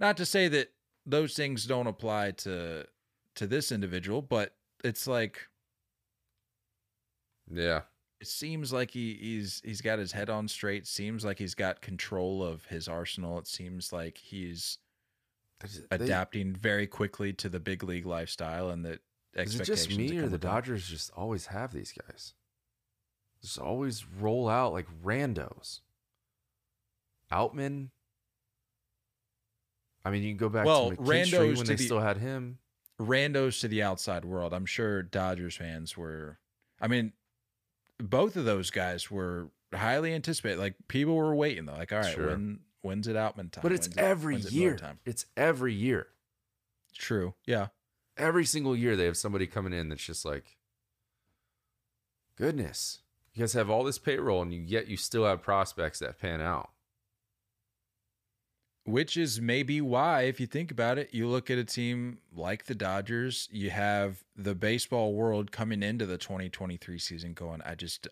Not 0.00 0.16
to 0.18 0.26
say 0.26 0.48
that 0.48 0.72
those 1.06 1.34
things 1.34 1.64
don't 1.66 1.86
apply 1.86 2.32
to 2.32 2.86
to 3.36 3.46
this 3.46 3.72
individual, 3.72 4.20
but 4.20 4.54
it's 4.84 5.06
like 5.06 5.48
Yeah. 7.50 7.82
it 8.20 8.26
seems 8.26 8.72
like 8.72 8.90
he, 8.90 9.14
he's 9.14 9.62
he's 9.64 9.80
got 9.80 9.98
his 9.98 10.12
head 10.12 10.28
on 10.30 10.48
straight. 10.48 10.86
Seems 10.86 11.24
like 11.24 11.38
he's 11.38 11.54
got 11.54 11.80
control 11.80 12.42
of 12.44 12.66
his 12.66 12.88
arsenal. 12.88 13.38
It 13.38 13.46
seems 13.46 13.92
like 13.92 14.18
he's 14.18 14.78
adapting 15.90 16.54
very 16.54 16.86
quickly 16.86 17.32
to 17.34 17.48
the 17.48 17.58
big 17.60 17.82
league 17.82 18.06
lifestyle 18.06 18.70
and 18.70 18.84
the 19.34 19.42
Is 19.42 19.60
it 19.60 19.64
just 19.64 19.90
me 19.96 20.16
or 20.18 20.28
the. 20.28 20.38
Dodgers 20.38 20.86
just 20.88 21.10
always 21.16 21.46
have 21.46 21.72
these 21.72 21.92
guys? 21.92 22.34
Just 23.42 23.58
always 23.58 24.04
roll 24.06 24.48
out 24.48 24.72
like 24.72 24.86
randos. 25.04 25.80
Outman. 27.30 27.90
I 30.04 30.10
mean, 30.10 30.22
you 30.22 30.30
can 30.30 30.38
go 30.38 30.48
back 30.48 30.64
Well, 30.64 30.90
to 30.90 30.96
McKinstry 30.96 31.26
randos 31.26 31.46
when 31.56 31.56
to 31.56 31.64
they 31.64 31.74
the- 31.74 31.84
still 31.84 32.00
had 32.00 32.16
him. 32.18 32.58
randos 33.00 33.60
to 33.60 33.68
the 33.68 33.82
outside 33.82 34.24
world. 34.24 34.52
I'm 34.54 34.66
sure 34.66 35.02
Dodgers 35.02 35.56
fans 35.56 35.96
were. 35.96 36.38
I 36.80 36.88
mean, 36.88 37.12
both 37.98 38.36
of 38.36 38.44
those 38.44 38.70
guys 38.70 39.10
were 39.10 39.50
highly 39.74 40.14
anticipated. 40.14 40.58
Like 40.58 40.74
people 40.88 41.14
were 41.14 41.34
waiting. 41.34 41.66
Though. 41.66 41.74
Like, 41.74 41.92
all 41.92 41.98
right, 42.00 42.14
Sure. 42.14 42.28
when 42.28 42.60
when's 42.80 43.06
it 43.08 43.16
Outman 43.16 43.50
time? 43.52 43.62
But 43.62 43.72
it's 43.72 43.88
When's 43.88 43.98
every 43.98 44.36
it 44.36 44.52
year. 44.52 44.76
Time? 44.76 44.98
It's 45.04 45.26
every 45.36 45.74
year. 45.74 46.08
True. 46.94 47.34
Yeah. 47.44 47.68
Every 48.18 48.44
single 48.44 48.76
year 48.76 48.96
they 48.96 49.04
have 49.06 49.16
somebody 49.16 49.46
coming 49.46 49.72
in 49.72 49.88
that's 49.88 50.04
just 50.04 50.24
like, 50.24 50.56
goodness, 52.36 52.98
you 53.34 53.40
guys 53.40 53.52
have 53.54 53.70
all 53.70 53.84
this 53.84 53.98
payroll 53.98 54.42
and 54.42 54.52
you, 54.52 54.60
yet 54.60 54.88
you 54.88 54.96
still 54.96 55.24
have 55.24 55.42
prospects 55.42 56.00
that 56.00 56.18
pan 56.18 56.40
out. 56.40 56.70
Which 58.84 59.18
is 59.18 59.38
maybe 59.40 59.80
why, 59.82 60.22
if 60.22 60.40
you 60.40 60.46
think 60.46 60.70
about 60.70 60.96
it, 60.96 61.10
you 61.12 61.28
look 61.28 61.50
at 61.50 61.58
a 61.58 61.64
team 61.64 62.18
like 62.34 62.64
the 62.64 62.74
Dodgers, 62.74 63.46
you 63.52 63.68
have 63.68 64.24
the 64.34 64.54
baseball 64.54 65.12
world 65.12 65.52
coming 65.52 65.82
into 65.82 66.06
the 66.06 66.16
2023 66.16 66.98
season 66.98 67.34
going, 67.34 67.60
I 67.66 67.74
just, 67.74 68.08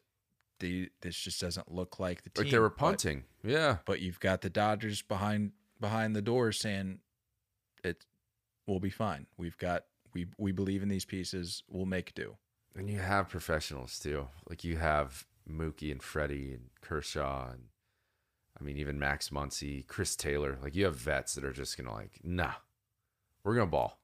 the, 0.61 0.91
this 1.01 1.17
just 1.17 1.41
doesn't 1.41 1.73
look 1.73 1.99
like 1.99 2.23
the 2.25 2.31
team. 2.31 2.45
Like 2.45 2.53
they 2.53 2.59
were 2.59 2.69
But- 2.69 2.79
punting. 2.79 3.25
yeah. 3.43 3.79
But, 3.87 4.01
you've 4.03 4.21
got 4.21 4.43
the 4.43 4.51
Dodgers 4.51 5.01
behind 5.03 5.53
behind 5.81 6.15
the 6.17 6.23
door 6.23 6.53
saying 6.53 7.01
it 7.85 8.05
will 8.67 8.81
be 8.81 8.89
fine. 8.91 9.27
We've 9.37 9.59
got 9.59 9.85
we 10.17 10.27
we 10.39 10.51
believe 10.51 10.83
in 10.83 10.89
these 10.89 11.05
pieces. 11.05 11.63
We'll 11.69 11.85
make 11.85 12.15
do. 12.15 12.37
And 12.75 12.89
you 12.89 12.99
have 12.99 13.29
professionals 13.29 13.99
too. 13.99 14.29
Like 14.49 14.65
you 14.65 14.79
have 14.79 15.27
Mookie 15.49 15.93
and 15.93 16.03
Freddie 16.03 16.55
and 16.55 16.71
Kershaw 16.81 17.51
and 17.51 17.65
I 18.59 18.65
mean 18.65 18.79
even 18.79 18.99
Max 18.99 19.29
Muncy, 19.29 19.87
Chris 19.87 20.17
Taylor. 20.17 20.57
Like 20.63 20.75
you 20.75 20.87
have 20.87 20.97
vets 20.97 21.35
that 21.35 21.45
are 21.45 21.53
just 21.53 21.77
gonna 21.77 21.93
like, 21.93 22.21
nah, 22.23 22.55
we're 23.45 23.55
gonna 23.55 23.67
ball. 23.67 24.01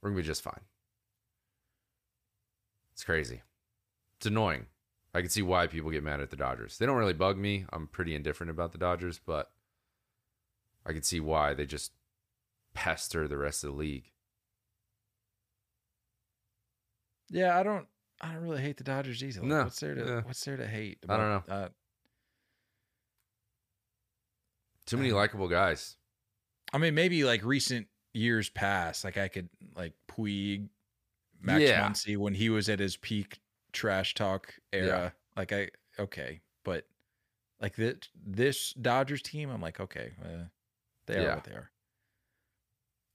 We're 0.00 0.08
gonna 0.08 0.22
be 0.22 0.26
just 0.26 0.42
fine. 0.42 0.62
It's 2.94 3.04
crazy. 3.04 3.42
It's 4.16 4.26
annoying. 4.26 4.66
I 5.12 5.20
can 5.20 5.28
see 5.28 5.42
why 5.42 5.66
people 5.66 5.90
get 5.90 6.04
mad 6.04 6.20
at 6.20 6.30
the 6.30 6.36
Dodgers. 6.36 6.78
They 6.78 6.86
don't 6.86 6.96
really 6.96 7.12
bug 7.12 7.36
me. 7.36 7.66
I'm 7.72 7.88
pretty 7.88 8.14
indifferent 8.14 8.50
about 8.50 8.72
the 8.72 8.78
Dodgers, 8.78 9.20
but 9.24 9.50
I 10.86 10.92
can 10.92 11.02
see 11.02 11.20
why 11.20 11.52
they 11.52 11.66
just 11.66 11.92
pester 12.72 13.28
the 13.28 13.36
rest 13.36 13.64
of 13.64 13.72
the 13.72 13.76
league. 13.76 14.12
Yeah, 17.30 17.58
I 17.58 17.62
don't 17.62 17.86
I 18.20 18.32
don't 18.32 18.42
really 18.42 18.60
hate 18.60 18.76
the 18.76 18.84
Dodgers 18.84 19.22
either. 19.24 19.40
Like, 19.40 19.48
No, 19.48 19.62
what's 19.64 19.80
there 19.80 19.94
to 19.94 20.04
yeah. 20.04 20.20
what's 20.22 20.44
there 20.44 20.56
to 20.56 20.66
hate? 20.66 20.98
I 21.08 21.16
don't 21.16 21.28
know. 21.48 21.54
Uh, 21.54 21.68
Too 24.86 24.96
many 24.96 25.12
likable 25.12 25.48
guys. 25.48 25.96
I 26.72 26.78
mean, 26.78 26.94
maybe 26.94 27.24
like 27.24 27.44
recent 27.44 27.86
years 28.12 28.48
past, 28.50 29.04
like 29.04 29.16
I 29.16 29.28
could 29.28 29.48
like 29.76 29.92
Puig, 30.10 30.68
Max 31.40 31.62
Yeah. 31.62 31.88
Muncy 31.88 32.16
when 32.16 32.34
he 32.34 32.50
was 32.50 32.68
at 32.68 32.78
his 32.80 32.96
peak 32.96 33.40
trash 33.72 34.14
talk 34.14 34.54
era. 34.72 35.12
Like 35.36 35.52
I 35.52 35.68
okay, 35.98 36.40
but 36.64 36.86
like 37.60 37.76
this 37.76 37.96
this 38.26 38.72
Dodgers 38.74 39.22
team, 39.22 39.48
I'm 39.50 39.60
like 39.62 39.78
okay, 39.80 40.12
uh, 40.24 40.44
they 41.06 41.18
are 41.18 41.22
Yeah. 41.22 41.34
what 41.36 41.44
they 41.44 41.52
are. 41.52 41.70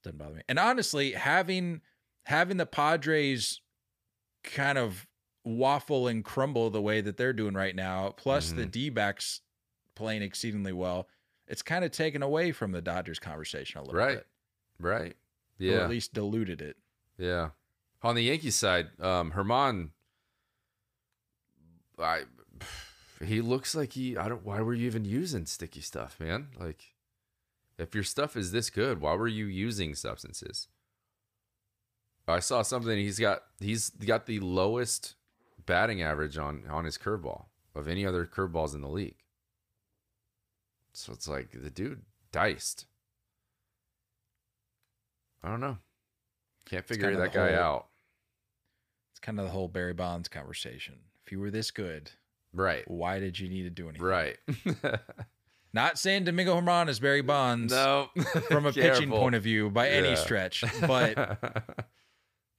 Doesn't 0.03 0.18
bother 0.18 0.36
me. 0.36 0.41
And 0.47 0.57
honestly, 0.59 1.11
having 1.11 1.82
having 2.24 2.57
the 2.57 2.66
Padres 2.66 3.59
kind 4.45 4.77
of 4.77 5.07
waffle 5.43 6.07
and 6.07 6.23
crumble 6.25 6.69
the 6.69 6.81
way 6.81 7.01
that 7.01 7.17
they're 7.17 7.33
doing 7.33 7.53
right 7.53 7.75
now, 7.75 8.09
plus 8.11 8.51
the 8.51 8.65
Mhm. 8.65 8.71
D 8.71 8.89
backs 8.89 9.41
playing 9.93 10.21
exceedingly 10.23 10.73
well, 10.73 11.07
it's 11.47 11.61
kind 11.61 11.85
of 11.85 11.91
taken 11.91 12.23
away 12.23 12.51
from 12.51 12.71
the 12.71 12.81
Dodgers 12.81 13.19
conversation 13.19 13.79
a 13.79 13.83
little 13.83 13.95
Right. 13.99 14.17
bit. 14.17 14.27
Right. 14.79 15.11
Or 15.13 15.65
Yeah. 15.65 15.83
at 15.83 15.89
least 15.89 16.13
diluted 16.13 16.61
it. 16.61 16.77
Yeah. 17.17 17.51
On 18.01 18.15
the 18.15 18.23
Yankees 18.23 18.55
side, 18.55 18.99
um, 18.99 19.31
Germán, 19.31 19.91
I, 21.97 22.23
he 23.23 23.41
looks 23.41 23.75
like 23.75 23.93
he. 23.93 24.17
I 24.17 24.27
don't. 24.27 24.43
Why 24.43 24.61
were 24.61 24.73
you 24.73 24.85
even 24.87 25.05
using 25.05 25.45
sticky 25.45 25.81
stuff, 25.81 26.19
man? 26.19 26.49
Like, 26.59 26.95
if 27.77 27.93
your 27.95 28.03
stuff 28.03 28.35
is 28.35 28.51
this 28.51 28.69
good, 28.69 28.99
why 28.99 29.13
were 29.15 29.27
you 29.27 29.45
using 29.45 29.95
substances? 29.95 30.67
I 32.28 32.39
saw 32.39 32.61
something. 32.61 32.97
He's 32.97 33.19
got. 33.19 33.43
He's 33.59 33.89
got 33.91 34.26
the 34.26 34.39
lowest 34.39 35.15
batting 35.65 36.01
average 36.01 36.38
on 36.38 36.63
on 36.69 36.86
his 36.86 36.97
curveball 36.97 37.45
of 37.76 37.88
any 37.88 38.05
other 38.05 38.26
curveballs 38.26 38.73
in 38.73 38.82
the 38.82 38.88
league. 38.89 39.17
So 40.93 41.11
it's 41.13 41.28
like 41.28 41.51
the 41.51 41.69
dude 41.69 42.01
diced. 42.32 42.86
I 45.43 45.49
don't 45.49 45.59
know. 45.59 45.78
Can't 46.65 46.86
figure 46.86 47.15
that 47.17 47.34
guy 47.34 47.51
whole- 47.53 47.59
out. 47.63 47.88
It's 49.11 49.19
kind 49.19 49.39
of 49.39 49.45
the 49.45 49.51
whole 49.51 49.67
Barry 49.67 49.93
Bonds 49.93 50.28
conversation. 50.28 50.95
If 51.26 51.32
you 51.32 51.39
were 51.39 51.51
this 51.51 51.71
good, 51.71 52.11
Right. 52.53 52.84
why 52.89 53.19
did 53.19 53.39
you 53.39 53.47
need 53.49 53.63
to 53.63 53.69
do 53.69 53.88
anything? 53.89 54.05
Right. 54.05 54.38
Not 55.73 55.99
saying 55.99 56.23
Domingo 56.23 56.59
Germán 56.59 56.88
is 56.89 56.99
Barry 56.99 57.21
Bonds 57.21 57.71
no. 57.73 58.09
from 58.49 58.65
a 58.65 58.73
pitching 58.73 59.09
point 59.09 59.36
of 59.36 59.43
view 59.43 59.69
by 59.69 59.89
any 59.89 60.15
stretch, 60.15 60.63
but 60.82 61.86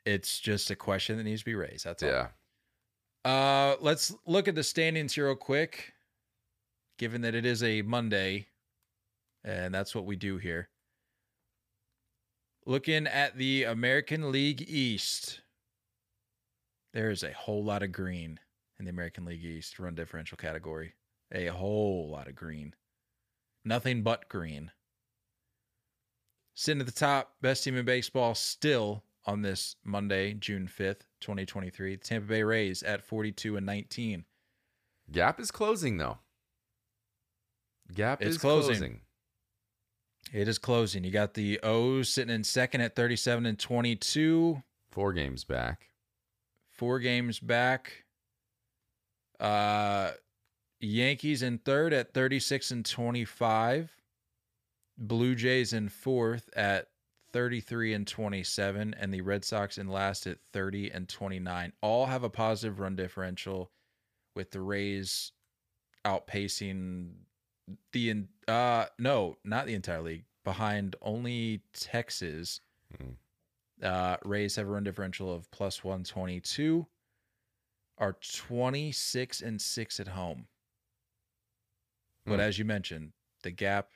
it's 0.07 0.39
just 0.39 0.71
a 0.71 0.77
question 0.77 1.19
that 1.19 1.25
needs 1.25 1.41
to 1.43 1.45
be 1.45 1.55
raised. 1.55 1.85
That's 1.85 2.03
all. 2.03 2.09
yeah. 2.09 2.29
Uh, 3.25 3.77
let's 3.81 4.15
look 4.25 4.47
at 4.47 4.55
the 4.55 4.63
standings 4.63 5.15
here 5.15 5.27
real 5.27 5.35
quick. 5.35 5.93
Given 6.99 7.21
that 7.23 7.35
it 7.35 7.45
is 7.45 7.63
a 7.63 7.83
Monday, 7.83 8.47
and 9.45 9.75
that's 9.75 9.95
what 9.95 10.07
we 10.07 10.17
do 10.17 10.39
here. 10.39 10.71
Looking 12.65 13.07
at 13.07 13.37
the 13.37 13.65
American 13.65 14.33
League 14.33 14.65
East, 14.67 15.41
there 16.95 17.11
is 17.11 17.23
a 17.23 17.33
whole 17.33 17.63
lot 17.63 17.83
of 17.83 17.93
green 17.93 18.41
in 18.79 18.87
the 18.87 18.91
American 18.91 19.27
League 19.27 19.45
East 19.45 19.79
run 19.79 19.95
differential 19.95 20.39
category. 20.39 20.95
A 21.33 21.47
whole 21.47 22.09
lot 22.11 22.29
of 22.29 22.35
green. 22.35 22.75
Nothing 23.65 24.03
but 24.03 24.29
green. 24.29 24.71
Sitting 26.55 26.81
at 26.81 26.87
the 26.87 26.93
top, 26.93 27.35
best 27.43 27.65
team 27.65 27.77
in 27.77 27.85
baseball 27.85 28.35
still 28.35 29.03
on 29.27 29.43
this 29.43 29.77
Monday, 29.85 30.35
June 30.35 30.67
5th, 30.69 31.01
2023. 31.21 31.97
The 31.97 32.05
Tampa 32.05 32.29
Bay 32.29 32.43
Rays 32.43 32.83
at 32.83 33.03
42 33.03 33.57
and 33.57 33.67
19. 33.67 34.25
Gap 35.11 35.39
is 35.41 35.51
closing 35.51 35.97
though. 35.99 36.19
Gap 37.95 38.21
It's 38.23 38.33
is 38.37 38.39
closing. 38.39 38.75
closing. 38.77 39.01
It 40.33 40.49
is 40.49 40.59
closing. 40.59 41.05
You 41.05 41.13
got 41.13 41.35
the 41.35 41.61
O's 41.63 42.09
sitting 42.09 42.35
in 42.35 42.43
second 42.45 42.81
at 42.81 42.97
37 42.97 43.47
and 43.47 43.59
22, 43.59 44.63
Four 44.91 45.13
games 45.13 45.45
back. 45.45 45.91
four 46.73 46.99
games 46.99 47.39
back. 47.39 48.05
Uh, 49.39 50.13
Yankees 50.81 51.43
in 51.43 51.59
third 51.59 51.93
at 51.93 52.13
36 52.15 52.71
and 52.71 52.85
25. 52.85 53.93
Blue 54.99 55.35
Jays 55.35 55.73
in 55.75 55.89
fourth 55.91 56.49
at 56.57 56.89
33 57.33 57.93
and 57.95 58.07
27 58.07 58.95
and 58.95 59.13
the 59.13 59.21
Red 59.21 59.45
Sox 59.45 59.79
in 59.79 59.89
last 59.89 60.27
at 60.27 60.39
30 60.53 60.91
and 60.91 61.09
29. 61.09 61.73
All 61.83 62.07
have 62.07 62.23
a 62.25 62.31
positive 62.31 62.81
run 62.81 62.97
differential 62.97 63.71
with 64.35 64.51
the 64.51 64.61
Rays 64.61 65.33
outpacing 66.05 67.11
the 67.93 68.11
in- 68.11 68.29
uh 68.47 68.87
no, 68.99 69.37
not 69.45 69.67
the 69.67 69.75
entire 69.75 70.01
league, 70.03 70.25
behind 70.45 70.95
only 71.03 71.63
Texas. 71.73 72.61
Mm. 73.03 73.17
Uh 73.83 74.17
Rays 74.25 74.57
have 74.57 74.67
a 74.69 74.71
run 74.71 74.85
differential 74.85 75.33
of 75.33 75.51
plus 75.51 75.83
122 75.83 76.87
are 77.99 78.13
26 78.13 79.41
and 79.41 79.61
6 79.61 80.01
at 80.01 80.09
home. 80.09 80.47
But 82.27 82.35
Hmm. 82.35 82.41
as 82.41 82.59
you 82.59 82.65
mentioned, 82.65 83.13
the 83.43 83.51
gap 83.51 83.91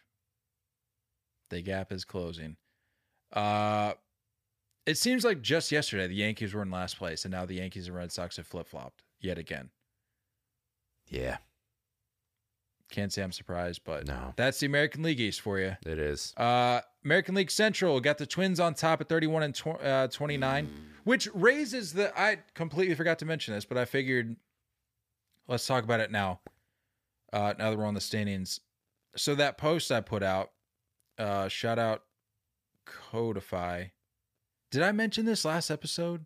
the 1.50 1.60
gap 1.62 1.90
is 1.92 2.04
closing. 2.04 2.56
Uh 3.32 3.92
it 4.86 4.96
seems 4.96 5.24
like 5.24 5.42
just 5.42 5.70
yesterday 5.70 6.06
the 6.08 6.14
Yankees 6.14 6.52
were 6.54 6.62
in 6.62 6.70
last 6.70 6.98
place 6.98 7.24
and 7.24 7.32
now 7.32 7.44
the 7.46 7.54
Yankees 7.54 7.86
and 7.86 7.94
Red 7.96 8.10
Sox 8.10 8.36
have 8.38 8.46
flip-flopped 8.46 9.02
yet 9.20 9.38
again. 9.38 9.70
Yeah, 11.06 11.36
Can't 12.90 13.12
say 13.12 13.22
I'm 13.22 13.30
surprised, 13.32 13.82
but 13.84 14.06
no, 14.06 14.32
that's 14.36 14.58
the 14.60 14.66
American 14.66 15.02
League 15.02 15.20
East 15.20 15.40
for 15.42 15.58
you. 15.58 15.76
it 15.86 15.98
is. 15.98 16.32
Uh, 16.36 16.80
American 17.04 17.34
League 17.34 17.50
Central 17.50 18.00
got 18.00 18.18
the 18.18 18.26
Twins 18.26 18.58
on 18.58 18.74
top 18.74 19.00
at 19.00 19.08
31 19.08 19.42
and 19.42 19.54
tw- 19.54 19.66
uh, 19.82 20.08
29, 20.08 20.68
which 21.04 21.28
raises 21.34 21.92
the. 21.92 22.18
I 22.18 22.38
completely 22.54 22.94
forgot 22.94 23.18
to 23.20 23.26
mention 23.26 23.54
this, 23.54 23.64
but 23.64 23.76
I 23.78 23.84
figured 23.84 24.36
let's 25.46 25.66
talk 25.66 25.84
about 25.84 26.00
it 26.00 26.10
now. 26.10 26.40
Uh, 27.32 27.54
now 27.58 27.70
that 27.70 27.78
we're 27.78 27.86
on 27.86 27.94
the 27.94 28.00
standings, 28.00 28.60
so 29.16 29.34
that 29.36 29.56
post 29.58 29.92
I 29.92 30.00
put 30.00 30.22
out, 30.22 30.50
uh, 31.18 31.48
shout 31.48 31.78
out 31.78 32.02
Codify. 33.10 33.86
Did 34.70 34.82
I 34.82 34.92
mention 34.92 35.24
this 35.24 35.44
last 35.44 35.70
episode? 35.70 36.24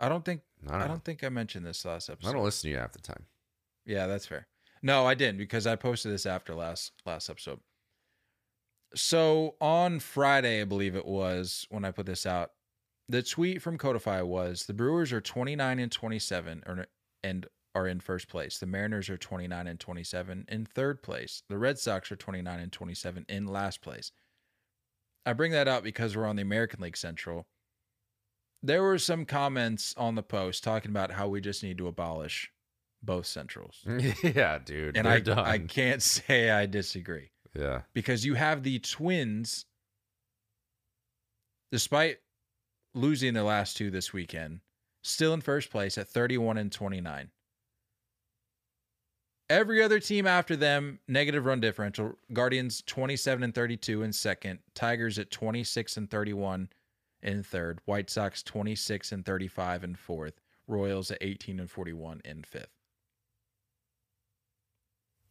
I 0.00 0.08
don't 0.08 0.24
think 0.24 0.42
I 0.66 0.72
don't, 0.72 0.82
I 0.82 0.88
don't 0.88 1.04
think 1.04 1.24
I 1.24 1.28
mentioned 1.28 1.66
this 1.66 1.84
last 1.84 2.08
episode. 2.08 2.28
I 2.28 2.32
don't 2.32 2.44
listen 2.44 2.68
to 2.68 2.70
you 2.70 2.78
half 2.78 2.92
the 2.92 3.00
time. 3.00 3.26
Yeah, 3.84 4.06
that's 4.06 4.26
fair. 4.26 4.46
No, 4.82 5.06
I 5.06 5.14
didn't 5.14 5.38
because 5.38 5.66
I 5.66 5.76
posted 5.76 6.12
this 6.12 6.26
after 6.26 6.54
last 6.54 6.92
last 7.04 7.28
episode. 7.28 7.60
So 8.94 9.56
on 9.60 10.00
Friday, 10.00 10.62
I 10.62 10.64
believe 10.64 10.96
it 10.96 11.06
was 11.06 11.66
when 11.70 11.84
I 11.84 11.90
put 11.90 12.06
this 12.06 12.26
out. 12.26 12.52
The 13.08 13.22
tweet 13.22 13.62
from 13.62 13.78
Codify 13.78 14.22
was 14.22 14.66
the 14.66 14.74
Brewers 14.74 15.12
are 15.12 15.20
29 15.20 15.78
and 15.78 15.90
27 15.90 16.62
or, 16.66 16.86
and 17.22 17.46
are 17.74 17.86
in 17.86 18.00
first 18.00 18.28
place. 18.28 18.58
The 18.58 18.66
Mariners 18.66 19.08
are 19.08 19.16
29 19.16 19.66
and 19.66 19.80
27 19.80 20.46
in 20.48 20.66
third 20.66 21.02
place. 21.02 21.42
The 21.48 21.58
Red 21.58 21.78
Sox 21.78 22.10
are 22.12 22.16
29 22.16 22.60
and 22.60 22.72
27 22.72 23.26
in 23.28 23.46
last 23.46 23.80
place. 23.80 24.12
I 25.28 25.34
bring 25.34 25.52
that 25.52 25.68
up 25.68 25.84
because 25.84 26.16
we're 26.16 26.24
on 26.24 26.36
the 26.36 26.42
American 26.42 26.80
League 26.80 26.96
Central. 26.96 27.46
There 28.62 28.82
were 28.82 28.96
some 28.96 29.26
comments 29.26 29.94
on 29.98 30.14
the 30.14 30.22
post 30.22 30.64
talking 30.64 30.90
about 30.90 31.10
how 31.10 31.28
we 31.28 31.42
just 31.42 31.62
need 31.62 31.76
to 31.78 31.86
abolish 31.86 32.50
both 33.02 33.26
centrals. 33.26 33.84
yeah, 34.22 34.58
dude. 34.58 34.96
And 34.96 35.06
I, 35.06 35.20
done. 35.20 35.38
I 35.38 35.58
can't 35.58 36.02
say 36.14 36.48
I 36.48 36.64
disagree 36.64 37.28
yeah, 37.54 37.82
because 37.92 38.24
you 38.24 38.36
have 38.36 38.62
the 38.62 38.78
Twins, 38.78 39.66
despite 41.72 42.16
losing 42.94 43.34
the 43.34 43.44
last 43.44 43.76
two 43.76 43.90
this 43.90 44.14
weekend, 44.14 44.60
still 45.02 45.34
in 45.34 45.42
first 45.42 45.70
place 45.70 45.98
at 45.98 46.08
31 46.08 46.56
and 46.56 46.72
29. 46.72 47.28
Every 49.50 49.82
other 49.82 49.98
team 49.98 50.26
after 50.26 50.56
them, 50.56 50.98
negative 51.08 51.46
run 51.46 51.60
differential. 51.60 52.18
Guardians 52.32 52.82
27 52.86 53.42
and 53.42 53.54
32 53.54 54.02
in 54.02 54.12
second. 54.12 54.58
Tigers 54.74 55.18
at 55.18 55.30
26 55.30 55.96
and 55.96 56.10
31 56.10 56.68
in 57.22 57.42
third. 57.42 57.80
White 57.86 58.10
Sox 58.10 58.42
26 58.42 59.12
and 59.12 59.24
35 59.24 59.84
in 59.84 59.94
fourth. 59.94 60.34
Royals 60.66 61.10
at 61.10 61.18
18 61.22 61.60
and 61.60 61.70
41 61.70 62.20
in 62.26 62.42
fifth. 62.42 62.68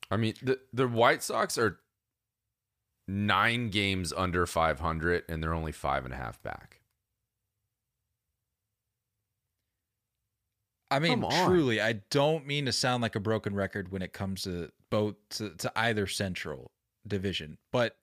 I 0.09 0.17
mean 0.17 0.33
the 0.41 0.59
the 0.73 0.87
White 0.87 1.21
Sox 1.21 1.57
are 1.57 1.79
nine 3.07 3.69
games 3.69 4.13
under 4.15 4.45
500, 4.45 5.23
and 5.29 5.43
they're 5.43 5.53
only 5.53 5.71
five 5.71 6.05
and 6.05 6.13
a 6.13 6.17
half 6.17 6.41
back. 6.41 6.79
I 10.89 10.99
mean, 10.99 11.21
truly, 11.45 11.81
I 11.81 11.93
don't 12.11 12.47
mean 12.47 12.65
to 12.65 12.71
sound 12.71 13.01
like 13.01 13.15
a 13.15 13.19
broken 13.19 13.53
record 13.53 13.91
when 13.91 14.01
it 14.01 14.13
comes 14.13 14.43
to 14.43 14.71
both 14.89 15.15
to, 15.31 15.49
to 15.55 15.71
either 15.77 16.07
central 16.07 16.71
division, 17.05 17.57
but 17.73 17.97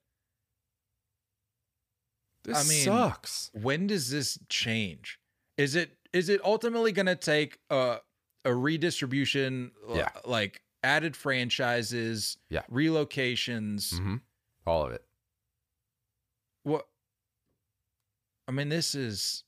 This 2.43 2.57
I 2.57 2.69
mean- 2.69 2.83
sucks. 2.85 3.49
when 3.53 3.87
does 3.87 4.09
this 4.11 4.37
change? 4.49 5.19
Is 5.57 5.75
it 5.75 5.97
is 6.13 6.29
it 6.29 6.39
ultimately 6.45 6.91
going 6.91 7.07
to 7.07 7.15
take 7.15 7.59
a 7.69 7.99
a 8.45 8.53
redistribution, 8.53 9.71
l- 9.89 9.97
Yeah. 9.97 10.11
like 10.23 10.61
added 10.83 11.15
franchises, 11.15 12.37
Yeah. 12.49 12.61
relocations? 12.71 13.97
hmm 13.97 14.17
All 14.67 14.85
of 14.85 14.91
it. 14.91 15.03
What? 16.63 16.87
I 18.47 18.51
mean, 18.51 18.69
this 18.69 18.93
is. 18.93 19.43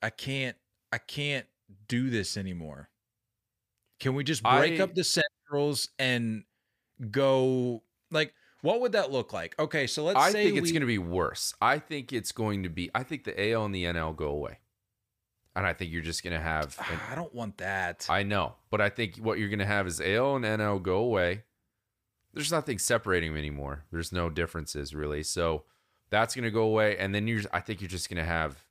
I 0.00 0.08
can't. 0.10 0.56
I 0.90 0.98
can't 0.98 1.46
do 1.88 2.10
this 2.10 2.36
anymore. 2.36 2.88
Can 4.00 4.14
we 4.14 4.24
just 4.24 4.42
break 4.42 4.80
I- 4.80 4.82
up 4.82 4.94
the 4.94 5.04
centrals 5.04 5.88
and 5.98 6.44
go 7.10 7.82
like? 8.10 8.34
What 8.62 8.80
would 8.80 8.92
that 8.92 9.10
look 9.10 9.32
like? 9.32 9.58
Okay, 9.58 9.88
so 9.88 10.04
let's 10.04 10.18
I 10.18 10.30
say 10.30 10.44
think 10.44 10.58
it's 10.58 10.70
going 10.70 10.82
to 10.82 10.86
be 10.86 10.98
worse. 10.98 11.52
I 11.60 11.80
think 11.80 12.12
it's 12.12 12.30
going 12.30 12.62
to 12.62 12.68
be. 12.68 12.90
I 12.94 13.02
think 13.02 13.24
the 13.24 13.50
AL 13.52 13.64
and 13.64 13.74
the 13.74 13.84
NL 13.84 14.14
go 14.14 14.28
away, 14.28 14.58
and 15.56 15.66
I 15.66 15.72
think 15.72 15.90
you're 15.90 16.00
just 16.02 16.22
going 16.22 16.32
to 16.36 16.40
have. 16.40 16.78
an- 16.90 17.00
I 17.10 17.14
don't 17.16 17.34
want 17.34 17.58
that. 17.58 18.06
I 18.08 18.22
know, 18.22 18.54
but 18.70 18.80
I 18.80 18.88
think 18.88 19.16
what 19.16 19.38
you're 19.38 19.48
going 19.48 19.58
to 19.58 19.66
have 19.66 19.86
is 19.88 20.00
AL 20.00 20.36
and 20.36 20.44
NL 20.44 20.80
go 20.82 20.98
away. 20.98 21.42
There's 22.34 22.52
nothing 22.52 22.78
separating 22.78 23.32
them 23.32 23.38
anymore. 23.38 23.84
There's 23.90 24.12
no 24.12 24.30
differences 24.30 24.94
really. 24.94 25.22
So 25.22 25.64
that's 26.10 26.34
going 26.34 26.44
to 26.44 26.50
go 26.50 26.62
away, 26.62 26.96
and 26.96 27.12
then 27.14 27.26
you're. 27.26 27.42
I 27.52 27.60
think 27.60 27.80
you're 27.80 27.88
just 27.88 28.08
going 28.08 28.22
to 28.22 28.28
have 28.28 28.64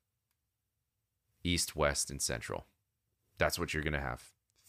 East, 1.43 1.75
West, 1.75 2.09
and 2.09 2.21
Central. 2.21 2.65
That's 3.41 3.57
what 3.57 3.73
you're 3.73 3.83
going 3.83 3.93
to 3.93 3.99
have. 3.99 4.23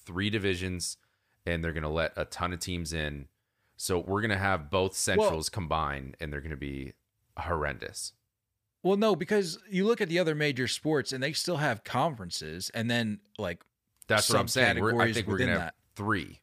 Three 0.06 0.30
divisions, 0.30 0.96
and 1.44 1.62
they're 1.62 1.74
going 1.74 1.82
to 1.82 1.88
let 1.90 2.12
a 2.16 2.24
ton 2.24 2.54
of 2.54 2.60
teams 2.60 2.94
in. 2.94 3.28
So 3.76 3.98
we're 3.98 4.22
going 4.22 4.30
to 4.30 4.38
have 4.38 4.70
both 4.70 4.96
centrals 4.96 5.50
combined, 5.50 6.16
and 6.20 6.32
they're 6.32 6.40
going 6.40 6.52
to 6.52 6.56
be 6.56 6.94
horrendous. 7.36 8.14
Well, 8.82 8.96
no, 8.96 9.14
because 9.14 9.58
you 9.70 9.86
look 9.86 10.00
at 10.00 10.08
the 10.08 10.18
other 10.18 10.34
major 10.34 10.66
sports 10.66 11.12
and 11.12 11.22
they 11.22 11.32
still 11.32 11.58
have 11.58 11.84
conferences, 11.84 12.70
and 12.74 12.90
then 12.90 13.20
like 13.38 13.62
That's 14.08 14.28
what 14.30 14.40
I'm 14.40 14.48
saying. 14.48 14.80
We're, 14.80 15.00
I 15.00 15.12
think 15.12 15.28
we're 15.28 15.38
gonna 15.38 15.60
have 15.60 15.72
three. 15.94 16.40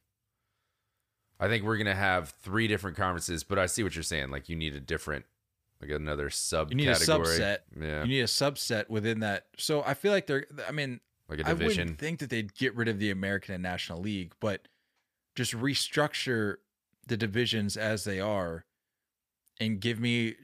I 1.38 1.48
think 1.48 1.64
we're 1.64 1.76
gonna 1.76 1.94
have 1.94 2.30
three 2.42 2.66
different 2.66 2.96
conferences, 2.96 3.44
but 3.44 3.58
I 3.58 3.66
see 3.66 3.82
what 3.82 3.94
you're 3.94 4.02
saying. 4.02 4.30
Like 4.30 4.48
you 4.48 4.56
need 4.56 4.74
a 4.74 4.80
different, 4.80 5.26
like 5.82 5.90
another 5.90 6.30
subcategory. 6.30 6.70
you 6.70 6.76
need 6.76 6.88
a 6.88 6.94
subset. 6.94 7.58
Yeah, 7.78 8.02
You 8.04 8.08
need 8.08 8.20
a 8.20 8.24
subset 8.24 8.88
within 8.88 9.20
that. 9.20 9.46
So 9.58 9.82
I 9.84 9.92
feel 9.92 10.12
like 10.12 10.26
they're. 10.26 10.46
I 10.66 10.72
mean, 10.72 11.00
like 11.30 11.40
a 11.40 11.46
I 11.46 11.50
division. 11.50 11.82
wouldn't 11.82 11.98
think 12.00 12.18
that 12.18 12.28
they'd 12.28 12.54
get 12.54 12.74
rid 12.74 12.88
of 12.88 12.98
the 12.98 13.10
American 13.10 13.54
and 13.54 13.62
National 13.62 14.00
League, 14.00 14.32
but 14.40 14.66
just 15.36 15.52
restructure 15.52 16.56
the 17.06 17.16
divisions 17.16 17.76
as 17.76 18.04
they 18.04 18.20
are, 18.20 18.64
and 19.60 19.80
give 19.80 20.00
me. 20.00 20.34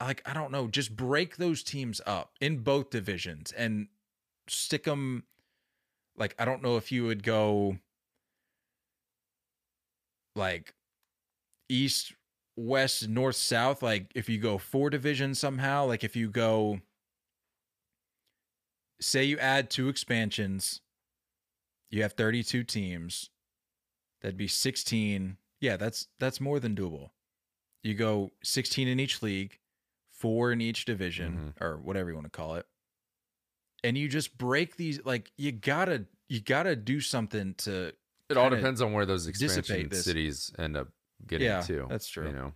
Like 0.00 0.22
I 0.26 0.34
don't 0.34 0.50
know, 0.50 0.66
just 0.66 0.96
break 0.96 1.36
those 1.36 1.62
teams 1.62 2.00
up 2.04 2.32
in 2.40 2.58
both 2.58 2.90
divisions 2.90 3.52
and 3.52 3.88
stick 4.48 4.84
them. 4.84 5.24
Like 6.16 6.34
I 6.38 6.44
don't 6.44 6.62
know 6.62 6.76
if 6.76 6.90
you 6.90 7.04
would 7.04 7.22
go. 7.22 7.78
Like 10.36 10.74
east, 11.68 12.12
west, 12.56 13.08
north, 13.08 13.36
south. 13.36 13.82
Like 13.82 14.10
if 14.14 14.28
you 14.28 14.38
go 14.38 14.58
four 14.58 14.90
divisions 14.90 15.38
somehow. 15.38 15.86
Like 15.86 16.02
if 16.02 16.16
you 16.16 16.28
go 16.28 16.80
say 19.00 19.24
you 19.24 19.38
add 19.38 19.70
two 19.70 19.88
expansions, 19.88 20.80
you 21.90 22.02
have 22.02 22.12
32 22.12 22.64
teams. 22.64 23.30
That'd 24.22 24.36
be 24.36 24.48
16. 24.48 25.36
Yeah, 25.60 25.76
that's 25.76 26.08
that's 26.18 26.40
more 26.40 26.60
than 26.60 26.74
doable. 26.74 27.10
You 27.82 27.94
go 27.94 28.32
16 28.42 28.88
in 28.88 28.98
each 28.98 29.22
league, 29.22 29.58
four 30.10 30.52
in 30.52 30.60
each 30.60 30.84
division 30.86 31.54
mm-hmm. 31.58 31.64
or 31.64 31.78
whatever 31.78 32.08
you 32.08 32.14
want 32.14 32.26
to 32.26 32.36
call 32.36 32.54
it. 32.54 32.66
And 33.82 33.98
you 33.98 34.08
just 34.08 34.38
break 34.38 34.76
these 34.76 35.04
like 35.04 35.30
you 35.36 35.52
got 35.52 35.86
to 35.86 36.06
you 36.28 36.40
got 36.40 36.62
to 36.62 36.74
do 36.74 37.00
something 37.00 37.54
to 37.58 37.92
it 38.30 38.36
all 38.38 38.48
depends 38.48 38.80
on 38.80 38.92
where 38.92 39.04
those 39.04 39.26
expansion 39.26 39.92
cities 39.92 40.50
end 40.58 40.76
up 40.76 40.88
getting 41.26 41.46
Yeah, 41.46 41.60
to. 41.62 41.86
that's 41.90 42.08
true. 42.08 42.26
You 42.26 42.32
know, 42.32 42.52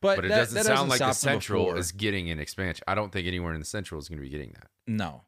but, 0.00 0.16
but 0.16 0.24
it 0.24 0.28
doesn't 0.28 0.54
that 0.54 0.64
sound 0.64 0.88
like 0.88 1.00
the 1.00 1.12
central 1.12 1.66
before. 1.66 1.78
is 1.78 1.92
getting 1.92 2.30
an 2.30 2.38
expansion. 2.38 2.84
I 2.88 2.94
don't 2.94 3.12
think 3.12 3.26
anywhere 3.26 3.52
in 3.52 3.60
the 3.60 3.66
central 3.66 3.98
is 3.98 4.08
going 4.08 4.18
to 4.18 4.22
be 4.22 4.30
getting 4.30 4.52
that. 4.54 4.68
No. 4.86 5.22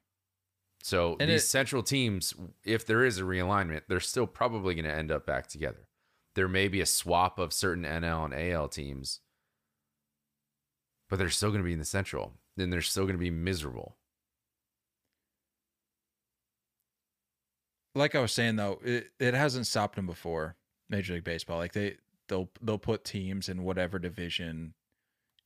So 0.82 1.16
And 1.20 1.28
these 1.30 1.44
it- 1.44 1.46
central 1.46 1.82
teams, 1.82 2.34
if 2.64 2.86
there 2.86 3.04
is 3.04 3.18
a 3.18 3.22
realignment, 3.22 3.82
they're 3.88 4.00
still 4.00 4.26
probably 4.26 4.74
going 4.74 4.86
to 4.86 4.92
end 4.92 5.10
up 5.12 5.26
back 5.26 5.46
together. 5.46 5.88
There 6.34 6.48
may 6.48 6.68
be 6.68 6.80
a 6.80 6.86
swap 6.86 7.38
of 7.38 7.52
certain 7.52 7.84
NL 7.84 8.24
and 8.24 8.34
AL 8.34 8.68
teams, 8.68 9.20
but 11.08 11.18
they're 11.18 11.28
still 11.28 11.50
going 11.50 11.60
to 11.60 11.66
be 11.66 11.72
in 11.72 11.78
the 11.80 11.84
central. 11.84 12.34
Then 12.56 12.70
they're 12.70 12.80
still 12.82 13.04
going 13.04 13.14
to 13.16 13.18
be 13.18 13.30
miserable. 13.30 13.96
like 17.96 18.14
I 18.14 18.20
was 18.20 18.32
saying 18.32 18.56
though, 18.56 18.78
it, 18.84 19.10
it 19.18 19.34
hasn't 19.34 19.66
stopped 19.66 19.96
them 19.96 20.06
before. 20.06 20.56
Major 20.88 21.14
League 21.14 21.24
Baseball, 21.24 21.58
like 21.58 21.72
they 21.72 21.96
they'll 22.28 22.48
they'll 22.62 22.78
put 22.78 23.04
teams 23.04 23.48
in 23.48 23.62
whatever 23.64 23.98
division, 23.98 24.74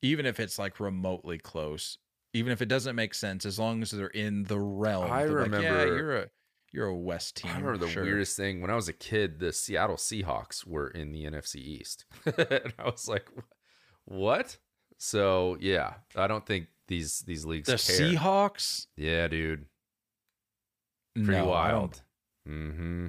even 0.03 0.27
if 0.27 0.39
it's 0.41 0.59
like 0.59 0.79
remotely 0.81 1.39
close, 1.39 1.99
even 2.35 2.53
if 2.53 2.61
it 2.61 2.67
doesn't 2.67 2.95
make 2.95 3.15
sense, 3.15 3.47
as 3.47 3.59
long 3.59 3.81
as 3.81 3.91
they're 3.93 4.09
in 4.09 4.43
the 4.45 4.59
realm. 4.61 5.11
I 5.11 5.25
They're 5.25 5.47
like, 5.47 5.63
yeah, 5.63 5.69
remember- 5.71 5.97
you're 5.97 6.17
a 6.19 6.27
you're 6.73 6.87
a 6.89 6.95
West 6.97 7.37
team. 7.37 7.53
I 7.53 7.57
remember 7.59 7.79
the 7.79 7.89
sure." 7.89 8.03
weirdest 8.03 8.37
thing 8.37 8.61
when 8.61 8.71
I 8.71 8.75
was 8.75 8.89
a 8.89 8.93
kid. 8.93 9.39
The 9.39 9.53
Seattle 9.53 9.97
Seahawks 9.97 10.67
were 10.67 10.89
in 10.89 11.13
the 11.13 11.25
NFC 11.25 11.57
East, 11.57 12.05
and 12.27 12.75
I 12.79 12.85
was 12.85 13.09
like, 13.09 13.29
"What?" 14.05 14.59
So 14.99 15.57
yeah, 15.61 15.95
I 16.17 16.27
don't 16.27 16.45
think 16.45 16.67
these 16.89 17.21
these 17.21 17.45
leagues 17.47 17.67
The 17.69 17.73
care. 17.79 18.11
Seahawks. 18.13 18.87
Yeah, 18.97 19.29
dude, 19.29 19.67
pretty 21.15 21.31
no, 21.41 21.47
wild. 21.47 22.03
Mm-hmm. 22.49 23.07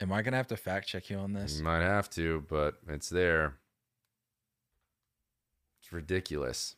Am 0.00 0.12
I 0.12 0.22
gonna 0.22 0.36
have 0.36 0.48
to 0.48 0.56
fact 0.56 0.88
check 0.88 1.08
you 1.08 1.18
on 1.18 1.32
this? 1.32 1.58
You 1.58 1.64
might 1.64 1.82
have 1.82 2.10
to, 2.10 2.44
but 2.48 2.74
it's 2.88 3.08
there. 3.08 3.54
It's 5.80 5.92
ridiculous. 5.92 6.74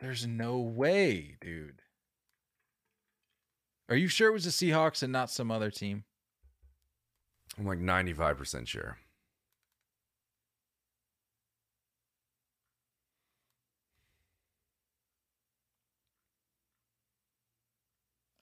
There's 0.00 0.26
no 0.26 0.58
way, 0.58 1.36
dude. 1.40 1.82
Are 3.88 3.96
you 3.96 4.08
sure 4.08 4.28
it 4.28 4.32
was 4.32 4.44
the 4.44 4.50
Seahawks 4.50 5.02
and 5.02 5.12
not 5.12 5.30
some 5.30 5.50
other 5.50 5.70
team? 5.70 6.04
I'm 7.58 7.66
like 7.66 7.80
95% 7.80 8.68
sure. 8.68 8.98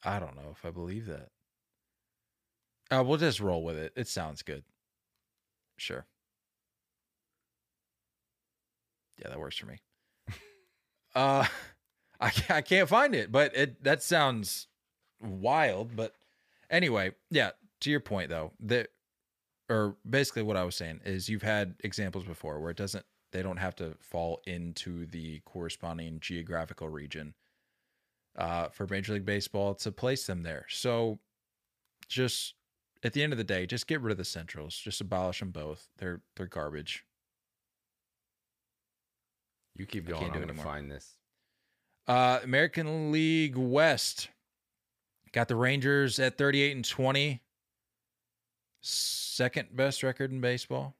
I 0.04 0.18
don't 0.20 0.36
know 0.36 0.50
if 0.52 0.64
I 0.64 0.70
believe 0.70 1.06
that. 1.06 1.30
Uh, 2.90 3.02
we'll 3.02 3.18
just 3.18 3.40
roll 3.40 3.64
with 3.64 3.76
it. 3.76 3.92
It 3.96 4.06
sounds 4.06 4.42
good. 4.42 4.62
Sure. 5.76 6.06
Yeah, 9.18 9.30
that 9.30 9.40
works 9.40 9.56
for 9.56 9.66
me. 9.66 9.78
Uh, 11.16 11.46
I 12.20 12.32
I 12.48 12.60
can't 12.62 12.88
find 12.88 13.14
it, 13.14 13.32
but 13.32 13.56
it 13.56 13.82
that 13.84 14.02
sounds 14.02 14.68
wild. 15.20 15.96
But 15.96 16.14
anyway, 16.70 17.12
yeah. 17.30 17.50
To 17.80 17.90
your 17.90 18.00
point 18.00 18.30
though, 18.30 18.52
that 18.60 18.88
or 19.68 19.96
basically 20.08 20.42
what 20.42 20.56
I 20.56 20.64
was 20.64 20.76
saying 20.76 21.00
is 21.04 21.28
you've 21.28 21.42
had 21.42 21.74
examples 21.80 22.24
before 22.24 22.60
where 22.60 22.70
it 22.70 22.76
doesn't 22.76 23.04
they 23.32 23.42
don't 23.42 23.58
have 23.58 23.76
to 23.76 23.94
fall 24.00 24.40
into 24.46 25.06
the 25.06 25.40
corresponding 25.40 26.20
geographical 26.20 26.88
region 26.88 27.34
uh, 28.38 28.68
for 28.68 28.86
Major 28.86 29.12
League 29.14 29.26
Baseball 29.26 29.74
to 29.74 29.92
place 29.92 30.26
them 30.26 30.42
there. 30.42 30.64
So 30.70 31.18
just 32.08 32.54
at 33.02 33.12
the 33.12 33.22
end 33.22 33.32
of 33.32 33.36
the 33.36 33.44
day, 33.44 33.66
just 33.66 33.86
get 33.86 34.00
rid 34.00 34.12
of 34.12 34.18
the 34.18 34.24
Centrals. 34.24 34.76
Just 34.76 35.00
abolish 35.00 35.40
them 35.40 35.50
both. 35.50 35.88
They're 35.98 36.22
they're 36.36 36.46
garbage. 36.46 37.04
You 39.76 39.86
keep 39.86 40.06
going. 40.06 40.18
I 40.18 40.20
can't 40.22 40.32
do 40.32 40.40
I'm 40.40 40.46
going 40.46 40.56
to 40.56 40.62
find 40.62 40.90
this. 40.90 41.16
Uh, 42.06 42.40
American 42.42 43.12
League 43.12 43.56
West 43.56 44.28
got 45.32 45.48
the 45.48 45.56
Rangers 45.56 46.18
at 46.18 46.38
38 46.38 46.76
and 46.76 46.84
20. 46.84 47.42
Second 48.80 49.76
best 49.76 50.02
record 50.02 50.30
in 50.30 50.40
baseball. 50.40 50.96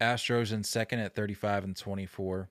Astros 0.00 0.52
in 0.52 0.64
second 0.64 1.00
at 1.00 1.14
35 1.14 1.64
and 1.64 1.76
24. 1.76 2.50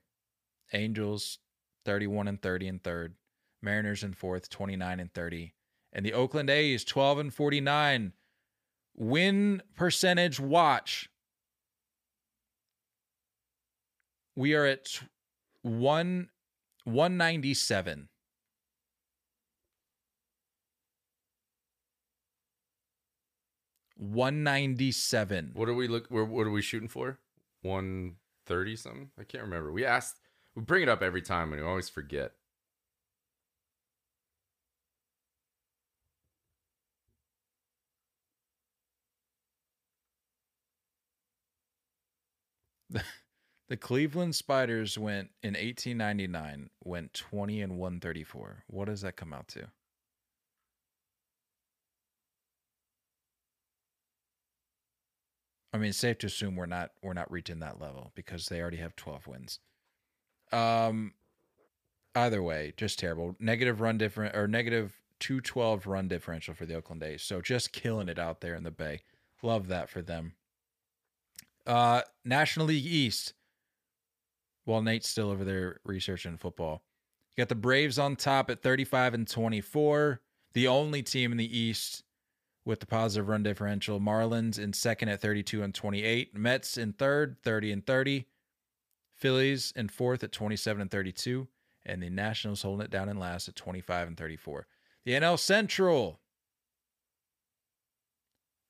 Angels 0.74 1.40
31 1.86 2.28
and 2.28 2.42
30 2.42 2.68
in 2.68 2.80
third. 2.80 3.16
Mariners 3.62 4.04
in 4.04 4.14
fourth 4.14 4.50
29 4.50 5.00
and 5.00 5.14
30. 5.14 5.54
And 5.92 6.06
the 6.06 6.14
Oakland 6.14 6.50
A's 6.50 6.84
12 6.84 7.20
and 7.20 7.34
49. 7.34 8.14
Win 8.96 9.62
percentage 9.76 10.40
watch. 10.40 11.10
We 14.36 14.54
are 14.56 14.66
at 14.66 15.02
one 15.62 16.30
197. 16.86 18.10
One 23.96 24.44
ninety 24.44 24.92
seven. 24.92 25.52
What 25.54 25.70
are 25.70 25.74
we 25.74 25.88
look? 25.88 26.08
What 26.10 26.28
what 26.28 26.46
are 26.46 26.52
we 26.52 26.62
shooting 26.62 26.90
for? 26.90 27.20
One 27.62 28.16
thirty 28.46 28.76
something? 28.76 29.12
I 29.18 29.24
can't 29.24 29.44
remember. 29.44 29.72
We 29.72 29.86
asked. 29.86 30.20
We 30.56 30.62
bring 30.62 30.84
it 30.84 30.90
up 30.90 31.02
every 31.02 31.22
time, 31.22 31.54
and 31.54 31.62
we 31.62 31.68
always 31.68 31.90
forget. 31.90 32.34
The 43.74 43.78
Cleveland 43.78 44.36
Spiders 44.36 45.00
went 45.00 45.32
in 45.42 45.56
1899 45.56 46.70
went 46.84 47.12
20 47.16 47.60
and 47.60 47.80
134. 47.80 48.66
What 48.68 48.86
does 48.86 49.02
that 49.02 49.16
come 49.16 49.34
out 49.34 49.48
to? 49.48 49.66
I 55.74 55.80
mean, 55.80 55.90
it's 55.90 55.98
safe 55.98 56.20
to 56.20 56.28
assume 56.28 56.56
we're 56.56 56.68
not 56.68 56.92
we're 57.02 57.14
not 57.14 57.32
reaching 57.32 57.62
that 57.62 57.82
level 57.82 58.12
because 58.14 58.46
they 58.46 58.62
already 58.62 58.78
have 58.78 58.96
12 58.96 59.26
wins. 59.26 59.58
Um 60.52 61.16
either 62.14 62.44
way, 62.44 62.74
just 62.78 63.00
terrible. 63.00 63.36
Negative 63.40 63.82
run 63.82 63.98
different 63.98 64.36
or 64.36 64.48
negative 64.48 65.02
212 65.20 65.88
run 65.88 66.08
differential 66.08 66.54
for 66.54 66.68
the 66.68 66.76
Oakland 66.76 67.02
A's. 67.02 67.24
So 67.24 67.42
just 67.42 67.72
killing 67.72 68.08
it 68.08 68.20
out 68.20 68.42
there 68.42 68.54
in 68.54 68.66
the 68.66 68.70
Bay. 68.70 69.02
Love 69.42 69.68
that 69.70 69.90
for 69.90 70.04
them. 70.04 70.34
Uh 71.66 72.04
National 72.24 72.68
League 72.68 72.86
East 72.86 73.34
while 74.66 74.82
Nate's 74.82 75.10
still 75.10 75.30
over 75.30 75.44
there 75.44 75.80
researching 75.84 76.38
football. 76.38 76.84
You 77.36 77.42
got 77.42 77.50
the 77.50 77.56
Braves 77.56 77.98
on 77.98 78.16
top 78.16 78.50
at 78.50 78.62
35 78.62 79.14
and 79.14 79.28
24, 79.28 80.22
the 80.54 80.68
only 80.68 81.02
team 81.02 81.32
in 81.32 81.38
the 81.38 81.58
East 81.58 82.04
with 82.66 82.80
the 82.80 82.86
positive 82.86 83.28
run 83.28 83.44
differential. 83.44 84.00
Marlins 84.00 84.60
in 84.60 84.74
second 84.74 85.10
at 85.10 85.22
32 85.22 85.64
and 85.64 85.74
28, 85.74 86.38
Mets 86.38 86.78
in 86.78 86.94
third, 86.94 87.38
30 87.44 87.72
and 87.72 87.86
30, 87.86 88.28
Phillies 89.16 89.74
in 89.76 89.90
fourth 89.90 90.24
at 90.24 90.32
27 90.32 90.82
and 90.82 90.92
32, 90.92 91.48
and 91.86 92.02
the 92.02 92.10
Nationals 92.10 92.62
holding 92.62 92.86
it 92.86 92.92
down 92.92 93.10
in 93.10 93.18
last 93.18 93.48
at 93.48 93.56
25 93.56 94.08
and 94.08 94.18
34. 94.18 94.68
The 95.06 95.14
NL 95.14 95.40
Central 95.40 96.20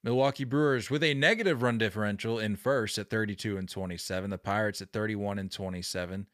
Milwaukee 0.04 0.44
Brewers 0.44 0.90
with 0.90 1.02
a 1.04 1.14
negative 1.14 1.62
run 1.62 1.78
differential 1.78 2.38
in 2.38 2.56
first 2.58 2.98
at 2.98 3.10
32 3.10 3.58
and 3.58 3.70
27. 3.70 4.30
The 4.30 4.38
Pirates 4.38 4.82
at 4.82 4.92
31 4.92 5.40
and 5.40 5.52
27. 5.52 6.28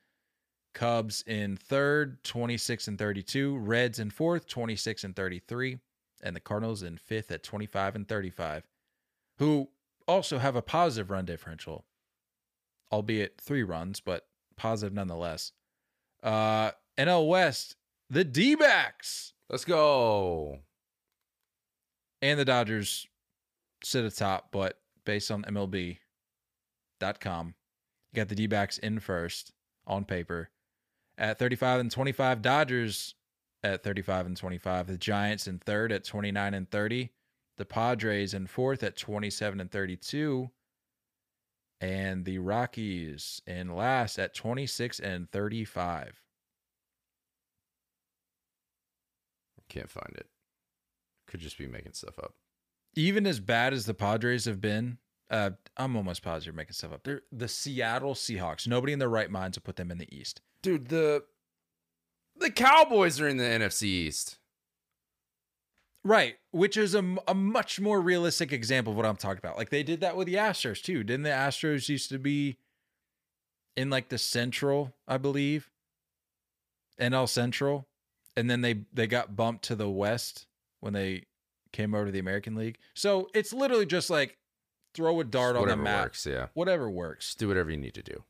Cubs 0.74 1.24
in 1.28 1.55
third, 1.55 2.24
26 2.24 2.88
and 2.88 2.97
32. 2.97 3.57
Reds 3.57 3.99
in 3.99 4.09
fourth, 4.09 4.47
26 4.47 5.03
and 5.03 5.15
33. 5.15 5.78
And 6.24 6.36
the 6.36 6.39
Cardinals 6.39 6.84
in 6.84 6.97
fifth 6.97 7.32
at 7.32 7.43
25 7.43 7.95
and 7.95 8.07
35, 8.07 8.63
who 9.38 9.70
also 10.07 10.39
have 10.39 10.55
a 10.55 10.61
positive 10.61 11.09
run 11.11 11.26
differential, 11.26 11.86
albeit 12.91 13.39
three 13.39 13.63
runs, 13.63 13.99
but 14.01 14.26
positive 14.57 14.93
nonetheless. 14.93 15.53
Uh, 16.22 16.72
NL 16.97 17.28
West, 17.28 17.76
the 18.09 18.26
D 18.26 18.55
backs 18.55 19.34
Let's 19.49 19.63
go. 19.63 20.59
and 22.22 22.38
the 22.38 22.43
Dodgers 22.45 23.07
sit 23.84 24.06
atop, 24.06 24.50
but 24.52 24.80
based 25.06 25.32
on 25.32 25.44
MLB.com, 25.44 25.98
you 28.12 28.16
got 28.16 28.30
the 28.30 28.36
D 28.36 28.48
backs 28.48 28.78
in 28.78 29.00
first 29.00 29.52
on 29.86 30.06
paper 30.06 30.50
at 31.18 31.40
35 31.40 31.82
and 31.82 31.92
25. 31.92 32.42
Dodgers 32.42 33.16
at 33.64 33.84
35 33.84 34.26
and 34.28 34.38
25. 34.38 34.88
The 34.88 34.98
Giants 34.98 35.48
in 35.48 35.60
third 35.60 35.92
at 35.92 36.04
29 36.04 36.54
and 36.54 36.70
30. 36.70 37.12
The 37.58 37.66
Padres 37.66 38.34
in 38.34 38.48
fourth 38.48 38.84
at 38.84 38.96
27 38.96 39.60
and 39.60 39.72
32. 39.72 40.50
And 41.82 42.26
the 42.26 42.40
Rockies 42.40 43.42
in 43.48 43.76
last 43.76 44.20
at 44.20 44.34
26 44.34 45.00
and 45.00 45.30
35. 45.32 46.22
Can't 49.70 49.90
find 49.90 50.14
it. 50.16 50.28
Could 51.28 51.42
just 51.42 51.58
be 51.58 51.68
making 51.68 51.94
stuff 51.94 52.18
up. 52.18 52.34
Even 52.96 53.26
as 53.28 53.40
bad 53.40 53.74
as 53.74 53.86
the 53.86 53.94
Padres 53.94 54.46
have 54.46 54.62
been, 54.62 54.98
uh, 55.30 55.52
I'm 55.78 55.96
almost 55.96 56.24
positive 56.24 56.48
you're 56.48 56.58
making 56.58 56.74
stuff 56.74 56.94
up. 56.94 57.04
They're 57.04 57.22
the 57.32 57.48
Seattle 57.48 58.16
Seahawks. 58.16 58.68
Nobody 58.68 58.94
in 58.94 59.00
their 59.00 59.10
right 59.10 59.30
minds 59.30 59.58
would 59.58 59.64
put 59.64 59.76
them 59.76 59.92
in 59.92 59.98
the 59.98 60.14
East. 60.16 60.42
Dude, 60.62 60.90
the 60.90 61.24
The 62.38 62.50
Cowboys 62.50 63.20
are 63.22 63.28
in 63.28 63.38
the 63.38 63.44
NFC 63.44 63.84
East. 63.84 64.38
Right, 66.04 66.36
which 66.52 66.78
is 66.78 66.96
a, 66.96 67.18
a 67.28 67.36
much 67.36 67.80
more 67.80 68.00
realistic 68.00 68.54
example 68.54 68.94
of 68.94 68.98
what 68.98 69.06
I'm 69.06 69.18
talking 69.18 69.40
about. 69.40 69.58
Like 69.58 69.70
they 69.70 69.84
did 69.84 70.00
that 70.02 70.16
with 70.16 70.28
the 70.28 70.36
Astros 70.36 70.82
too. 70.82 71.04
Didn't 71.04 71.24
the 71.24 71.30
Astros 71.30 71.90
used 71.90 72.10
to 72.10 72.18
be 72.18 72.58
in 73.76 73.90
like 73.90 74.10
the 74.10 74.18
Central, 74.18 74.96
I 75.08 75.18
believe, 75.18 75.70
NL 77.00 77.28
Central, 77.28 77.88
and 78.36 78.50
then 78.50 78.62
they 78.62 78.86
they 78.94 79.08
got 79.08 79.36
bumped 79.36 79.66
to 79.66 79.76
the 79.76 79.90
West 79.90 80.48
when 80.80 80.94
they 80.94 81.26
came 81.72 81.93
over 81.93 82.05
to 82.07 82.11
the 82.11 82.20
American 82.20 82.55
League. 82.55 82.78
So 82.93 83.30
it's 83.34 83.53
literally 83.53 83.86
just 83.86 84.09
like 84.09 84.38
throw 84.93 85.20
a 85.20 85.24
dart 85.24 85.55
on 85.55 85.61
the 85.61 85.61
Whatever 85.61 85.82
map, 85.82 86.05
works, 86.05 86.26
yeah. 86.26 86.47
whatever 86.53 86.89
works. 86.89 87.28
Just 87.28 87.39
do 87.39 87.47
whatever 87.47 87.70
you 87.72 87.78
need 87.78 87.93
to 87.93 88.03
do. 88.03 88.24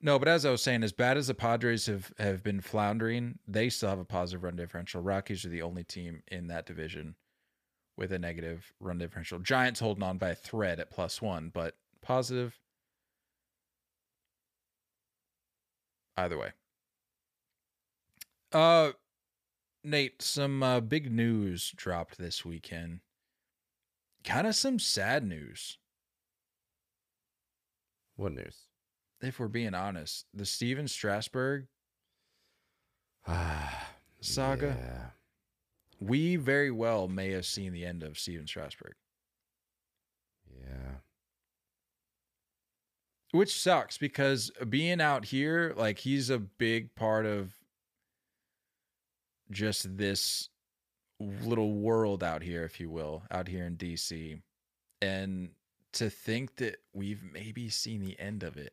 No, 0.00 0.18
but 0.18 0.26
as 0.26 0.44
I 0.44 0.50
was 0.50 0.62
saying, 0.62 0.82
as 0.82 0.92
bad 0.92 1.16
as 1.16 1.28
the 1.28 1.34
Padres 1.34 1.86
have, 1.86 2.12
have 2.18 2.42
been 2.42 2.60
floundering, 2.60 3.38
they 3.46 3.68
still 3.68 3.88
have 3.88 4.00
a 4.00 4.04
positive 4.04 4.42
run 4.42 4.56
differential. 4.56 5.00
Rockies 5.00 5.44
are 5.44 5.48
the 5.48 5.62
only 5.62 5.84
team 5.84 6.24
in 6.26 6.48
that 6.48 6.66
division 6.66 7.14
with 7.96 8.12
a 8.12 8.18
negative 8.18 8.72
run 8.80 8.98
differential. 8.98 9.38
Giants 9.38 9.78
holding 9.78 10.02
on 10.02 10.18
by 10.18 10.30
a 10.30 10.34
thread 10.34 10.80
at 10.80 10.90
plus 10.90 11.22
one, 11.22 11.50
but 11.54 11.76
positive. 12.00 12.58
Either 16.16 16.36
way. 16.36 16.52
Uh 18.52 18.92
Nate, 19.84 20.22
some 20.22 20.62
uh, 20.62 20.80
big 20.80 21.10
news 21.10 21.72
dropped 21.76 22.18
this 22.18 22.44
weekend. 22.44 23.00
Kind 24.24 24.46
of 24.46 24.54
some 24.54 24.78
sad 24.78 25.24
news. 25.24 25.78
What 28.16 28.32
news? 28.32 28.66
if 29.20 29.38
we're 29.38 29.46
being 29.46 29.72
honest, 29.74 30.26
the 30.34 30.44
Stephen 30.44 30.88
Strasburg 30.88 31.68
saga, 34.20 34.76
Yeah. 34.76 35.10
we 36.00 36.34
very 36.34 36.72
well 36.72 37.06
may 37.06 37.30
have 37.30 37.46
seen 37.46 37.72
the 37.72 37.84
end 37.86 38.02
of 38.02 38.18
Stephen 38.18 38.48
Strasburg, 38.48 38.94
Yeah. 40.60 40.96
which 43.30 43.56
sucks 43.56 43.96
because 43.96 44.50
being 44.68 45.00
out 45.00 45.26
here, 45.26 45.72
like 45.76 46.00
he's 46.00 46.28
a 46.28 46.40
big 46.40 46.92
part 46.96 47.24
of 47.24 47.54
just 49.52 49.96
this 49.96 50.48
little 51.20 51.74
world 51.74 52.22
out 52.24 52.42
here, 52.42 52.64
if 52.64 52.80
you 52.80 52.90
will, 52.90 53.22
out 53.30 53.48
here 53.48 53.64
in 53.64 53.76
DC. 53.76 54.40
And 55.00 55.50
to 55.92 56.10
think 56.10 56.56
that 56.56 56.76
we've 56.92 57.22
maybe 57.22 57.68
seen 57.68 58.00
the 58.00 58.18
end 58.18 58.42
of 58.42 58.56
it 58.56 58.72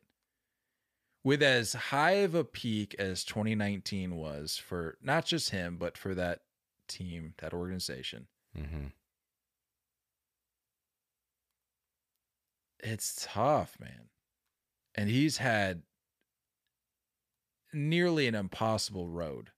with 1.22 1.42
as 1.42 1.74
high 1.74 2.12
of 2.12 2.34
a 2.34 2.44
peak 2.44 2.94
as 2.98 3.24
2019 3.24 4.16
was 4.16 4.56
for 4.56 4.96
not 5.02 5.26
just 5.26 5.50
him, 5.50 5.76
but 5.76 5.98
for 5.98 6.14
that 6.14 6.40
team, 6.88 7.34
that 7.38 7.52
organization. 7.52 8.26
Mm-hmm. 8.56 8.86
It's 12.82 13.26
tough, 13.28 13.76
man. 13.78 14.08
And 14.94 15.10
he's 15.10 15.36
had 15.36 15.82
nearly 17.72 18.26
an 18.26 18.34
impossible 18.34 19.08
road 19.08 19.50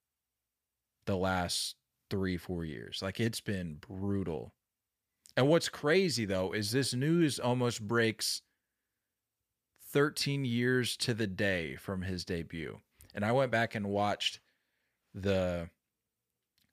the 1.06 1.16
last 1.16 1.76
three, 2.10 2.36
four 2.36 2.64
years. 2.64 3.00
Like 3.02 3.18
it's 3.20 3.40
been 3.40 3.76
brutal. 3.76 4.52
And 5.36 5.48
what's 5.48 5.68
crazy 5.68 6.24
though 6.24 6.52
is 6.52 6.70
this 6.72 6.92
news 6.94 7.38
almost 7.38 7.86
breaks 7.86 8.42
13 9.90 10.44
years 10.44 10.96
to 10.98 11.14
the 11.14 11.26
day 11.26 11.76
from 11.76 12.02
his 12.02 12.24
debut. 12.24 12.80
And 13.14 13.24
I 13.24 13.32
went 13.32 13.50
back 13.52 13.74
and 13.74 13.86
watched 13.88 14.40
the 15.14 15.68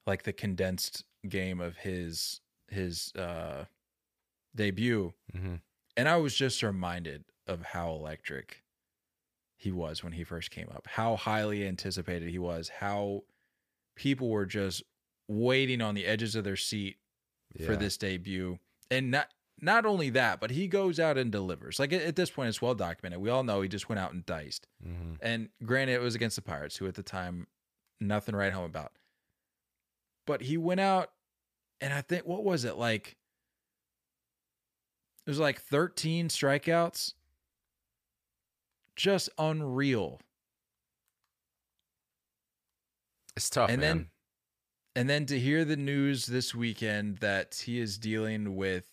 like 0.06 0.24
the 0.24 0.34
condensed 0.34 1.04
game 1.28 1.60
of 1.60 1.78
his 1.78 2.40
his 2.70 3.14
uh 3.16 3.66
debut 4.56 5.14
Mm-hmm. 5.36 5.56
and 5.98 6.10
I 6.10 6.16
was 6.18 6.34
just 6.34 6.64
reminded 6.64 7.26
of 7.46 7.62
how 7.62 7.92
electric 7.92 8.64
he 9.58 9.72
was 9.72 10.04
when 10.04 10.14
he 10.14 10.24
first 10.24 10.52
came 10.52 10.70
up, 10.74 10.88
how 10.88 11.16
highly 11.18 11.68
anticipated 11.68 12.30
he 12.30 12.40
was, 12.40 12.70
how 12.80 13.24
people 14.00 14.30
were 14.30 14.46
just 14.46 14.82
waiting 15.28 15.82
on 15.82 15.94
the 15.94 16.06
edges 16.06 16.34
of 16.34 16.44
their 16.44 16.56
seat 16.56 16.98
for 17.66 17.76
this 17.76 17.98
debut. 17.98 18.58
And 18.90 19.12
not 19.12 19.28
not 19.62 19.86
only 19.86 20.10
that, 20.12 20.40
but 20.40 20.52
he 20.52 20.68
goes 20.68 21.02
out 21.02 21.18
and 21.18 21.32
delivers. 21.32 21.80
Like 21.80 21.92
at, 21.92 22.02
at 22.02 22.16
this 22.16 22.32
point, 22.32 22.48
it's 22.48 22.62
well 22.62 22.74
documented. 22.74 23.20
We 23.20 23.30
all 23.30 23.44
know 23.44 23.62
he 23.62 23.68
just 23.68 23.90
went 23.90 24.00
out 24.00 24.14
and 24.14 24.26
diced. 24.26 24.68
Mm-hmm. 24.84 25.16
And 25.22 25.50
granted, 25.66 25.96
it 25.96 26.02
was 26.02 26.16
against 26.16 26.38
the 26.38 26.42
Pirates, 26.42 26.78
who 26.78 26.88
at 26.88 26.96
the 26.96 27.04
time 27.04 27.46
nothing 28.00 28.36
right 28.36 28.54
home 28.54 28.64
about. 28.64 28.94
But 30.26 30.44
he 30.44 30.56
went 30.56 30.80
out, 30.80 31.12
and 31.82 31.94
I 31.94 32.00
think 32.02 32.26
what 32.26 32.46
was 32.46 32.64
it 32.64 32.78
like? 32.78 33.18
It 35.28 35.30
was 35.30 35.40
like 35.40 35.62
13 35.62 36.30
strikeouts. 36.30 37.14
Just 38.96 39.30
unreal. 39.38 40.22
It's 43.40 43.50
tough, 43.50 43.70
And 43.70 43.80
man. 43.80 43.98
then- 43.98 44.10
And 44.96 45.10
then 45.10 45.26
to 45.28 45.40
hear 45.40 45.64
the 45.64 45.78
news 45.78 46.26
this 46.26 46.54
weekend 46.54 47.20
that 47.20 47.56
he 47.56 47.80
is 47.80 47.98
dealing 47.98 48.58
with 48.58 48.90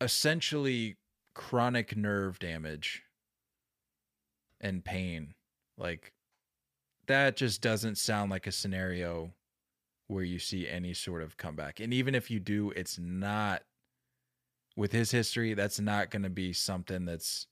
essentially 0.00 0.96
chronic 1.36 1.96
nerve 1.96 2.40
damage 2.40 3.04
and 4.60 4.84
pain. 4.84 5.34
Like 5.78 6.12
that 7.06 7.36
just 7.36 7.60
doesn't 7.60 7.94
sound 7.96 8.32
like 8.32 8.48
a 8.48 8.52
scenario 8.52 9.32
where 10.08 10.24
you 10.24 10.40
see 10.40 10.66
any 10.68 10.94
sort 10.94 11.22
of 11.22 11.36
comeback. 11.36 11.78
And 11.78 11.94
even 11.94 12.16
if 12.16 12.28
you 12.28 12.40
do, 12.40 12.72
it's 12.72 12.98
not 12.98 13.62
with 14.74 14.90
his 14.90 15.12
history, 15.12 15.54
that's 15.54 15.78
not 15.78 16.10
going 16.10 16.24
to 16.24 16.30
be 16.30 16.52
something 16.52 17.04
that's 17.04 17.46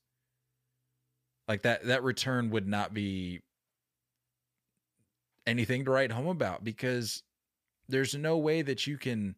like 1.47 1.61
that 1.61 1.85
that 1.85 2.03
return 2.03 2.49
would 2.49 2.67
not 2.67 2.93
be 2.93 3.41
anything 5.45 5.85
to 5.85 5.91
write 5.91 6.11
home 6.11 6.27
about 6.27 6.63
because 6.63 7.23
there's 7.87 8.15
no 8.15 8.37
way 8.37 8.61
that 8.61 8.87
you 8.87 8.97
can 8.97 9.35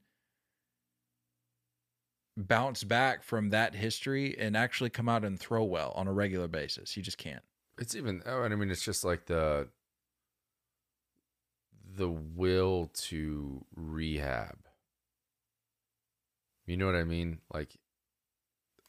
bounce 2.38 2.84
back 2.84 3.24
from 3.24 3.50
that 3.50 3.76
history 3.76 4.38
and 4.38 4.58
actually 4.58 4.90
come 4.90 5.08
out 5.08 5.24
and 5.24 5.40
throw 5.40 5.64
well 5.64 5.94
on 5.96 6.08
a 6.08 6.14
regular 6.14 6.48
basis. 6.48 6.96
You 6.98 7.04
just 7.04 7.18
can't. 7.18 7.44
It's 7.78 7.96
even 7.96 8.22
oh, 8.26 8.44
I 8.44 8.50
mean 8.50 8.72
it's 8.72 8.84
just 8.84 9.04
like 9.04 9.26
the 9.26 9.68
the 11.96 12.10
will 12.10 12.92
to 12.94 13.66
rehab. 13.76 14.58
You 16.66 16.78
know 16.78 16.86
what 16.86 16.96
I 16.96 17.04
mean? 17.04 17.40
Like 17.54 17.78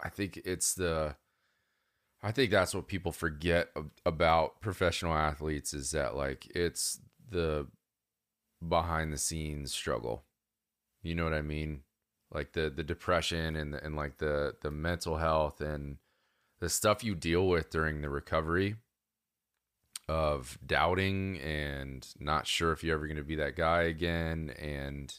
I 0.01 0.09
think 0.09 0.41
it's 0.45 0.75
the 0.75 1.17
I 2.27 2.33
think 2.33 2.51
that's 2.51 2.75
what 2.75 2.89
people 2.89 3.13
forget 3.13 3.69
about 4.05 4.61
professional 4.61 5.15
athletes 5.15 5.73
is 5.73 5.93
that 5.93 6.17
like 6.17 6.49
it's 6.57 6.99
the 7.31 7.69
behind 8.69 9.13
the 9.13 9.17
scenes 9.17 9.73
struggle. 9.73 10.25
You 11.05 11.15
know 11.15 11.23
what 11.23 11.35
I 11.35 11.43
mean? 11.43 11.83
Like 12.35 12.53
the 12.53 12.69
the 12.69 12.83
depression 12.83 13.55
and 13.55 13.75
the, 13.75 13.85
and 13.85 13.95
like 13.95 14.19
the 14.19 14.57
the 14.61 14.73
mental 14.73 15.19
health 15.19 15.61
and 15.61 15.99
the 16.59 16.69
stuff 16.69 17.05
you 17.05 17.15
deal 17.15 17.47
with 17.47 17.71
during 17.71 18.03
the 18.03 18.11
recovery 18.11 18.75
of 20.09 20.59
doubting 20.67 21.39
and 21.39 22.09
not 22.19 22.49
sure 22.49 22.73
if 22.73 22.83
you're 22.83 22.97
ever 22.97 23.07
going 23.07 23.19
to 23.19 23.23
be 23.23 23.37
that 23.37 23.55
guy 23.55 23.83
again 23.83 24.53
and 24.59 25.15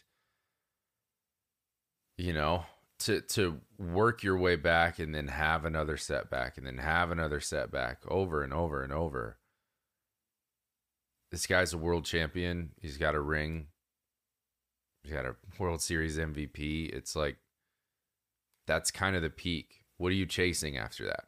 you 2.17 2.33
know 2.33 2.65
to 2.99 3.21
to 3.21 3.61
work 3.77 4.23
your 4.23 4.37
way 4.37 4.55
back 4.55 4.99
and 4.99 5.13
then 5.13 5.27
have 5.27 5.65
another 5.65 5.97
setback 5.97 6.57
and 6.57 6.65
then 6.65 6.77
have 6.77 7.11
another 7.11 7.39
setback 7.39 8.01
over 8.07 8.43
and 8.43 8.53
over 8.53 8.83
and 8.83 8.91
over. 8.91 9.37
This 11.31 11.45
guy's 11.45 11.73
a 11.73 11.77
world 11.77 12.05
champion. 12.05 12.71
He's 12.81 12.97
got 12.97 13.15
a 13.15 13.21
ring. 13.21 13.67
He's 15.03 15.13
got 15.13 15.25
a 15.25 15.35
world 15.57 15.81
series 15.81 16.17
mvp 16.17 16.89
it's 16.93 17.15
like 17.15 17.37
that's 18.65 18.91
kind 18.91 19.15
of 19.15 19.21
the 19.21 19.29
peak. 19.29 19.85
What 19.97 20.09
are 20.09 20.15
you 20.15 20.25
chasing 20.25 20.77
after 20.77 21.05
that? 21.05 21.25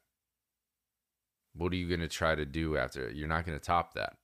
What 1.54 1.72
are 1.72 1.78
you 1.78 1.88
going 1.88 2.02
to 2.02 2.08
try 2.08 2.36
to 2.36 2.46
do 2.46 2.78
after 2.78 3.10
you're 3.10 3.28
not 3.28 3.46
going 3.46 3.58
to 3.58 3.64
top 3.64 3.94
that. 3.94 4.18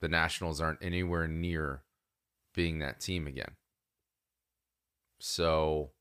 The 0.00 0.08
nationals 0.08 0.60
aren't 0.60 0.82
anywhere 0.82 1.26
near 1.28 1.82
being 2.54 2.80
that 2.80 3.00
team 3.00 3.26
again. 3.26 3.52
So 5.20 5.92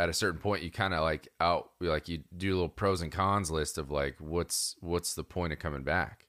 at 0.00 0.08
a 0.08 0.14
certain 0.14 0.40
point 0.40 0.62
you 0.62 0.70
kind 0.70 0.94
of 0.94 1.02
like 1.02 1.28
out 1.40 1.70
like 1.80 2.08
you 2.08 2.22
do 2.36 2.52
a 2.52 2.54
little 2.54 2.68
pros 2.68 3.02
and 3.02 3.12
cons 3.12 3.50
list 3.50 3.78
of 3.78 3.90
like 3.90 4.16
what's 4.18 4.76
what's 4.80 5.14
the 5.14 5.24
point 5.24 5.52
of 5.52 5.58
coming 5.58 5.82
back? 5.82 6.26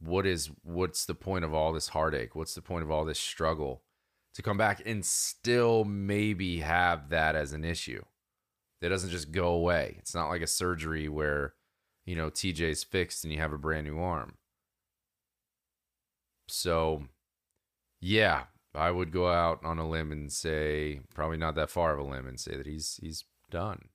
What 0.00 0.26
is 0.26 0.50
what's 0.62 1.06
the 1.06 1.14
point 1.14 1.44
of 1.44 1.54
all 1.54 1.72
this 1.72 1.88
heartache? 1.88 2.34
What's 2.34 2.54
the 2.54 2.62
point 2.62 2.84
of 2.84 2.90
all 2.90 3.04
this 3.04 3.18
struggle 3.18 3.82
to 4.34 4.42
come 4.42 4.58
back 4.58 4.82
and 4.84 5.04
still 5.04 5.84
maybe 5.84 6.60
have 6.60 7.10
that 7.10 7.34
as 7.34 7.52
an 7.52 7.64
issue? 7.64 8.02
That 8.80 8.90
doesn't 8.90 9.10
just 9.10 9.32
go 9.32 9.48
away. 9.48 9.96
It's 9.98 10.14
not 10.14 10.28
like 10.28 10.42
a 10.42 10.46
surgery 10.46 11.08
where 11.08 11.54
you 12.06 12.14
know, 12.14 12.30
TJ's 12.30 12.84
fixed 12.84 13.24
and 13.24 13.32
you 13.32 13.40
have 13.40 13.52
a 13.52 13.58
brand 13.58 13.86
new 13.86 13.98
arm. 13.98 14.34
So, 16.48 17.02
yeah, 18.00 18.44
I 18.76 18.90
would 18.90 19.10
go 19.10 19.28
out 19.28 19.64
on 19.64 19.78
a 19.78 19.88
limb 19.88 20.12
and 20.12 20.32
say 20.32 21.00
probably 21.14 21.38
not 21.38 21.54
that 21.54 21.70
far 21.70 21.92
of 21.92 21.98
a 21.98 22.08
limb 22.08 22.26
and 22.26 22.38
say 22.38 22.56
that 22.56 22.66
he's 22.66 22.98
he's 23.02 23.24
done. 23.50 23.88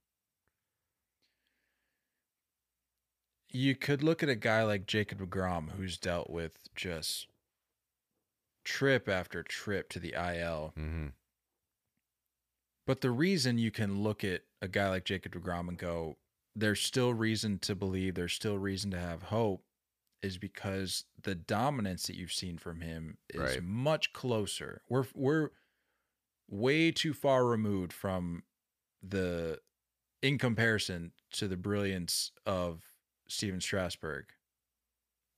You 3.49 3.75
could 3.75 4.01
look 4.01 4.23
at 4.23 4.29
a 4.29 4.35
guy 4.35 4.63
like 4.63 4.85
Jacob 4.85 5.19
DeGrom 5.19 5.71
who's 5.71 5.97
dealt 5.97 6.29
with 6.29 6.57
just 6.75 7.27
trip 8.63 9.09
after 9.09 9.43
trip 9.43 9.89
to 9.89 9.99
the 9.99 10.13
IL. 10.13 10.73
Mm-hmm. 10.77 11.07
But 12.87 13.01
the 13.01 13.11
reason 13.11 13.57
you 13.57 13.71
can 13.71 14.01
look 14.01 14.23
at 14.23 14.41
a 14.61 14.67
guy 14.67 14.89
like 14.89 15.05
Jacob 15.05 15.33
DeGrom 15.33 15.67
and 15.67 15.77
go, 15.77 16.17
there's 16.55 16.81
still 16.81 17.13
reason 17.13 17.59
to 17.59 17.75
believe, 17.75 18.15
there's 18.15 18.33
still 18.33 18.57
reason 18.57 18.91
to 18.91 18.99
have 18.99 19.23
hope, 19.23 19.63
is 20.21 20.37
because 20.37 21.05
the 21.23 21.35
dominance 21.35 22.07
that 22.07 22.15
you've 22.15 22.33
seen 22.33 22.57
from 22.57 22.81
him 22.81 23.17
is 23.29 23.39
Right. 23.39 23.63
much 23.63 24.13
closer. 24.13 24.81
We're 24.87 25.05
we're 25.13 25.49
way 26.47 26.91
too 26.91 27.13
far 27.13 27.45
removed 27.45 27.93
from 27.93 28.43
the 29.01 29.61
in 30.21 30.37
comparison 30.37 31.13
to 31.31 31.47
the 31.47 31.57
brilliance 31.57 32.31
of 32.45 32.83
Stephen 33.27 33.61
Strasburg 33.61 34.25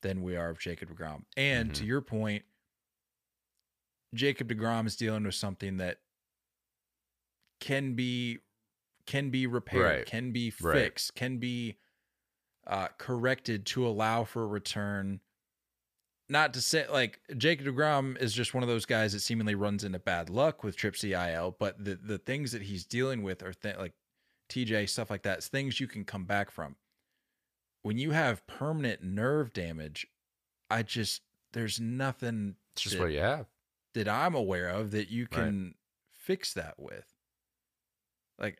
than 0.01 0.21
we 0.21 0.35
are 0.35 0.49
of 0.49 0.59
Jacob 0.59 0.89
DeGrom. 0.89 1.25
And 1.37 1.73
to 1.75 1.83
Mhm. 1.83 1.87
your 1.87 2.01
point, 2.01 2.45
Jacob 4.13 4.49
DeGrom 4.49 4.85
is 4.85 4.97
dealing 4.97 5.23
with 5.23 5.35
something 5.35 5.77
that 5.77 6.01
can 7.59 7.95
be 7.95 8.39
can 9.05 9.29
be 9.29 9.45
repaired, 9.47 9.81
Right. 9.99 10.05
can 10.05 10.31
be 10.31 10.53
Right. 10.61 10.77
fixed, 10.77 11.13
can 11.15 11.37
be 11.37 11.77
uh, 12.67 12.87
corrected 12.97 13.65
to 13.67 13.85
allow 13.87 14.23
for 14.23 14.43
a 14.43 14.47
return. 14.47 15.19
Not 16.29 16.53
to 16.53 16.61
say 16.61 16.87
like 16.87 17.19
Jacob 17.37 17.65
DeGrom 17.67 18.17
is 18.19 18.33
just 18.33 18.53
one 18.53 18.63
of 18.63 18.69
those 18.69 18.85
guys 18.85 19.11
that 19.13 19.19
seemingly 19.19 19.55
runs 19.55 19.83
into 19.83 19.99
bad 19.99 20.29
luck 20.29 20.63
with 20.63 20.75
trips 20.77 21.03
IL, 21.03 21.55
but 21.59 21.83
the 21.83 21.95
the 21.95 22.17
things 22.17 22.51
that 22.53 22.61
he's 22.63 22.85
dealing 22.85 23.23
with 23.23 23.43
are 23.43 23.53
th- 23.53 23.77
like 23.77 23.93
TJ 24.49 24.87
stuff 24.89 25.09
like 25.09 25.23
that. 25.23 25.39
It's 25.39 25.47
things 25.49 25.79
you 25.79 25.87
can 25.87 26.05
come 26.05 26.25
back 26.25 26.49
from. 26.49 26.75
When 27.81 27.97
you 27.97 28.11
have 28.11 28.47
permanent 28.47 29.03
nerve 29.03 29.51
damage, 29.51 30.07
I 30.69 30.83
just 30.83 31.21
there's 31.51 31.79
nothing 31.81 32.55
It's 32.73 32.83
just 32.83 32.95
that, 32.95 33.01
what 33.03 33.11
you 33.11 33.19
have. 33.19 33.47
that 33.93 34.07
I'm 34.07 34.33
aware 34.33 34.69
of 34.69 34.91
that 34.91 35.09
you 35.09 35.23
Right. 35.23 35.31
can 35.43 35.75
fix 36.13 36.53
that 36.53 36.79
with. 36.79 37.05
Like 38.39 38.59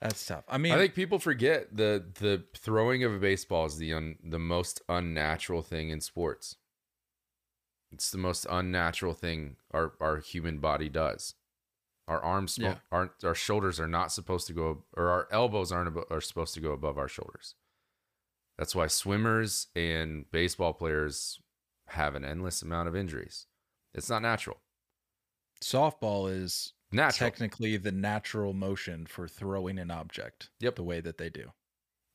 that's 0.00 0.24
tough. 0.26 0.44
I 0.48 0.58
mean, 0.58 0.72
I 0.72 0.78
think 0.78 0.94
people 0.94 1.18
forget 1.18 1.76
the 1.76 2.04
the 2.20 2.44
throwing 2.56 3.04
of 3.04 3.12
a 3.14 3.18
baseball 3.18 3.66
is 3.66 3.76
the 3.78 3.92
un, 3.94 4.16
the 4.22 4.38
most 4.38 4.80
unnatural 4.88 5.62
thing 5.62 5.90
in 5.90 6.00
sports. 6.00 6.56
It's 7.92 8.10
the 8.10 8.18
most 8.18 8.46
unnatural 8.48 9.14
thing 9.14 9.56
our 9.72 9.92
our 10.00 10.18
human 10.18 10.58
body 10.58 10.88
does. 10.88 11.34
Our 12.08 12.20
arms 12.22 12.58
Yeah. 12.58 12.76
aren't 12.90 13.22
our 13.24 13.34
shoulders 13.34 13.78
are 13.78 13.86
not 13.88 14.10
supposed 14.12 14.46
to 14.48 14.52
go 14.52 14.84
or 14.96 15.08
our 15.10 15.28
elbows 15.30 15.70
aren't 15.70 15.94
abo- 15.94 16.10
are 16.10 16.20
supposed 16.20 16.54
to 16.54 16.60
go 16.60 16.72
above 16.72 16.98
our 16.98 17.08
shoulders. 17.08 17.54
That's 18.58 18.74
why 18.74 18.88
swimmers 18.88 19.68
and 19.74 20.30
baseball 20.30 20.72
players 20.72 21.40
have 21.88 22.14
an 22.14 22.24
endless 22.24 22.62
amount 22.62 22.88
of 22.88 22.96
injuries. 22.96 23.46
It's 23.94 24.08
not 24.10 24.22
natural. 24.22 24.60
softball 25.62 26.30
is 26.30 26.72
Natural. 26.92 27.30
technically 27.30 27.76
the 27.76 27.92
natural 27.92 28.52
motion 28.52 29.06
for 29.06 29.28
throwing 29.28 29.78
an 29.78 29.90
object. 29.90 30.50
Yep. 30.60 30.76
The 30.76 30.82
way 30.82 31.00
that 31.00 31.18
they 31.18 31.28
do. 31.30 31.52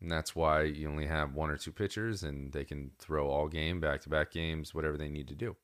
And 0.02 0.12
that's 0.12 0.36
why 0.36 0.64
you 0.64 0.90
only 0.90 1.06
have 1.08 1.34
one 1.34 1.50
or 1.50 1.58
two 1.58 1.72
pitchers 1.72 2.24
and 2.24 2.52
they 2.52 2.66
can 2.66 2.92
throw 3.00 3.30
all 3.30 3.48
game, 3.48 3.80
back 3.80 4.02
to 4.02 4.10
back 4.10 4.32
games, 4.32 4.76
whatever 4.76 4.98
they 4.98 5.10
need 5.10 5.28
to 5.30 5.36
do. 5.36 5.56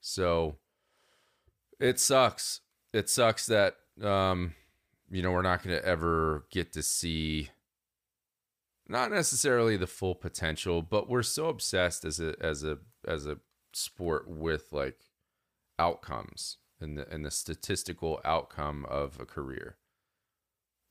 So 0.00 0.56
it 1.78 2.00
sucks. 2.00 2.60
It 2.92 3.10
sucks 3.10 3.46
that 3.46 3.76
um, 4.02 4.54
you 5.10 5.22
know, 5.22 5.30
we're 5.30 5.42
not 5.42 5.62
gonna 5.62 5.80
ever 5.84 6.46
get 6.50 6.72
to 6.72 6.82
see 6.82 7.50
not 8.88 9.10
necessarily 9.10 9.76
the 9.76 9.86
full 9.86 10.14
potential, 10.14 10.82
but 10.82 11.08
we're 11.08 11.22
so 11.22 11.48
obsessed 11.48 12.04
as 12.04 12.20
a 12.20 12.34
as 12.40 12.64
a 12.64 12.78
as 13.06 13.26
a 13.26 13.38
sport 13.72 14.28
with 14.28 14.72
like 14.72 14.98
outcomes 15.78 16.58
and 16.84 16.98
the 16.98 17.12
and 17.12 17.24
the 17.24 17.30
statistical 17.30 18.20
outcome 18.24 18.86
of 18.88 19.18
a 19.18 19.24
career 19.24 19.76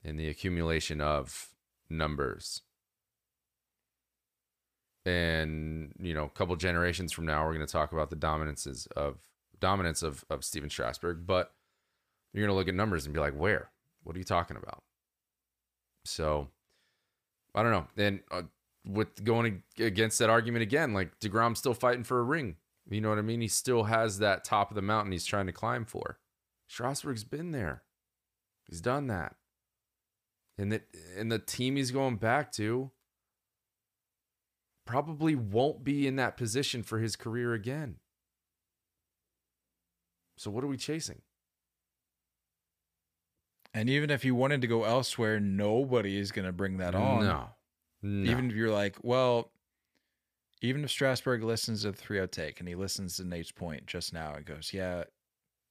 and 0.03 0.19
the 0.19 0.27
accumulation 0.27 0.99
of 0.99 1.49
numbers. 1.89 2.61
And 5.05 5.93
you 5.99 6.13
know, 6.13 6.25
a 6.25 6.29
couple 6.29 6.55
generations 6.55 7.13
from 7.13 7.25
now, 7.25 7.45
we're 7.45 7.53
going 7.53 7.65
to 7.65 7.71
talk 7.71 7.93
about 7.93 8.09
the 8.09 8.15
dominances 8.15 8.87
of 8.95 9.19
dominance 9.59 10.03
of 10.03 10.25
of 10.29 10.43
Stephen 10.43 10.69
Strasburg. 10.69 11.25
But 11.25 11.53
you're 12.33 12.45
going 12.45 12.53
to 12.53 12.57
look 12.57 12.67
at 12.67 12.75
numbers 12.75 13.05
and 13.05 13.13
be 13.13 13.19
like, 13.19 13.33
"Where? 13.33 13.69
What 14.03 14.15
are 14.15 14.19
you 14.19 14.25
talking 14.25 14.57
about?" 14.57 14.83
So, 16.05 16.49
I 17.55 17.63
don't 17.63 17.71
know. 17.71 17.87
And 17.97 18.19
uh, 18.31 18.43
with 18.85 19.23
going 19.23 19.63
against 19.79 20.19
that 20.19 20.29
argument 20.29 20.63
again, 20.63 20.93
like 20.93 21.19
Degrom's 21.19 21.59
still 21.59 21.73
fighting 21.73 22.03
for 22.03 22.19
a 22.19 22.23
ring. 22.23 22.55
You 22.89 23.01
know 23.01 23.09
what 23.09 23.17
I 23.17 23.21
mean? 23.23 23.41
He 23.41 23.47
still 23.47 23.83
has 23.83 24.19
that 24.19 24.43
top 24.43 24.71
of 24.71 24.75
the 24.75 24.81
mountain 24.81 25.11
he's 25.11 25.25
trying 25.25 25.45
to 25.47 25.53
climb 25.53 25.85
for. 25.85 26.19
Strasburg's 26.67 27.23
been 27.23 27.51
there. 27.51 27.83
He's 28.67 28.81
done 28.81 29.07
that. 29.07 29.35
And 30.57 30.71
that 30.71 30.83
and 31.17 31.31
the 31.31 31.39
team 31.39 31.75
he's 31.75 31.91
going 31.91 32.17
back 32.17 32.51
to 32.53 32.91
probably 34.85 35.35
won't 35.35 35.83
be 35.83 36.05
in 36.05 36.17
that 36.17 36.37
position 36.37 36.83
for 36.83 36.99
his 36.99 37.15
career 37.15 37.53
again. 37.53 37.95
So 40.37 40.51
what 40.51 40.63
are 40.63 40.67
we 40.67 40.77
chasing? 40.77 41.21
And 43.73 43.89
even 43.89 44.09
if 44.09 44.23
you 44.23 44.35
wanted 44.35 44.61
to 44.61 44.67
go 44.67 44.83
elsewhere, 44.83 45.39
nobody 45.39 46.17
is 46.17 46.31
going 46.31 46.45
to 46.45 46.51
bring 46.51 46.77
that 46.77 46.93
on. 46.93 47.25
No. 47.25 47.49
no. 48.03 48.31
Even 48.31 48.51
if 48.51 48.55
you're 48.55 48.71
like, 48.71 48.97
well, 49.01 49.51
even 50.63 50.83
if 50.83 50.89
Strasburg 50.89 51.43
listens 51.43 51.81
to 51.83 51.91
the 51.91 51.97
3 51.97 52.25
take 52.27 52.59
and 52.59 52.67
he 52.69 52.73
listens 52.73 53.17
to 53.17 53.23
Nate's 53.25 53.51
point 53.51 53.85
just 53.85 54.13
now 54.13 54.33
and 54.33 54.45
goes, 54.45 54.71
yeah, 54.73 55.03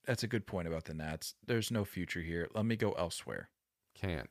that's 0.07 0.23
a 0.23 0.29
good 0.29 0.47
point 0.47 0.69
about 0.69 0.85
the 0.85 0.93
Nats. 0.95 1.35
There's 1.47 1.71
no 1.71 1.85
future 1.85 2.21
here. 2.21 2.49
Let 2.55 2.67
me 2.67 2.77
go 2.77 2.93
elsewhere. 2.93 3.49
can't. 3.99 4.29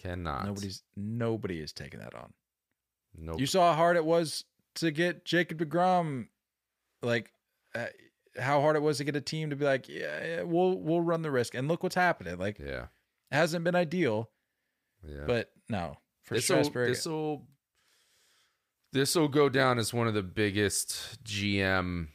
Cannot. 0.00 0.46
Nobody's 0.46 0.84
nobody 0.96 1.58
is 1.58 1.72
taking 1.72 1.98
that 2.00 2.14
on. 2.14 2.32
Nope. 3.16 3.40
You 3.40 3.46
saw 3.46 3.70
how 3.72 3.76
hard 3.76 3.96
it 3.96 4.04
was 4.04 4.44
to 4.76 4.92
get 4.92 5.24
Jacob 5.24 5.58
DeGrom, 5.58 6.28
like 7.02 7.32
uh, 7.74 7.86
how 8.38 8.60
hard 8.60 8.76
it 8.76 8.82
was 8.82 8.98
to 8.98 9.04
get 9.04 9.16
a 9.16 9.20
team 9.20 9.50
to 9.50 9.56
be 9.56 9.64
like, 9.64 9.88
yeah, 9.88 10.24
yeah, 10.24 10.42
we'll 10.42 10.78
we'll 10.78 11.00
run 11.00 11.22
the 11.22 11.32
risk. 11.32 11.54
And 11.56 11.66
look 11.66 11.82
what's 11.82 11.96
happening. 11.96 12.38
Like, 12.38 12.60
yeah. 12.60 12.82
it 13.32 13.34
hasn't 13.34 13.64
been 13.64 13.74
ideal, 13.74 14.30
Yeah. 15.04 15.24
but 15.26 15.50
no, 15.68 15.96
for 16.22 16.34
This'll- 16.34 16.58
Strasburg, 16.62 16.88
This'll 16.90 17.47
this 18.92 19.14
will 19.14 19.28
go 19.28 19.48
down 19.48 19.78
as 19.78 19.92
one 19.92 20.08
of 20.08 20.14
the 20.14 20.22
biggest 20.22 21.22
GM 21.24 22.08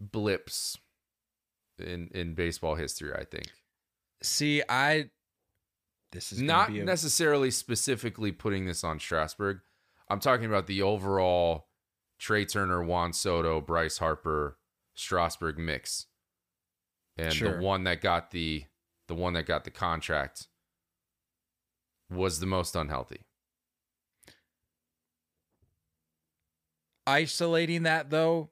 blips 0.00 0.76
in 1.78 2.08
in 2.14 2.34
baseball 2.34 2.74
history. 2.74 3.12
I 3.14 3.24
think 3.24 3.46
see, 4.22 4.62
I 4.68 5.10
this 6.12 6.32
is 6.32 6.40
not 6.40 6.70
a, 6.70 6.84
necessarily 6.84 7.50
specifically 7.50 8.32
putting 8.32 8.66
this 8.66 8.84
on 8.84 8.98
Strasburg. 8.98 9.60
I'm 10.08 10.20
talking 10.20 10.46
about 10.46 10.66
the 10.66 10.82
overall 10.82 11.66
Trea 12.18 12.46
Turner, 12.46 12.82
Juan 12.82 13.12
Soto, 13.12 13.60
Bryce 13.60 13.98
Harper, 13.98 14.56
Strasburg 14.94 15.58
mix, 15.58 16.06
and 17.16 17.32
Sure. 17.32 17.56
the 17.58 17.62
one 17.62 17.84
that 17.84 18.00
got 18.00 18.30
the 18.30 18.64
the 19.08 19.14
one 19.14 19.34
that 19.34 19.46
got 19.46 19.64
the 19.64 19.70
contract 19.70 20.48
was 22.08 22.40
the 22.40 22.46
most 22.46 22.74
unhealthy. 22.76 23.25
Isolating 27.06 27.84
that 27.84 28.10
though, 28.10 28.50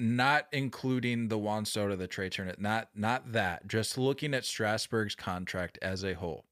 not 0.00 0.46
including 0.52 1.28
the 1.28 1.38
Juan 1.38 1.64
Soto, 1.64 1.94
the 1.94 2.08
Trea 2.08 2.30
Turner, 2.30 2.54
not 2.58 2.88
not 2.94 3.32
that. 3.32 3.68
Just 3.68 3.98
looking 3.98 4.34
at 4.34 4.44
Strasburg's 4.44 5.14
contract 5.14 5.78
as 5.82 6.04
a 6.04 6.14
whole. 6.14 6.46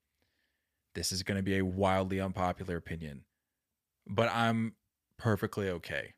This 0.95 1.13
is 1.13 1.23
going 1.23 1.37
to 1.37 1.43
be 1.43 1.59
a 1.59 1.65
wildly 1.65 2.21
unpopular 2.21 2.77
opinion, 2.77 3.25
but 4.07 4.29
I'm 4.33 4.75
perfectly 5.19 5.69
okay 5.69 6.15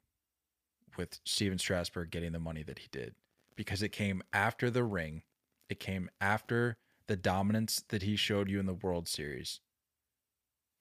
with 0.96 1.20
Stephen 1.24 1.58
Strasburg 1.58 2.10
getting 2.10 2.32
the 2.32 2.38
money 2.38 2.62
that 2.62 2.78
he 2.78 2.88
did 2.90 3.14
because 3.56 3.82
it 3.82 3.90
came 3.90 4.22
after 4.32 4.70
the 4.70 4.84
ring. 4.84 5.22
It 5.68 5.80
came 5.80 6.10
after 6.20 6.76
the 7.06 7.16
dominance 7.16 7.82
that 7.88 8.02
he 8.02 8.16
showed 8.16 8.48
you 8.48 8.60
in 8.60 8.66
the 8.66 8.74
World 8.74 9.08
Series. 9.08 9.60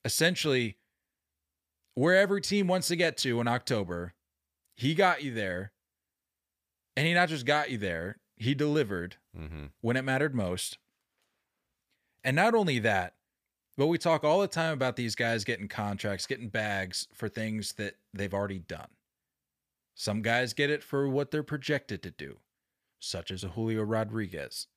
Essentially, 0.03 0.77
where 1.93 2.15
every 2.15 2.41
team 2.41 2.67
wants 2.67 2.87
to 2.87 2.95
get 2.95 3.17
to 3.17 3.39
in 3.39 3.47
October, 3.47 4.13
he 4.81 4.95
got 4.95 5.23
you 5.23 5.33
there. 5.33 5.71
And 6.97 7.07
he 7.07 7.13
not 7.13 7.29
just 7.29 7.45
got 7.45 7.69
you 7.71 7.77
there, 7.77 8.17
he 8.35 8.53
delivered 8.53 9.15
Mm-hmm. 9.37 9.67
when 9.79 9.95
it 9.95 10.01
mattered 10.03 10.35
most. 10.35 10.77
And 12.23 12.35
not 12.35 12.53
only 12.53 12.79
that, 12.79 13.13
But 13.77 13.87
we 13.87 13.97
talk 13.97 14.23
all 14.25 14.41
the 14.41 14.47
time 14.47 14.73
about 14.73 14.97
these 14.97 15.15
guys 15.15 15.45
getting 15.45 15.69
contracts, 15.69 16.27
getting 16.27 16.49
bags 16.49 17.07
for 17.13 17.29
things 17.29 17.73
that 17.73 17.95
they've 18.13 18.33
already 18.33 18.59
done. 18.59 18.89
Some 19.95 20.21
guys 20.21 20.53
get 20.53 20.69
it 20.69 20.83
for 20.83 21.07
what 21.07 21.31
they're 21.31 21.41
projected 21.43 22.03
to 22.03 22.11
do, 22.11 22.39
such 22.99 23.31
as 23.31 23.43
a 23.43 23.49
Julio 23.49 23.83
Rodriguez. 23.83 24.67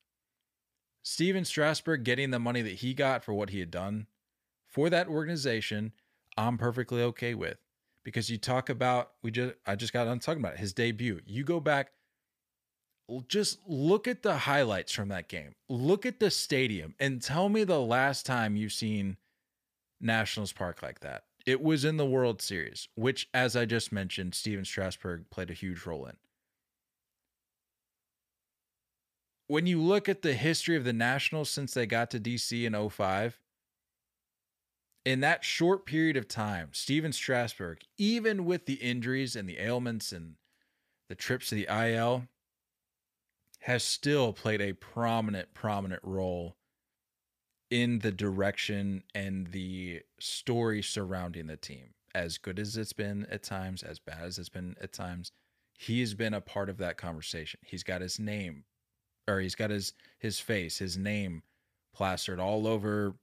Stephen 1.03 1.43
Strasburg 1.45 2.03
getting 2.05 2.31
the 2.31 2.39
money 2.39 2.61
that 2.61 2.75
he 2.75 2.93
got 2.93 3.23
for 3.23 3.33
what 3.33 3.49
he 3.49 3.59
had 3.59 3.69
done 3.69 4.07
for 4.65 4.89
that 4.89 5.07
organization, 5.09 5.91
I'm 6.37 6.57
perfectly 6.57 7.01
okay 7.01 7.35
with. 7.35 7.57
Because 8.05 8.29
you 8.29 8.37
talk 8.37 8.69
about 8.69 9.11
we 9.21 9.31
just 9.31 9.55
I 9.65 9.75
just 9.75 9.91
got 9.91 10.07
on 10.07 10.19
talking 10.19 10.41
about 10.41 10.53
it, 10.53 10.59
his 10.59 10.71
debut. 10.71 11.19
You 11.25 11.43
go 11.43 11.59
back 11.59 11.89
just 13.27 13.59
look 13.67 14.07
at 14.07 14.23
the 14.23 14.35
highlights 14.35 14.91
from 14.91 15.09
that 15.09 15.27
game. 15.27 15.53
Look 15.69 16.05
at 16.05 16.19
the 16.19 16.31
stadium 16.31 16.95
and 16.99 17.21
tell 17.21 17.49
me 17.49 17.63
the 17.63 17.79
last 17.79 18.25
time 18.25 18.55
you've 18.55 18.73
seen 18.73 19.17
Nationals 20.01 20.51
Park 20.51 20.81
like 20.81 21.01
that. 21.01 21.23
It 21.45 21.61
was 21.61 21.85
in 21.85 21.97
the 21.97 22.05
World 22.05 22.41
Series, 22.41 22.87
which, 22.95 23.29
as 23.33 23.55
I 23.55 23.65
just 23.65 23.91
mentioned, 23.91 24.33
Stephen 24.33 24.65
Strasburg 24.65 25.29
played 25.29 25.51
a 25.51 25.53
huge 25.53 25.85
role 25.85 26.07
in. 26.07 26.17
When 29.47 29.67
you 29.67 29.79
look 29.79 30.09
at 30.09 30.23
the 30.23 30.33
history 30.33 30.75
of 30.75 30.85
the 30.85 30.93
Nationals 30.93 31.51
since 31.51 31.75
they 31.75 31.85
got 31.85 32.09
to 32.11 32.19
DC 32.19 32.65
in 32.65 32.89
05, 32.89 33.39
in 35.05 35.19
that 35.19 35.45
short 35.45 35.85
period 35.85 36.17
of 36.17 36.27
time, 36.27 36.69
Stephen 36.71 37.13
Strasburg, 37.13 37.81
even 37.97 38.43
with 38.43 38.65
the 38.65 38.73
injuries 38.75 39.35
and 39.35 39.47
the 39.47 39.59
ailments 39.59 40.11
and 40.11 40.35
the 41.07 41.15
trips 41.15 41.49
to 41.49 41.55
the 41.55 41.67
IL, 41.69 42.27
has 43.59 43.83
still 43.83 44.33
played 44.33 44.61
a 44.61 44.73
prominent, 44.73 45.53
prominent 45.53 46.01
role 46.03 46.55
in 47.69 47.99
the 47.99 48.11
direction 48.11 49.03
and 49.13 49.47
the 49.47 50.01
story 50.19 50.81
surrounding 50.81 51.47
the 51.47 51.57
team. 51.57 51.93
As 52.13 52.37
good 52.37 52.59
as 52.59 52.77
it's 52.77 52.93
been 52.93 53.27
at 53.29 53.43
times, 53.43 53.83
as 53.83 53.99
bad 53.99 54.23
as 54.23 54.39
it's 54.39 54.49
been 54.49 54.75
at 54.81 54.93
times, 54.93 55.31
he's 55.77 56.13
been 56.13 56.33
a 56.33 56.41
part 56.41 56.69
of 56.69 56.77
that 56.77 56.97
conversation. 56.97 57.59
He's 57.65 57.83
got 57.83 58.01
his 58.01 58.19
name, 58.19 58.63
or 59.27 59.39
he's 59.39 59.55
got 59.55 59.69
his 59.69 59.93
his 60.17 60.39
face, 60.39 60.77
his 60.77 60.97
name 60.97 61.43
plastered 61.93 62.39
all 62.39 62.67
over 62.67 63.15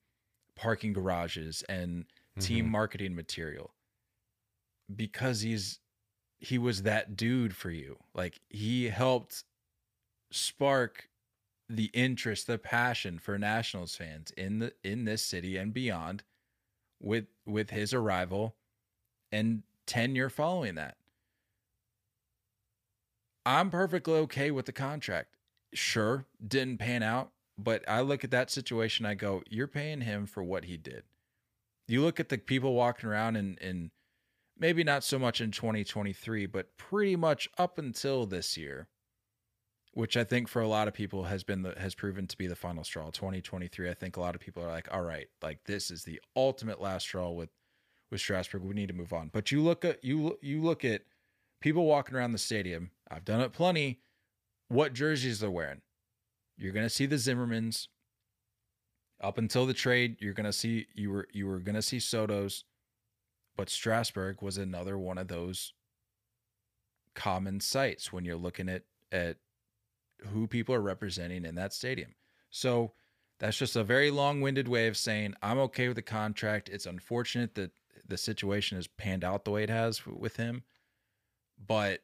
parking 0.56 0.92
garages 0.92 1.62
and 1.64 2.06
team 2.38 2.66
Mhm. 2.66 2.70
marketing 2.70 3.14
material 3.14 3.74
because 4.94 5.40
he's 5.40 5.80
he 6.40 6.58
was 6.58 6.82
that 6.82 7.16
dude 7.16 7.56
for 7.56 7.70
you. 7.70 7.98
Like 8.14 8.40
he 8.50 8.86
helped 8.86 9.44
spark 10.32 11.10
the 11.68 11.86
interest, 11.94 12.46
the 12.48 12.58
passion 12.58 13.18
for 13.18 13.38
Nationals 13.38 13.96
fans 13.96 14.32
in 14.32 14.60
the 14.60 14.74
in 14.84 15.04
this 15.06 15.24
city 15.24 15.56
and 15.56 15.74
beyond 15.74 16.24
with 17.00 17.26
with 17.46 17.70
his 17.70 17.94
arrival 17.94 18.56
and 19.32 19.64
tenure 19.86 20.30
following 20.30 20.76
that. 20.76 20.98
I'm 23.46 23.70
perfectly 23.70 24.14
okay 24.14 24.50
with 24.50 24.66
the 24.66 24.72
contract. 24.72 25.36
Sure, 25.74 26.26
didn't 26.46 26.78
pan 26.78 27.02
out, 27.02 27.32
but 27.58 27.88
I 27.88 28.00
look 28.00 28.24
at 28.24 28.30
that 28.30 28.50
situation, 28.50 29.06
I 29.06 29.14
go, 29.14 29.42
you're 29.48 29.66
paying 29.68 30.02
him 30.02 30.26
for 30.26 30.42
what 30.42 30.64
he 30.64 30.76
did. 30.76 31.04
You 31.88 32.02
look 32.02 32.20
at 32.20 32.28
the 32.28 32.38
people 32.38 32.74
walking 32.74 33.08
around 33.08 33.36
and 33.36 33.58
and 33.60 33.90
maybe 34.58 34.84
not 34.84 35.04
so 35.04 35.18
much 35.18 35.40
in 35.40 35.50
2023, 35.50 36.46
but 36.46 36.76
pretty 36.76 37.16
much 37.16 37.48
up 37.58 37.78
until 37.78 38.26
this 38.26 38.56
year 38.56 38.88
which 39.94 40.16
I 40.16 40.24
think 40.24 40.48
for 40.48 40.62
a 40.62 40.68
lot 40.68 40.88
of 40.88 40.94
people 40.94 41.24
has 41.24 41.44
been 41.44 41.62
the 41.62 41.74
has 41.78 41.94
proven 41.94 42.26
to 42.26 42.36
be 42.36 42.46
the 42.46 42.56
final 42.56 42.84
straw. 42.84 43.10
2023, 43.10 43.90
I 43.90 43.94
think 43.94 44.16
a 44.16 44.20
lot 44.20 44.34
of 44.34 44.40
people 44.40 44.62
are 44.62 44.70
like, 44.70 44.88
all 44.90 45.02
right, 45.02 45.28
like 45.42 45.64
this 45.64 45.90
is 45.90 46.02
the 46.04 46.20
ultimate 46.34 46.80
last 46.80 47.02
straw 47.04 47.30
with 47.30 47.50
with 48.10 48.20
Strasburg. 48.20 48.62
We 48.62 48.74
need 48.74 48.88
to 48.88 48.94
move 48.94 49.12
on. 49.12 49.30
But 49.32 49.52
you 49.52 49.62
look 49.62 49.84
at 49.84 50.02
you 50.02 50.38
you 50.40 50.62
look 50.62 50.84
at 50.84 51.02
people 51.60 51.84
walking 51.84 52.16
around 52.16 52.32
the 52.32 52.38
stadium. 52.38 52.90
I've 53.10 53.24
done 53.24 53.40
it 53.40 53.52
plenty. 53.52 54.00
What 54.68 54.94
jerseys 54.94 55.40
they're 55.40 55.50
wearing? 55.50 55.82
You're 56.56 56.72
gonna 56.72 56.90
see 56.90 57.06
the 57.06 57.16
Zimmermans. 57.16 57.88
Up 59.20 59.38
until 59.38 59.66
the 59.66 59.74
trade, 59.74 60.16
you're 60.20 60.34
gonna 60.34 60.52
see 60.52 60.86
you 60.94 61.10
were 61.10 61.28
you 61.32 61.46
were 61.46 61.60
gonna 61.60 61.82
see 61.82 62.00
Soto's, 62.00 62.64
but 63.56 63.70
Strasburg 63.70 64.42
was 64.42 64.58
another 64.58 64.98
one 64.98 65.18
of 65.18 65.28
those 65.28 65.74
common 67.14 67.60
sites 67.60 68.12
when 68.12 68.24
you're 68.24 68.36
looking 68.36 68.68
at 68.68 68.82
at 69.12 69.36
who 70.32 70.46
people 70.46 70.74
are 70.74 70.80
representing 70.80 71.44
in 71.44 71.54
that 71.54 71.72
stadium. 71.72 72.14
So 72.50 72.92
that's 73.38 73.56
just 73.56 73.76
a 73.76 73.84
very 73.84 74.10
long-winded 74.10 74.68
way 74.68 74.86
of 74.86 74.96
saying 74.96 75.34
I'm 75.42 75.58
okay 75.58 75.88
with 75.88 75.96
the 75.96 76.02
contract. 76.02 76.68
It's 76.68 76.86
unfortunate 76.86 77.54
that 77.56 77.72
the 78.06 78.16
situation 78.16 78.76
has 78.76 78.86
panned 78.86 79.24
out 79.24 79.44
the 79.44 79.50
way 79.50 79.62
it 79.62 79.70
has 79.70 80.06
with 80.06 80.36
him, 80.36 80.62
but 81.64 82.00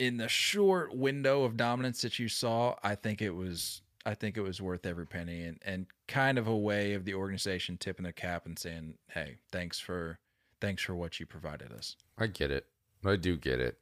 in 0.00 0.16
the 0.16 0.28
short 0.28 0.96
window 0.96 1.44
of 1.44 1.58
dominance 1.58 2.00
that 2.00 2.18
you 2.18 2.26
saw, 2.26 2.74
I 2.82 2.94
think 2.94 3.20
it 3.20 3.34
was 3.36 3.82
I 4.06 4.14
think 4.14 4.38
it 4.38 4.40
was 4.40 4.60
worth 4.60 4.86
every 4.86 5.06
penny 5.06 5.44
and 5.44 5.58
and 5.62 5.86
kind 6.08 6.38
of 6.38 6.48
a 6.48 6.56
way 6.56 6.94
of 6.94 7.04
the 7.04 7.14
organization 7.14 7.76
tipping 7.76 8.04
their 8.04 8.12
cap 8.12 8.46
and 8.46 8.58
saying, 8.58 8.94
"Hey, 9.08 9.36
thanks 9.52 9.78
for 9.78 10.18
thanks 10.58 10.82
for 10.82 10.94
what 10.94 11.20
you 11.20 11.26
provided 11.26 11.70
us." 11.70 11.96
I 12.18 12.26
get 12.26 12.50
it. 12.50 12.66
I 13.04 13.16
do 13.16 13.36
get 13.36 13.60
it. 13.60 13.78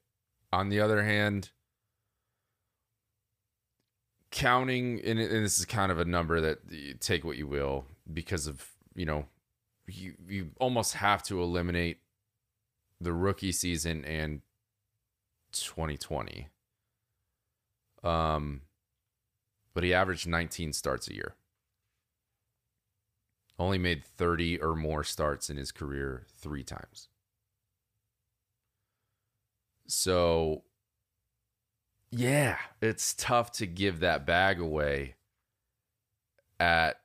On 0.53 0.71
the 0.71 0.81
other 0.81 1.05
hand, 1.05 1.51
counting, 4.33 5.01
and, 5.05 5.21
and 5.21 5.45
this 5.45 5.59
is 5.59 5.67
kind 5.67 5.93
of 5.93 6.01
a 6.01 6.05
number 6.05 6.41
that 6.41 6.59
you 6.69 6.95
take 6.95 7.25
what 7.25 7.37
you 7.37 7.47
will 7.47 7.85
because 8.13 8.47
of, 8.47 8.67
you 8.95 9.05
know, 9.05 9.27
you, 9.87 10.15
you 10.27 10.51
almost 10.59 10.95
have 10.95 11.23
to 11.25 11.43
eliminate 11.43 11.99
the 13.01 13.13
rookie 13.13 13.53
season 13.53 14.05
and 14.05 14.41
2020. 15.63 16.49
Um, 18.03 18.63
but 19.75 19.85
he 19.85 19.93
averaged 19.93 20.27
19 20.27 20.73
starts 20.73 21.09
a 21.09 21.15
year. 21.15 21.35
Only 23.59 23.79
made 23.79 24.05
30 24.05 24.61
or 24.61 24.75
more 24.75 25.03
starts 25.03 25.51
in 25.51 25.57
his 25.57 25.73
career 25.73 26.27
three 26.37 26.63
times. 26.63 27.09
So, 29.89 30.63
yeah, 32.11 32.59
it's 32.81 33.15
tough 33.15 33.51
to 33.53 33.67
give 33.67 34.01
that 34.01 34.27
bag 34.27 34.61
away 34.61 35.17
at 36.61 37.01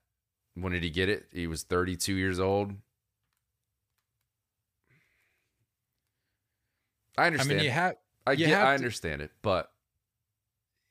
when 0.56 0.74
did 0.74 0.84
he 0.84 0.89
get 0.89 1.10
it? 1.10 1.26
He 1.32 1.47
was 1.47 1.64
32 1.64 2.14
years 2.14 2.39
old. 2.39 2.74
I 7.18 7.28
understand. 7.28 7.51
I 7.51 7.56
mean, 7.56 7.66
you 7.66 7.72
have 7.72 7.95
I 8.26 8.32
you 8.34 8.48
get 8.48 8.62
I 8.62 8.70
to- 8.70 8.76
understand 8.84 9.22
it, 9.22 9.32
but 9.42 9.72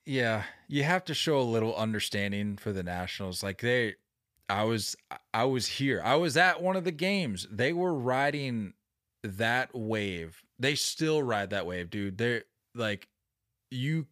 Yeah, 0.06 0.44
you 0.68 0.82
have 0.82 1.04
to 1.06 1.14
show 1.14 1.38
a 1.40 1.42
little 1.42 1.74
understanding 1.76 2.56
for 2.56 2.72
the 2.72 2.82
Nationals. 2.82 3.42
Like 3.42 3.60
they 3.60 3.94
I 4.48 4.64
was 4.64 4.96
I 5.32 5.44
was 5.44 5.66
here. 5.66 6.02
I 6.04 6.16
was 6.16 6.36
at 6.36 6.60
one 6.62 6.76
of 6.76 6.84
the 6.84 6.90
games. 6.92 7.46
They 7.50 7.72
were 7.72 7.94
riding 7.94 8.74
that 9.22 9.74
wave. 9.74 10.42
They 10.58 10.74
still 10.74 11.22
ride 11.22 11.50
that 11.50 11.66
wave, 11.66 11.88
dude. 11.90 12.18
They're 12.18 12.44
like 12.74 13.08
you 13.70 14.06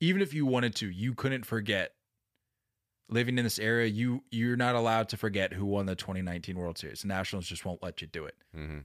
even 0.00 0.20
if 0.22 0.34
you 0.34 0.44
wanted 0.46 0.74
to, 0.76 0.90
you 0.90 1.14
couldn't 1.14 1.46
forget 1.46 1.94
living 3.08 3.38
in 3.38 3.44
this 3.44 3.58
area, 3.58 3.86
you 3.86 4.22
you're 4.30 4.56
not 4.56 4.74
allowed 4.74 5.08
to 5.10 5.16
forget 5.16 5.52
who 5.52 5.64
won 5.64 5.86
the 5.86 5.94
2019 5.96 6.56
World 6.58 6.78
Series. 6.78 7.02
The 7.02 7.08
Nationals 7.08 7.46
just 7.46 7.64
won't 7.64 7.82
let 7.82 8.00
you 8.02 8.06
do 8.06 8.26
it 8.26 8.36
mhm. 8.56 8.84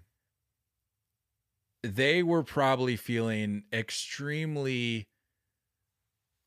They 1.83 2.23
were 2.23 2.43
probably 2.43 2.95
feeling 2.95 3.63
extremely 3.71 5.07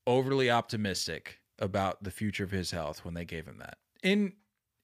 overly 0.05 0.49
optimistic 0.49 1.39
about 1.59 2.03
the 2.03 2.11
future 2.11 2.43
of 2.43 2.51
his 2.51 2.71
health 2.71 3.05
when 3.05 3.13
they 3.13 3.25
gave 3.25 3.45
him 3.47 3.57
that. 3.59 3.77
In 4.01 4.33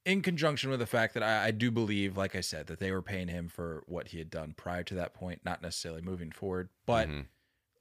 in 0.06 0.22
conjunction 0.22 0.70
with 0.70 0.80
the 0.80 0.86
fact 0.88 1.14
that 1.14 1.24
I, 1.24 1.48
I 1.48 1.52
do 1.52 1.70
believe, 1.72 2.18
like 2.18 2.36
I 2.36 2.42
said, 2.42 2.68
that 2.68 2.80
they 2.80 2.92
were 2.92 3.02
paying 3.02 3.28
him 3.28 3.50
for 3.50 3.84
what 3.86 4.08
he 4.08 4.18
had 4.18 4.30
done 4.30 4.54
prior 4.54 4.84
to 4.84 4.96
that 4.96 5.14
point, 5.14 5.42
not 5.44 5.62
necessarily 5.62 6.02
moving 6.02 6.32
forward, 6.32 6.70
but 6.86 7.10
Mhm. 7.10 7.28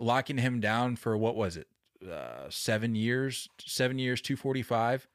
locking 0.00 0.38
him 0.38 0.60
down 0.60 0.96
for 0.96 1.16
what 1.16 1.36
was 1.36 1.56
it, 1.56 1.68
uh, 2.06 2.50
seven 2.50 2.94
years, 2.94 3.48
seven 3.60 3.98
years, 3.98 4.20
two 4.20 4.36
forty 4.36 4.62
five. 4.62 5.08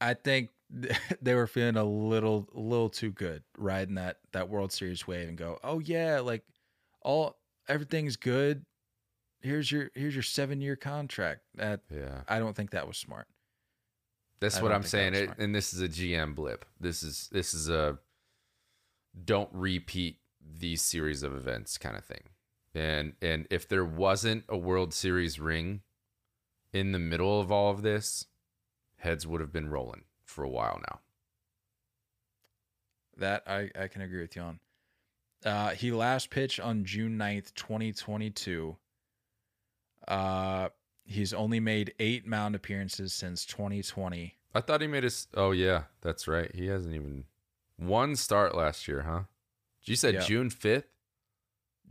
I 0.00 0.14
think 0.14 0.50
they 1.22 1.34
were 1.34 1.46
feeling 1.46 1.76
a 1.76 1.84
little, 1.84 2.48
a 2.54 2.60
little 2.60 2.90
too 2.90 3.10
good 3.10 3.42
riding 3.56 3.94
that 3.94 4.18
that 4.32 4.48
World 4.48 4.72
Series 4.72 5.06
wave 5.06 5.28
and 5.28 5.38
go, 5.38 5.58
oh 5.64 5.78
yeah, 5.78 6.20
like 6.20 6.44
all 7.02 7.38
everything's 7.68 8.16
good. 8.16 8.64
Here's 9.40 9.70
your 9.70 9.90
here's 9.94 10.14
your 10.14 10.22
seven 10.22 10.60
year 10.60 10.76
contract. 10.76 11.42
That 11.54 11.80
yeah. 11.90 12.22
I 12.28 12.38
don't 12.38 12.56
think 12.56 12.70
that 12.70 12.86
was 12.86 12.96
smart. 12.96 13.26
That's 14.40 14.58
I 14.58 14.62
what 14.62 14.72
I'm 14.72 14.82
saying. 14.82 15.14
It, 15.14 15.30
and 15.38 15.54
this 15.54 15.72
is 15.72 15.80
a 15.80 15.88
GM 15.88 16.34
blip. 16.34 16.64
This 16.80 17.02
is 17.02 17.28
this 17.32 17.54
is 17.54 17.68
a 17.68 17.98
don't 19.24 19.50
repeat 19.52 20.18
these 20.40 20.82
series 20.82 21.22
of 21.22 21.34
events 21.34 21.78
kind 21.78 21.96
of 21.96 22.04
thing. 22.04 22.24
And 22.74 23.14
and 23.22 23.46
if 23.50 23.68
there 23.68 23.84
wasn't 23.84 24.44
a 24.48 24.56
World 24.56 24.92
Series 24.92 25.40
ring 25.40 25.82
in 26.72 26.92
the 26.92 26.98
middle 26.98 27.40
of 27.40 27.50
all 27.50 27.70
of 27.70 27.82
this, 27.82 28.26
heads 28.98 29.26
would 29.26 29.40
have 29.40 29.52
been 29.52 29.70
rolling 29.70 30.02
for 30.38 30.44
a 30.44 30.48
while 30.48 30.80
now. 30.88 31.00
That 33.16 33.42
I, 33.48 33.70
I 33.76 33.88
can 33.88 34.02
agree 34.02 34.20
with 34.20 34.36
you 34.36 34.42
on. 34.42 34.60
Uh, 35.44 35.70
he 35.70 35.90
last 35.90 36.30
pitched 36.30 36.60
on 36.60 36.84
June 36.84 37.18
9th, 37.18 37.52
2022. 37.54 38.76
Uh, 40.06 40.68
he's 41.04 41.32
only 41.34 41.58
made 41.58 41.92
eight 41.98 42.24
mound 42.24 42.54
appearances 42.54 43.12
since 43.12 43.44
2020. 43.46 44.36
I 44.54 44.60
thought 44.60 44.80
he 44.80 44.86
made 44.86 45.02
his. 45.02 45.26
Oh 45.34 45.50
yeah, 45.50 45.84
that's 46.02 46.28
right. 46.28 46.54
He 46.54 46.68
hasn't 46.68 46.94
even 46.94 47.24
one 47.76 48.14
start 48.14 48.54
last 48.56 48.86
year, 48.86 49.02
huh? 49.02 49.22
You 49.82 49.96
said 49.96 50.14
Yeah. 50.14 50.20
June 50.20 50.50
fifth, 50.50 50.86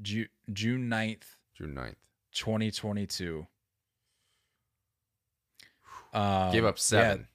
Ju- 0.01 0.29
June 0.53 0.89
9th, 0.89 1.23
June 1.53 1.75
9th. 1.75 1.95
2022. 2.31 3.45
Um, 6.13 6.51
Gave 6.53 6.63
up 6.65 6.79
seven, 6.79 7.19
Yeah. 7.19 7.25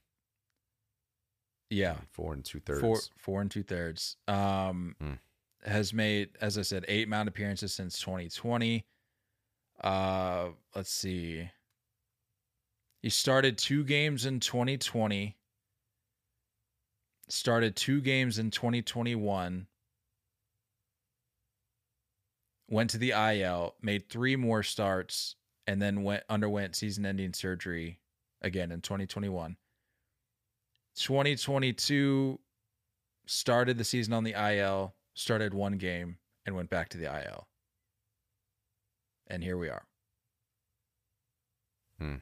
Four 2.10 2.32
and 2.34 2.44
two 2.44 2.60
thirds. 2.60 2.80
Four 2.80 3.00
four 3.16 3.40
and 3.40 3.50
two 3.50 3.62
thirds. 3.62 4.16
Um 4.28 4.94
Hmm. 4.98 5.12
has 5.64 5.92
made, 5.92 6.30
as 6.40 6.58
I 6.58 6.62
said, 6.62 6.84
eight 6.88 7.08
mound 7.08 7.28
appearances 7.28 7.72
since 7.72 7.98
2020. 8.00 8.84
Uh 9.82 10.50
let's 10.74 10.90
see. 10.92 11.48
He 13.00 13.08
started 13.10 13.58
two 13.58 13.84
games 13.84 14.24
in 14.26 14.38
2020. 14.40 15.36
Started 17.28 17.74
two 17.76 18.00
games 18.00 18.38
in 18.38 18.50
2021. 18.50 19.66
Went 22.68 22.90
to 22.90 22.98
the 22.98 23.10
IL, 23.10 23.74
made 23.82 24.08
three 24.08 24.36
more 24.36 24.62
starts, 24.62 25.36
and 25.66 25.80
then 25.82 26.02
went 26.04 26.22
underwent 26.28 26.74
season-ending 26.76 27.34
surgery 27.34 28.00
again 28.40 28.70
in 28.72 28.80
2021. 28.80 29.56
2022 30.96 32.38
started 33.26 33.78
the 33.78 33.84
season 33.84 34.12
on 34.12 34.24
the 34.24 34.34
IL, 34.34 34.94
started 35.14 35.54
one 35.54 35.78
game, 35.78 36.18
and 36.46 36.54
went 36.54 36.70
back 36.70 36.88
to 36.90 36.98
the 36.98 37.04
IL. 37.04 37.46
And 39.26 39.42
here 39.42 39.56
we 39.56 39.68
are. 39.68 39.84
Hmm. 41.98 42.16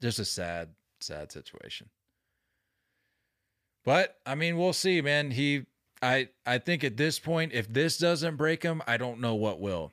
Just 0.00 0.18
a 0.18 0.24
sad, 0.24 0.70
sad 1.00 1.30
situation. 1.30 1.90
But 3.84 4.18
I 4.26 4.34
mean, 4.34 4.58
we'll 4.58 4.72
see, 4.72 5.00
man. 5.00 5.30
He 5.30 5.66
I 6.02 6.28
I 6.44 6.58
think 6.58 6.84
at 6.84 6.96
this 6.96 7.18
point, 7.18 7.52
if 7.52 7.72
this 7.72 7.98
doesn't 7.98 8.36
break 8.36 8.62
him, 8.62 8.82
I 8.86 8.96
don't 8.96 9.20
know 9.20 9.34
what 9.34 9.60
will. 9.60 9.92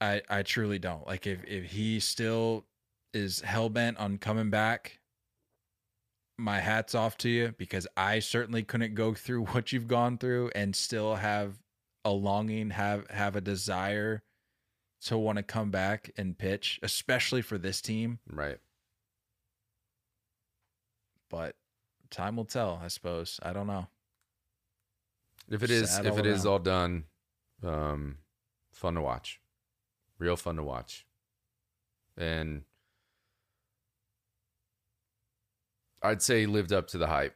I 0.00 0.22
I 0.30 0.42
truly 0.42 0.78
don't. 0.78 1.06
Like 1.06 1.26
if 1.26 1.44
if 1.44 1.72
he 1.72 2.00
still 2.00 2.64
is 3.12 3.40
hell 3.40 3.68
bent 3.68 3.98
on 3.98 4.18
coming 4.18 4.50
back, 4.50 5.00
my 6.38 6.60
hats 6.60 6.94
off 6.94 7.18
to 7.18 7.28
you 7.28 7.54
because 7.58 7.86
I 7.96 8.20
certainly 8.20 8.62
couldn't 8.62 8.94
go 8.94 9.12
through 9.14 9.44
what 9.46 9.72
you've 9.72 9.88
gone 9.88 10.18
through 10.18 10.50
and 10.54 10.74
still 10.74 11.16
have 11.16 11.56
a 12.04 12.10
longing, 12.10 12.70
have 12.70 13.08
have 13.10 13.36
a 13.36 13.40
desire 13.40 14.22
to 15.02 15.18
want 15.18 15.36
to 15.36 15.42
come 15.42 15.70
back 15.70 16.10
and 16.16 16.38
pitch, 16.38 16.80
especially 16.82 17.42
for 17.42 17.58
this 17.58 17.80
team. 17.80 18.18
Right. 18.30 18.58
But 21.28 21.56
time 22.10 22.36
will 22.36 22.44
tell, 22.44 22.80
I 22.82 22.88
suppose. 22.88 23.38
I 23.42 23.52
don't 23.52 23.66
know. 23.66 23.88
If 25.50 25.62
it 25.62 25.70
is, 25.70 25.90
Sad 25.90 26.06
if 26.06 26.18
it 26.18 26.26
is 26.26 26.44
all 26.46 26.58
done, 26.58 27.04
um, 27.64 28.18
fun 28.72 28.94
to 28.94 29.00
watch, 29.00 29.40
real 30.18 30.36
fun 30.36 30.56
to 30.56 30.62
watch, 30.62 31.06
and 32.16 32.62
I'd 36.02 36.22
say 36.22 36.40
he 36.40 36.46
lived 36.46 36.72
up 36.72 36.88
to 36.88 36.98
the 36.98 37.08
hype. 37.08 37.34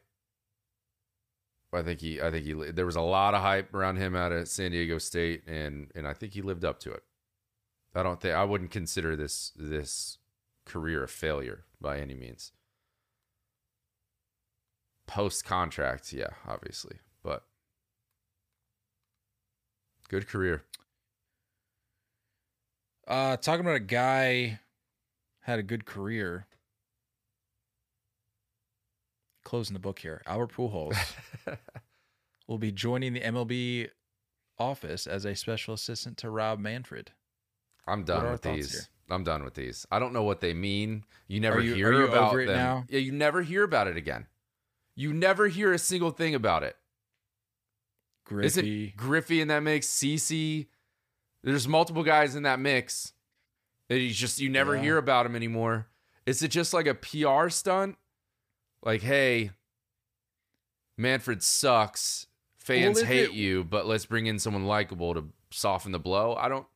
I 1.75 1.83
think 1.83 2.01
he, 2.01 2.21
I 2.21 2.31
think 2.31 2.45
he, 2.45 2.53
there 2.53 2.85
was 2.87 2.97
a 2.97 3.01
lot 3.01 3.35
of 3.35 3.41
hype 3.41 3.73
around 3.73 3.97
him 3.97 4.15
out 4.15 4.31
of 4.31 4.47
San 4.47 4.73
Diego 4.73 4.99
State, 4.99 5.43
and 5.47 5.91
and 5.95 6.07
I 6.07 6.13
think 6.13 6.35
he 6.35 6.43
lived 6.43 6.65
up 6.65 6.79
to 6.81 6.93
it. 6.93 7.03
I 7.95 8.03
don't 8.03 8.21
think 8.21 8.35
I 8.35 8.45
wouldn't 8.45 8.71
consider 8.71 9.17
this 9.17 9.53
this 9.57 10.19
career 10.65 11.03
a 11.03 11.09
failure 11.09 11.65
by 11.81 11.99
any 11.99 12.15
means. 12.15 12.53
Post 15.07 15.45
contract, 15.45 16.13
yeah, 16.13 16.31
obviously, 16.47 16.97
but 17.23 17.45
good 20.09 20.29
career. 20.29 20.65
Uh 23.07 23.37
talking 23.37 23.63
about 23.63 23.77
a 23.77 23.81
guy 23.81 24.61
had 25.41 25.59
a 25.59 25.63
good 25.63 25.85
career. 25.85 26.47
Closing 29.45 29.75
the 29.75 29.81
book 29.81 29.99
here. 29.99 30.23
Albert 30.27 30.53
Pujols 30.53 30.97
will 32.49 32.59
be 32.59 32.71
joining 32.73 33.13
the 33.13 33.21
MLB 33.21 33.89
office 34.59 35.07
as 35.07 35.25
a 35.25 35.35
special 35.35 35.75
assistant 35.75 36.17
to 36.19 36.31
Rob 36.31 36.59
Manfred. 36.61 37.11
I'm 37.87 38.05
done 38.05 38.31
with 38.31 38.43
these. 38.43 38.73
here? 38.73 38.81
I'm 39.11 39.25
done 39.25 39.43
with 39.45 39.55
these. 39.55 39.87
I 39.91 39.99
don't 39.99 40.13
know 40.13 40.23
what 40.23 40.41
they 40.41 40.55
mean. 40.55 41.05
You 41.27 41.41
never 41.41 41.61
you- 41.61 41.75
hear 41.75 42.03
about 42.03 42.35
them. 42.37 42.47
now? 42.47 42.85
Yeah, 42.89 43.01
you 43.01 43.11
never 43.13 43.43
hear 43.43 43.65
about 43.65 43.89
it 43.89 43.97
again. 43.97 44.27
You 44.95 45.13
never 45.13 45.49
hear 45.49 45.73
a 45.73 45.79
single 45.79 46.11
thing 46.11 46.35
about 46.35 46.63
it. 46.63 46.77
Isn't 48.31 48.63
Griffey. 48.65 48.95
Griffey 48.97 49.41
in 49.41 49.49
that 49.49 49.63
mix? 49.63 49.87
CC. 49.89 50.69
There's 51.43 51.67
multiple 51.67 52.05
guys 52.05 52.37
in 52.37 52.45
that 52.45 52.61
mix. 52.61 53.13
That 53.89 53.99
you 53.99 54.11
just 54.11 54.41
you 54.41 54.49
never 54.49 54.77
Yeah. 54.77 54.83
hear 54.83 54.99
about 54.99 55.27
him 55.27 55.35
anymore. 55.35 55.89
Is 56.25 56.43
it 56.43 56.49
just 56.49 56.73
like 56.73 56.87
a 56.87 56.95
PR 56.95 57.49
stunt? 57.49 57.97
Like, 58.83 59.03
hey, 59.03 59.51
Manfred 60.97 61.43
sucks. 61.43 62.27
Fans 62.57 62.99
Well, 62.99 63.07
hate 63.07 63.31
it- 63.31 63.33
you, 63.33 63.65
but 63.65 63.87
let's 63.87 64.07
bring 64.07 64.27
in 64.27 64.39
someone 64.39 64.67
likable 64.67 65.15
to 65.15 65.25
soften 65.51 65.91
the 65.93 65.99
blow. 65.99 66.35
I 66.37 66.49
don't. 66.49 66.67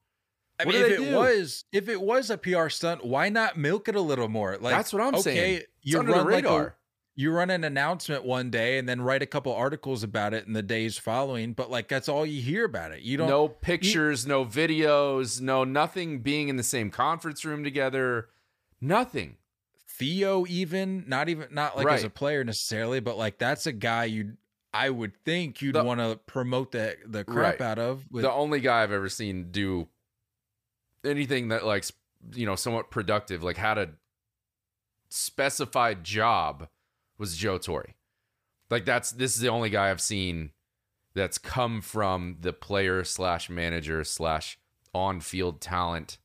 I 0.59 0.65
mean, 0.65 0.75
if 0.77 0.93
it 0.93 1.05
do? 1.05 1.15
was 1.15 1.65
if 1.71 1.89
it 1.89 2.01
was 2.01 2.31
a 2.31 2.39
PR 2.39 2.69
stunt, 2.71 3.05
why 3.05 3.29
not 3.29 3.57
milk 3.59 3.89
it 3.89 3.95
a 3.95 4.01
little 4.01 4.29
more? 4.29 4.57
Like 4.59 4.75
That's 4.75 4.93
what 4.93 5.03
I'm 5.03 5.15
okay, 5.17 5.21
saying. 5.23 5.63
You 5.83 5.99
under 6.01 6.13
the 6.13 6.17
run 6.19 6.27
like 6.27 6.45
a, 6.45 6.49
radar. 6.49 6.77
you 7.15 7.31
run 7.31 7.51
an 7.51 7.63
announcement 7.63 8.25
one 8.25 8.51
day 8.51 8.79
and 8.79 8.89
then 8.89 9.03
write 9.03 9.21
a 9.23 9.27
couple 9.27 9.53
articles 9.53 10.03
about 10.03 10.33
it 10.33 10.47
in 10.47 10.55
the 10.55 10.63
days 10.63 10.97
following, 10.97 11.53
but 11.53 11.71
like 11.71 11.89
that's 11.89 12.09
all 12.09 12.25
you 12.25 12.41
hear 12.41 12.65
about 12.65 12.91
it. 12.93 13.03
You 13.03 13.19
don't 13.19 13.29
no 13.29 13.49
pictures, 13.49 14.27
no 14.27 14.47
videos, 14.47 15.43
no 15.43 15.63
nothing 15.63 16.21
being 16.21 16.49
in 16.49 16.57
the 16.57 16.63
same 16.63 16.91
conference 16.91 17.45
room 17.45 17.63
together. 17.63 18.29
Nothing. 18.81 19.37
Theo 19.99 20.44
even 20.47 21.05
not 21.07 21.28
even 21.28 21.49
not 21.51 21.76
like 21.76 21.86
as 21.88 22.05
a 22.05 22.11
player 22.11 22.44
necessarily, 22.44 23.01
but 23.01 23.16
like 23.16 23.38
that's 23.38 23.66
a 23.66 23.72
guy 23.72 24.05
you 24.05 24.36
I 24.74 24.90
would 24.90 25.16
think 25.24 25.62
you'd 25.62 25.74
want 25.74 26.01
to 26.01 26.20
promote 26.26 26.72
the 26.72 26.97
the 27.07 27.24
crap 27.24 27.61
Right. 27.61 27.66
out 27.66 27.78
of. 27.78 28.05
With, 28.11 28.22
the 28.22 28.32
only 28.32 28.61
guy 28.61 28.82
I've 28.82 28.92
ever 28.92 29.09
seen 29.09 29.51
do 29.51 29.88
anything 31.03 31.49
that 31.49 31.64
like 31.64 31.86
you 32.34 32.44
know 32.44 32.57
somewhat 32.57 32.90
productive, 32.90 33.42
like 33.42 33.57
had 33.57 33.78
a 33.78 33.90
specified 35.09 36.05
job, 36.05 36.68
was 37.16 37.36
Joe 37.36 37.56
Torre. 37.56 37.94
Like 38.68 38.85
that's 38.85 39.12
this 39.12 39.35
is 39.35 39.40
the 39.40 39.48
only 39.48 39.70
guy 39.70 39.90
I've 39.90 40.02
seen 40.02 40.51
that's 41.14 41.39
come 41.39 41.81
from 41.81 42.36
the 42.40 42.52
player 42.52 43.02
slash 43.02 43.48
manager 43.48 44.05
slash 44.05 44.59
on 44.93 45.20
field 45.20 45.62
talent 45.62 46.18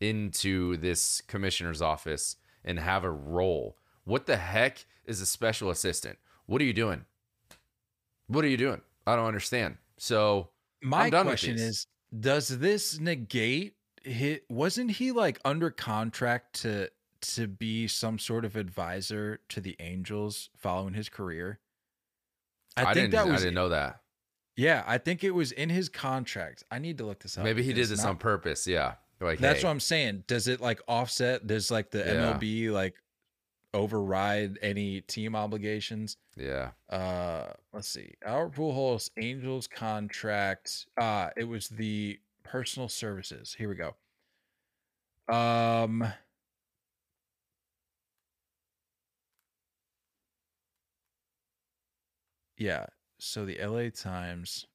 into 0.00 0.76
this 0.78 1.20
commissioner's 1.20 1.82
office 1.82 2.36
and 2.64 2.78
have 2.78 3.04
a 3.04 3.10
role. 3.10 3.76
What 4.04 4.26
the 4.26 4.36
heck 4.36 4.84
is 5.04 5.20
a 5.20 5.26
special 5.26 5.70
assistant? 5.70 6.18
What 6.46 6.60
are 6.60 6.64
you 6.64 6.72
doing? 6.72 7.04
What 8.26 8.44
are 8.44 8.48
you 8.48 8.56
doing? 8.56 8.80
I 9.06 9.16
don't 9.16 9.26
understand. 9.26 9.76
So 9.98 10.48
My 10.82 11.04
I'm 11.04 11.10
done 11.10 11.26
with 11.26 11.32
question 11.32 11.56
is, 11.58 11.86
does 12.18 12.48
this 12.58 12.98
negate 12.98 13.74
hit? 14.02 14.44
Wasn't 14.48 14.90
he 14.92 15.12
like 15.12 15.40
under 15.44 15.70
contract 15.70 16.60
to 16.62 16.90
to 17.22 17.46
be 17.46 17.86
some 17.86 18.18
sort 18.18 18.44
of 18.44 18.56
advisor 18.56 19.40
to 19.50 19.60
the 19.60 19.76
Angels 19.78 20.48
following 20.56 20.94
his 20.94 21.08
career? 21.08 21.60
I, 22.76 22.84
think 22.84 22.94
didn't. 22.94 23.10
that 23.12 23.26
was 23.26 23.42
I 23.42 23.44
didn't 23.44 23.54
know 23.54 23.68
that. 23.70 24.00
Yeah, 24.56 24.84
I 24.86 24.98
think 24.98 25.24
it 25.24 25.30
was 25.32 25.52
in 25.52 25.68
his 25.70 25.88
contract. 25.88 26.64
I 26.70 26.78
need 26.78 26.98
to 26.98 27.04
look 27.04 27.20
this 27.20 27.36
up. 27.36 27.44
Maybe 27.44 27.62
he 27.62 27.72
did 27.72 27.88
this 27.88 28.02
not- 28.02 28.10
on 28.10 28.16
purpose. 28.16 28.66
Yeah. 28.66 28.94
Like 29.20 29.38
That's 29.38 29.60
hey, 29.60 29.66
what 29.66 29.70
I'm 29.72 29.80
saying. 29.80 30.24
Does 30.26 30.48
it 30.48 30.60
like 30.60 30.80
offset? 30.88 31.46
Does 31.46 31.70
like 31.70 31.90
the 31.90 31.98
Yeah. 31.98 32.38
MLB 32.38 32.70
like 32.70 32.94
override 33.74 34.58
any 34.62 35.02
team 35.02 35.36
obligations? 35.36 36.16
Yeah. 36.36 36.70
Uh, 36.88 37.52
let's 37.72 37.88
see. 37.88 38.14
Albert 38.24 38.54
Pujols 38.56 39.10
Angels 39.18 39.66
contract. 39.66 40.86
Uh, 41.00 41.28
it 41.36 41.44
was 41.44 41.68
the 41.68 42.18
personal 42.42 42.88
services. 42.88 43.54
Here 43.56 43.68
we 43.68 43.74
go. 43.74 43.94
Um. 45.32 46.12
Yeah. 52.56 52.86
So 53.18 53.44
the 53.44 53.58
LA 53.62 53.90
Times. 53.90 54.66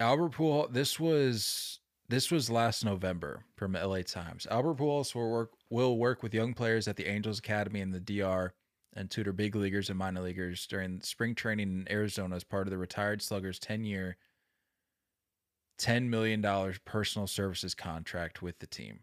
Albert 0.00 0.32
Pujols. 0.32 0.72
This 0.72 1.00
was 1.00 1.80
this 2.08 2.30
was 2.30 2.48
last 2.48 2.84
November 2.84 3.44
from 3.56 3.72
LA 3.72 4.02
Times. 4.02 4.46
Albert 4.50 4.76
Pujols 4.76 5.14
will 5.14 5.30
work 5.30 5.52
will 5.70 5.98
work 5.98 6.22
with 6.22 6.34
young 6.34 6.54
players 6.54 6.86
at 6.86 6.96
the 6.96 7.06
Angels 7.06 7.40
Academy 7.40 7.80
in 7.80 7.90
the 7.90 8.00
DR 8.00 8.54
and 8.94 9.10
tutor 9.10 9.32
big 9.32 9.54
leaguers 9.56 9.90
and 9.90 9.98
minor 9.98 10.20
leaguers 10.20 10.66
during 10.66 11.00
spring 11.02 11.34
training 11.34 11.68
in 11.68 11.92
Arizona 11.92 12.36
as 12.36 12.44
part 12.44 12.66
of 12.66 12.70
the 12.70 12.78
retired 12.78 13.20
slugger's 13.20 13.60
10-year 13.60 14.16
$10 15.78 16.08
million 16.08 16.42
personal 16.84 17.26
services 17.26 17.74
contract 17.74 18.40
with 18.40 18.58
the 18.58 18.66
team. 18.66 19.00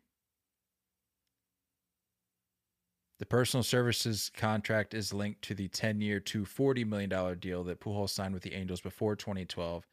The 3.19 3.25
personal 3.25 3.63
services 3.63 4.31
contract 4.35 4.93
is 4.93 5.13
linked 5.13 5.41
to 5.43 5.53
the 5.53 5.69
10-year 5.69 6.19
$240 6.19 6.85
million 6.85 7.39
deal 7.39 7.63
that 7.63 7.79
Pujols 7.79 8.09
signed 8.09 8.33
with 8.33 8.43
the 8.43 8.53
Angels 8.53 8.81
before 8.81 9.15
2012 9.15 9.85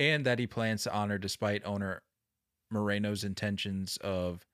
and 0.00 0.24
that 0.24 0.38
he 0.38 0.46
plans 0.46 0.82
to 0.84 0.92
honor 0.92 1.18
despite 1.18 1.64
owner 1.64 2.02
Moreno's 2.70 3.22
intentions 3.22 3.98
of 3.98 4.46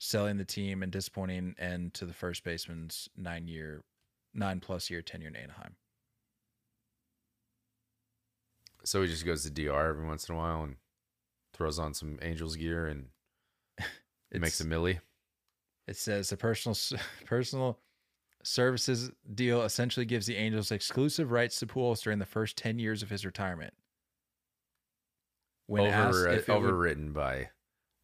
selling 0.00 0.36
the 0.36 0.44
team 0.44 0.82
and 0.82 0.90
disappointing 0.90 1.54
end 1.58 1.94
to 1.94 2.04
the 2.04 2.12
first 2.12 2.42
baseman's 2.42 3.08
nine 3.16 3.46
year, 3.46 3.82
nine 4.34 4.58
plus 4.58 4.90
year 4.90 5.00
tenure 5.00 5.28
in 5.28 5.36
Anaheim. 5.36 5.76
So 8.84 9.02
he 9.02 9.08
just 9.08 9.24
goes 9.24 9.44
to 9.44 9.50
DR 9.50 9.90
every 9.90 10.04
once 10.04 10.28
in 10.28 10.34
a 10.34 10.38
while 10.38 10.64
and 10.64 10.74
throws 11.54 11.78
on 11.78 11.94
some 11.94 12.18
Angels 12.20 12.56
gear 12.56 12.86
and 12.86 13.06
makes 14.32 14.60
a 14.60 14.66
millie. 14.66 14.98
It 15.86 15.96
says 15.96 16.30
the 16.30 16.36
personal 16.36 16.76
personal 17.24 17.78
services 18.42 19.12
deal 19.32 19.62
essentially 19.62 20.04
gives 20.04 20.26
the 20.26 20.34
Angels 20.34 20.72
exclusive 20.72 21.30
rights 21.30 21.60
to 21.60 21.66
Pujols 21.66 22.02
during 22.02 22.18
the 22.18 22.26
first 22.26 22.56
ten 22.56 22.80
years 22.80 23.04
of 23.04 23.10
his 23.10 23.24
retirement. 23.24 23.74
When 25.72 25.86
Over, 25.86 26.28
asked 26.28 26.48
overwritten 26.48 27.06
would, 27.06 27.14
by 27.14 27.48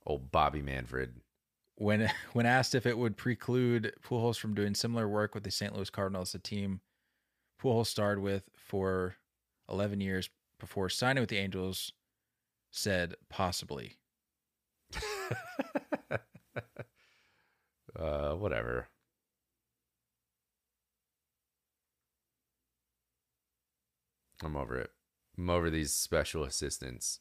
old 0.06 0.32
Bobby 0.32 0.62
Manfred. 0.62 1.20
When 1.74 2.10
when 2.32 2.46
asked 2.46 2.74
if 2.74 2.86
it 2.86 2.96
would 2.96 3.18
preclude 3.18 3.92
Pujols 4.02 4.38
from 4.38 4.54
doing 4.54 4.74
similar 4.74 5.06
work 5.06 5.34
with 5.34 5.44
the 5.44 5.50
St. 5.50 5.76
Louis 5.76 5.90
Cardinals, 5.90 6.32
the 6.32 6.38
team 6.38 6.80
Pujols 7.62 7.88
starred 7.88 8.20
with 8.20 8.44
for 8.56 9.16
11 9.68 10.00
years 10.00 10.30
before 10.58 10.88
signing 10.88 11.20
with 11.20 11.28
the 11.28 11.36
Angels, 11.36 11.92
said 12.70 13.16
possibly. 13.28 13.98
uh, 17.98 18.30
whatever. 18.30 18.88
I'm 24.42 24.56
over 24.56 24.78
it. 24.78 24.90
I'm 25.36 25.50
over 25.50 25.68
these 25.68 25.92
special 25.92 26.44
assistants. 26.44 27.20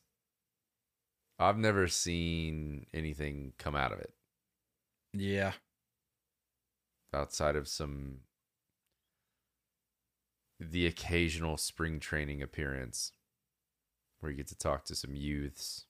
I've 1.40 1.58
never 1.58 1.88
seen 1.88 2.88
anything 2.94 3.54
come 3.58 3.76
out 3.76 3.92
of 3.92 4.00
it. 4.00 4.14
Yeah. 5.14 5.54
Outside 7.14 7.56
of 7.56 7.68
some 7.68 8.22
the 10.60 10.88
occasional 10.88 11.58
spring 11.58 12.00
training 12.00 12.42
appearance 12.42 13.12
where 14.20 14.32
you 14.32 14.38
get 14.38 14.48
to 14.48 14.58
talk 14.58 14.86
to 14.86 14.96
some 14.96 15.16
youths. 15.16 15.86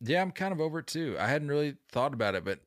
Yeah, 0.00 0.22
I'm 0.22 0.30
kind 0.30 0.52
of 0.52 0.60
over 0.60 0.78
it 0.78 0.86
too. 0.86 1.16
I 1.18 1.26
hadn't 1.26 1.48
really 1.48 1.76
thought 1.90 2.14
about 2.14 2.34
it, 2.36 2.44
but 2.44 2.60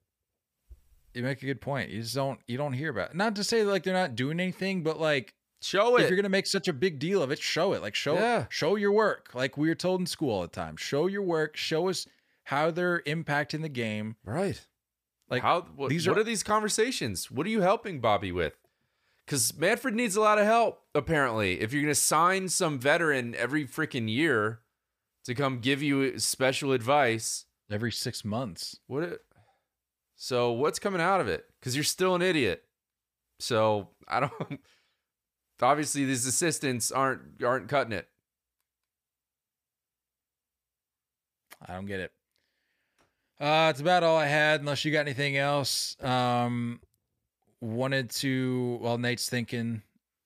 you 1.13 1.23
make 1.23 1.41
a 1.41 1.45
good 1.45 1.61
point. 1.61 1.89
You 1.89 2.01
just 2.01 2.15
don't 2.15 2.39
you 2.47 2.57
don't 2.57 2.73
hear 2.73 2.89
about 2.89 3.11
it. 3.11 3.15
Not 3.15 3.35
to 3.37 3.43
say 3.43 3.63
like 3.63 3.83
they're 3.83 3.93
not 3.93 4.15
doing 4.15 4.39
anything, 4.39 4.83
but 4.83 4.99
like 4.99 5.33
Show 5.63 5.97
it. 5.97 6.03
If 6.03 6.09
you're 6.09 6.17
gonna 6.17 6.29
make 6.29 6.47
such 6.47 6.67
a 6.67 6.73
big 6.73 6.99
deal 6.99 7.23
of 7.23 7.31
it, 7.31 7.39
show 7.39 7.73
it. 7.73 7.81
Like 7.81 7.95
show 7.95 8.15
yeah. 8.15 8.45
show 8.49 8.75
your 8.75 8.91
work. 8.91 9.29
Like 9.33 9.57
we 9.57 9.69
were 9.69 9.75
told 9.75 10.01
in 10.01 10.05
school 10.05 10.31
all 10.31 10.41
the 10.41 10.47
time. 10.47 10.75
Show 10.75 11.07
your 11.07 11.21
work. 11.21 11.55
Show 11.55 11.89
us 11.89 12.07
how 12.43 12.71
they're 12.71 13.01
impacting 13.01 13.61
the 13.61 13.69
game. 13.69 14.17
Right. 14.25 14.59
Like 15.29 15.41
how 15.41 15.61
what, 15.75 15.89
these 15.89 16.07
what 16.07 16.17
are, 16.17 16.21
are 16.21 16.25
these 16.25 16.43
conversations? 16.43 17.31
What 17.31 17.47
are 17.47 17.49
you 17.49 17.61
helping 17.61 18.01
Bobby 18.01 18.31
with? 18.31 18.53
Because 19.25 19.57
Manfred 19.57 19.95
needs 19.95 20.17
a 20.17 20.21
lot 20.21 20.37
of 20.37 20.45
help, 20.45 20.81
apparently. 20.93 21.61
If 21.61 21.71
you're 21.71 21.81
gonna 21.81 21.95
sign 21.95 22.49
some 22.49 22.77
veteran 22.77 23.33
every 23.35 23.65
freaking 23.65 24.09
year 24.09 24.59
to 25.23 25.33
come 25.33 25.59
give 25.59 25.81
you 25.81 26.19
special 26.19 26.73
advice. 26.73 27.45
Every 27.71 27.91
six 27.91 28.25
months. 28.25 28.79
What 28.87 29.03
it, 29.03 29.21
so 30.15 30.51
what's 30.51 30.79
coming 30.79 31.01
out 31.01 31.21
of 31.21 31.27
it? 31.27 31.45
Because 31.59 31.75
you're 31.75 31.83
still 31.83 32.13
an 32.13 32.21
idiot. 32.21 32.63
So 33.39 33.89
I 34.07 34.19
don't 34.19 34.59
obviously 35.63 36.05
these 36.05 36.25
assistants 36.25 36.91
aren't 36.91 37.43
aren't 37.43 37.67
cutting 37.67 37.93
it. 37.93 38.07
I 41.65 41.73
don't 41.73 41.85
get 41.85 41.99
it. 41.99 42.11
Uh, 43.39 43.67
it's 43.69 43.81
about 43.81 44.03
all 44.03 44.17
I 44.17 44.27
had, 44.27 44.59
unless 44.59 44.85
you 44.85 44.91
got 44.91 45.01
anything 45.01 45.37
else. 45.37 45.97
Um, 46.01 46.79
wanted 47.61 48.09
to, 48.11 48.77
while 48.81 48.97
Nate's 48.97 49.27
thinking, 49.29 49.81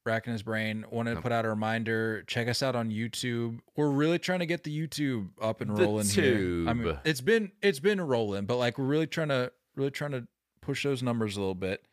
racking 0.06 0.34
his 0.34 0.44
brain, 0.44 0.86
wanted 0.90 1.16
to 1.16 1.22
put 1.22 1.32
out 1.32 1.46
a 1.46 1.50
reminder. 1.50 2.24
Check 2.28 2.48
us 2.48 2.62
out 2.64 2.76
on 2.76 2.90
YouTube. 2.92 3.60
We're 3.76 3.90
really 3.90 4.20
trying 4.20 4.40
to 4.40 4.46
get 4.46 4.64
the 4.64 4.76
YouTube 4.78 5.30
up 5.42 5.62
and 5.62 5.78
rolling 5.78 6.08
here. 6.08 6.68
I 6.68 6.74
mean, 6.74 6.98
it's 7.06 7.22
been 7.22 7.52
it's 7.62 7.80
been 7.80 8.02
rolling, 8.02 8.46
but 8.46 8.58
like 8.58 8.78
we're 8.78 8.86
really 8.86 9.08
trying 9.08 9.30
to 9.30 9.52
really 9.76 9.92
trying 9.92 10.12
to 10.12 10.28
push 10.62 10.84
those 10.84 11.02
numbers 11.04 11.38
a 11.38 11.40
little 11.40 11.56
bit. 11.56 11.86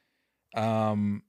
Um, 0.54 1.22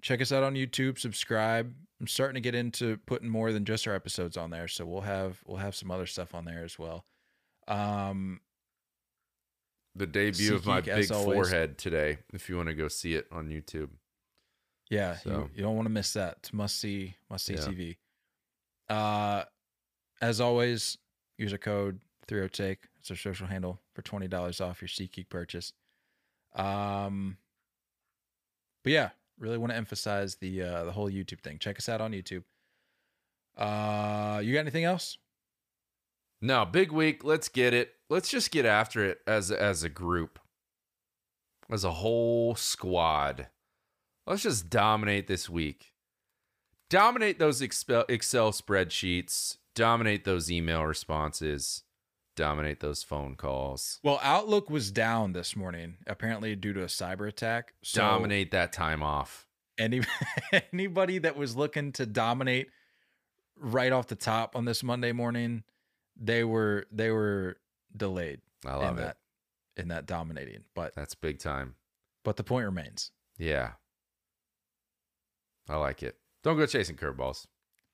check 0.00 0.20
us 0.20 0.32
out 0.32 0.42
on 0.42 0.54
YouTube, 0.54 0.98
subscribe. 0.98 1.72
I'm 2.00 2.06
starting 2.06 2.34
to 2.34 2.40
get 2.40 2.54
into 2.54 2.98
putting 3.06 3.28
more 3.28 3.52
than 3.52 3.64
just 3.64 3.86
our 3.86 3.94
episodes 3.94 4.36
on 4.36 4.50
there, 4.50 4.68
so 4.68 4.86
we'll 4.86 5.02
have 5.02 5.40
we'll 5.44 5.58
have 5.58 5.74
some 5.74 5.90
other 5.90 6.06
stuff 6.06 6.34
on 6.34 6.44
there 6.44 6.64
as 6.64 6.78
well. 6.78 7.04
Um 7.68 8.40
the 9.94 10.06
debut 10.06 10.54
of 10.54 10.64
my 10.66 10.80
big 10.80 11.06
forehead 11.06 11.76
today 11.76 12.18
if 12.32 12.48
you 12.48 12.56
want 12.56 12.68
to 12.68 12.74
go 12.74 12.88
see 12.88 13.14
it 13.14 13.26
on 13.30 13.48
YouTube. 13.48 13.90
Yeah, 14.88 15.16
so. 15.16 15.30
you, 15.30 15.50
you, 15.56 15.62
don't 15.62 15.76
want 15.76 15.86
to 15.86 15.92
miss 15.92 16.12
that. 16.14 16.36
It's 16.38 16.52
must 16.52 16.80
see 16.80 17.16
must 17.28 17.44
see 17.44 17.54
yeah. 17.54 17.60
TV. 17.60 17.96
Uh 18.88 19.44
as 20.22 20.40
always, 20.40 20.98
use 21.38 21.52
our 21.52 21.58
code 21.58 22.00
30 22.28 22.48
take. 22.50 22.78
It's 22.98 23.10
our 23.10 23.16
social 23.16 23.46
handle 23.46 23.80
for 23.94 24.02
$20 24.02 24.60
off 24.60 24.80
your 24.80 24.88
SeatGeek 24.88 25.28
purchase. 25.28 25.72
Um 26.54 27.36
but 28.82 28.92
yeah, 28.92 29.10
really 29.40 29.58
want 29.58 29.72
to 29.72 29.76
emphasize 29.76 30.36
the 30.36 30.62
uh, 30.62 30.84
the 30.84 30.92
whole 30.92 31.10
YouTube 31.10 31.40
thing. 31.40 31.58
Check 31.58 31.78
us 31.78 31.88
out 31.88 32.00
on 32.00 32.12
YouTube. 32.12 32.44
Uh, 33.56 34.40
you 34.44 34.52
got 34.52 34.60
anything 34.60 34.84
else? 34.84 35.18
No, 36.40 36.64
big 36.64 36.92
week. 36.92 37.24
Let's 37.24 37.48
get 37.48 37.74
it. 37.74 37.92
Let's 38.08 38.30
just 38.30 38.50
get 38.50 38.64
after 38.64 39.04
it 39.04 39.18
as 39.26 39.50
as 39.50 39.82
a 39.82 39.88
group, 39.88 40.38
as 41.70 41.84
a 41.84 41.90
whole 41.90 42.54
squad. 42.54 43.48
Let's 44.26 44.42
just 44.42 44.70
dominate 44.70 45.26
this 45.26 45.48
week. 45.50 45.92
Dominate 46.88 47.38
those 47.38 47.62
Excel 47.62 48.04
spreadsheets. 48.06 49.56
Dominate 49.74 50.24
those 50.24 50.50
email 50.50 50.84
responses 50.84 51.84
dominate 52.36 52.80
those 52.80 53.02
phone 53.02 53.34
calls. 53.34 53.98
Well, 54.02 54.20
Outlook 54.22 54.70
was 54.70 54.90
down 54.90 55.32
this 55.32 55.56
morning, 55.56 55.96
apparently 56.06 56.56
due 56.56 56.72
to 56.72 56.82
a 56.82 56.86
cyber 56.86 57.28
attack. 57.28 57.74
So 57.82 58.00
dominate 58.00 58.50
that 58.52 58.72
time 58.72 59.02
off. 59.02 59.46
Any 59.78 60.02
anybody 60.72 61.18
that 61.18 61.36
was 61.36 61.56
looking 61.56 61.92
to 61.92 62.06
dominate 62.06 62.68
right 63.56 63.92
off 63.92 64.06
the 64.08 64.14
top 64.14 64.56
on 64.56 64.64
this 64.64 64.82
Monday 64.82 65.12
morning, 65.12 65.64
they 66.16 66.44
were 66.44 66.86
they 66.90 67.10
were 67.10 67.56
delayed. 67.96 68.40
I 68.66 68.74
love 68.74 68.98
in 68.98 69.04
it. 69.04 69.06
That, 69.06 69.16
in 69.76 69.88
that 69.88 70.06
dominating, 70.06 70.64
but 70.74 70.94
that's 70.94 71.14
big 71.14 71.38
time. 71.38 71.76
But 72.24 72.36
the 72.36 72.44
point 72.44 72.66
remains. 72.66 73.10
Yeah, 73.38 73.72
I 75.68 75.76
like 75.76 76.02
it. 76.02 76.16
Don't 76.42 76.56
go 76.56 76.66
chasing 76.66 76.96
curveballs. 76.96 77.46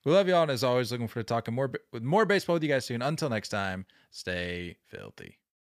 We 0.07 0.13
love 0.13 0.29
y'all, 0.29 0.43
and 0.43 0.53
as 0.53 0.63
always, 0.63 0.93
looking 0.93 1.09
forward 1.09 1.27
to 1.27 1.35
talking 1.35 1.53
more 1.53 1.69
with 1.93 2.05
more 2.05 2.25
baseball 2.25 2.55
with 2.55 2.63
you 2.63 2.69
guys 2.69 2.85
soon. 2.85 3.03
Until 3.03 3.29
next 3.29 3.49
time, 3.49 3.87
stay 4.13 4.77
filthy. 4.87 5.41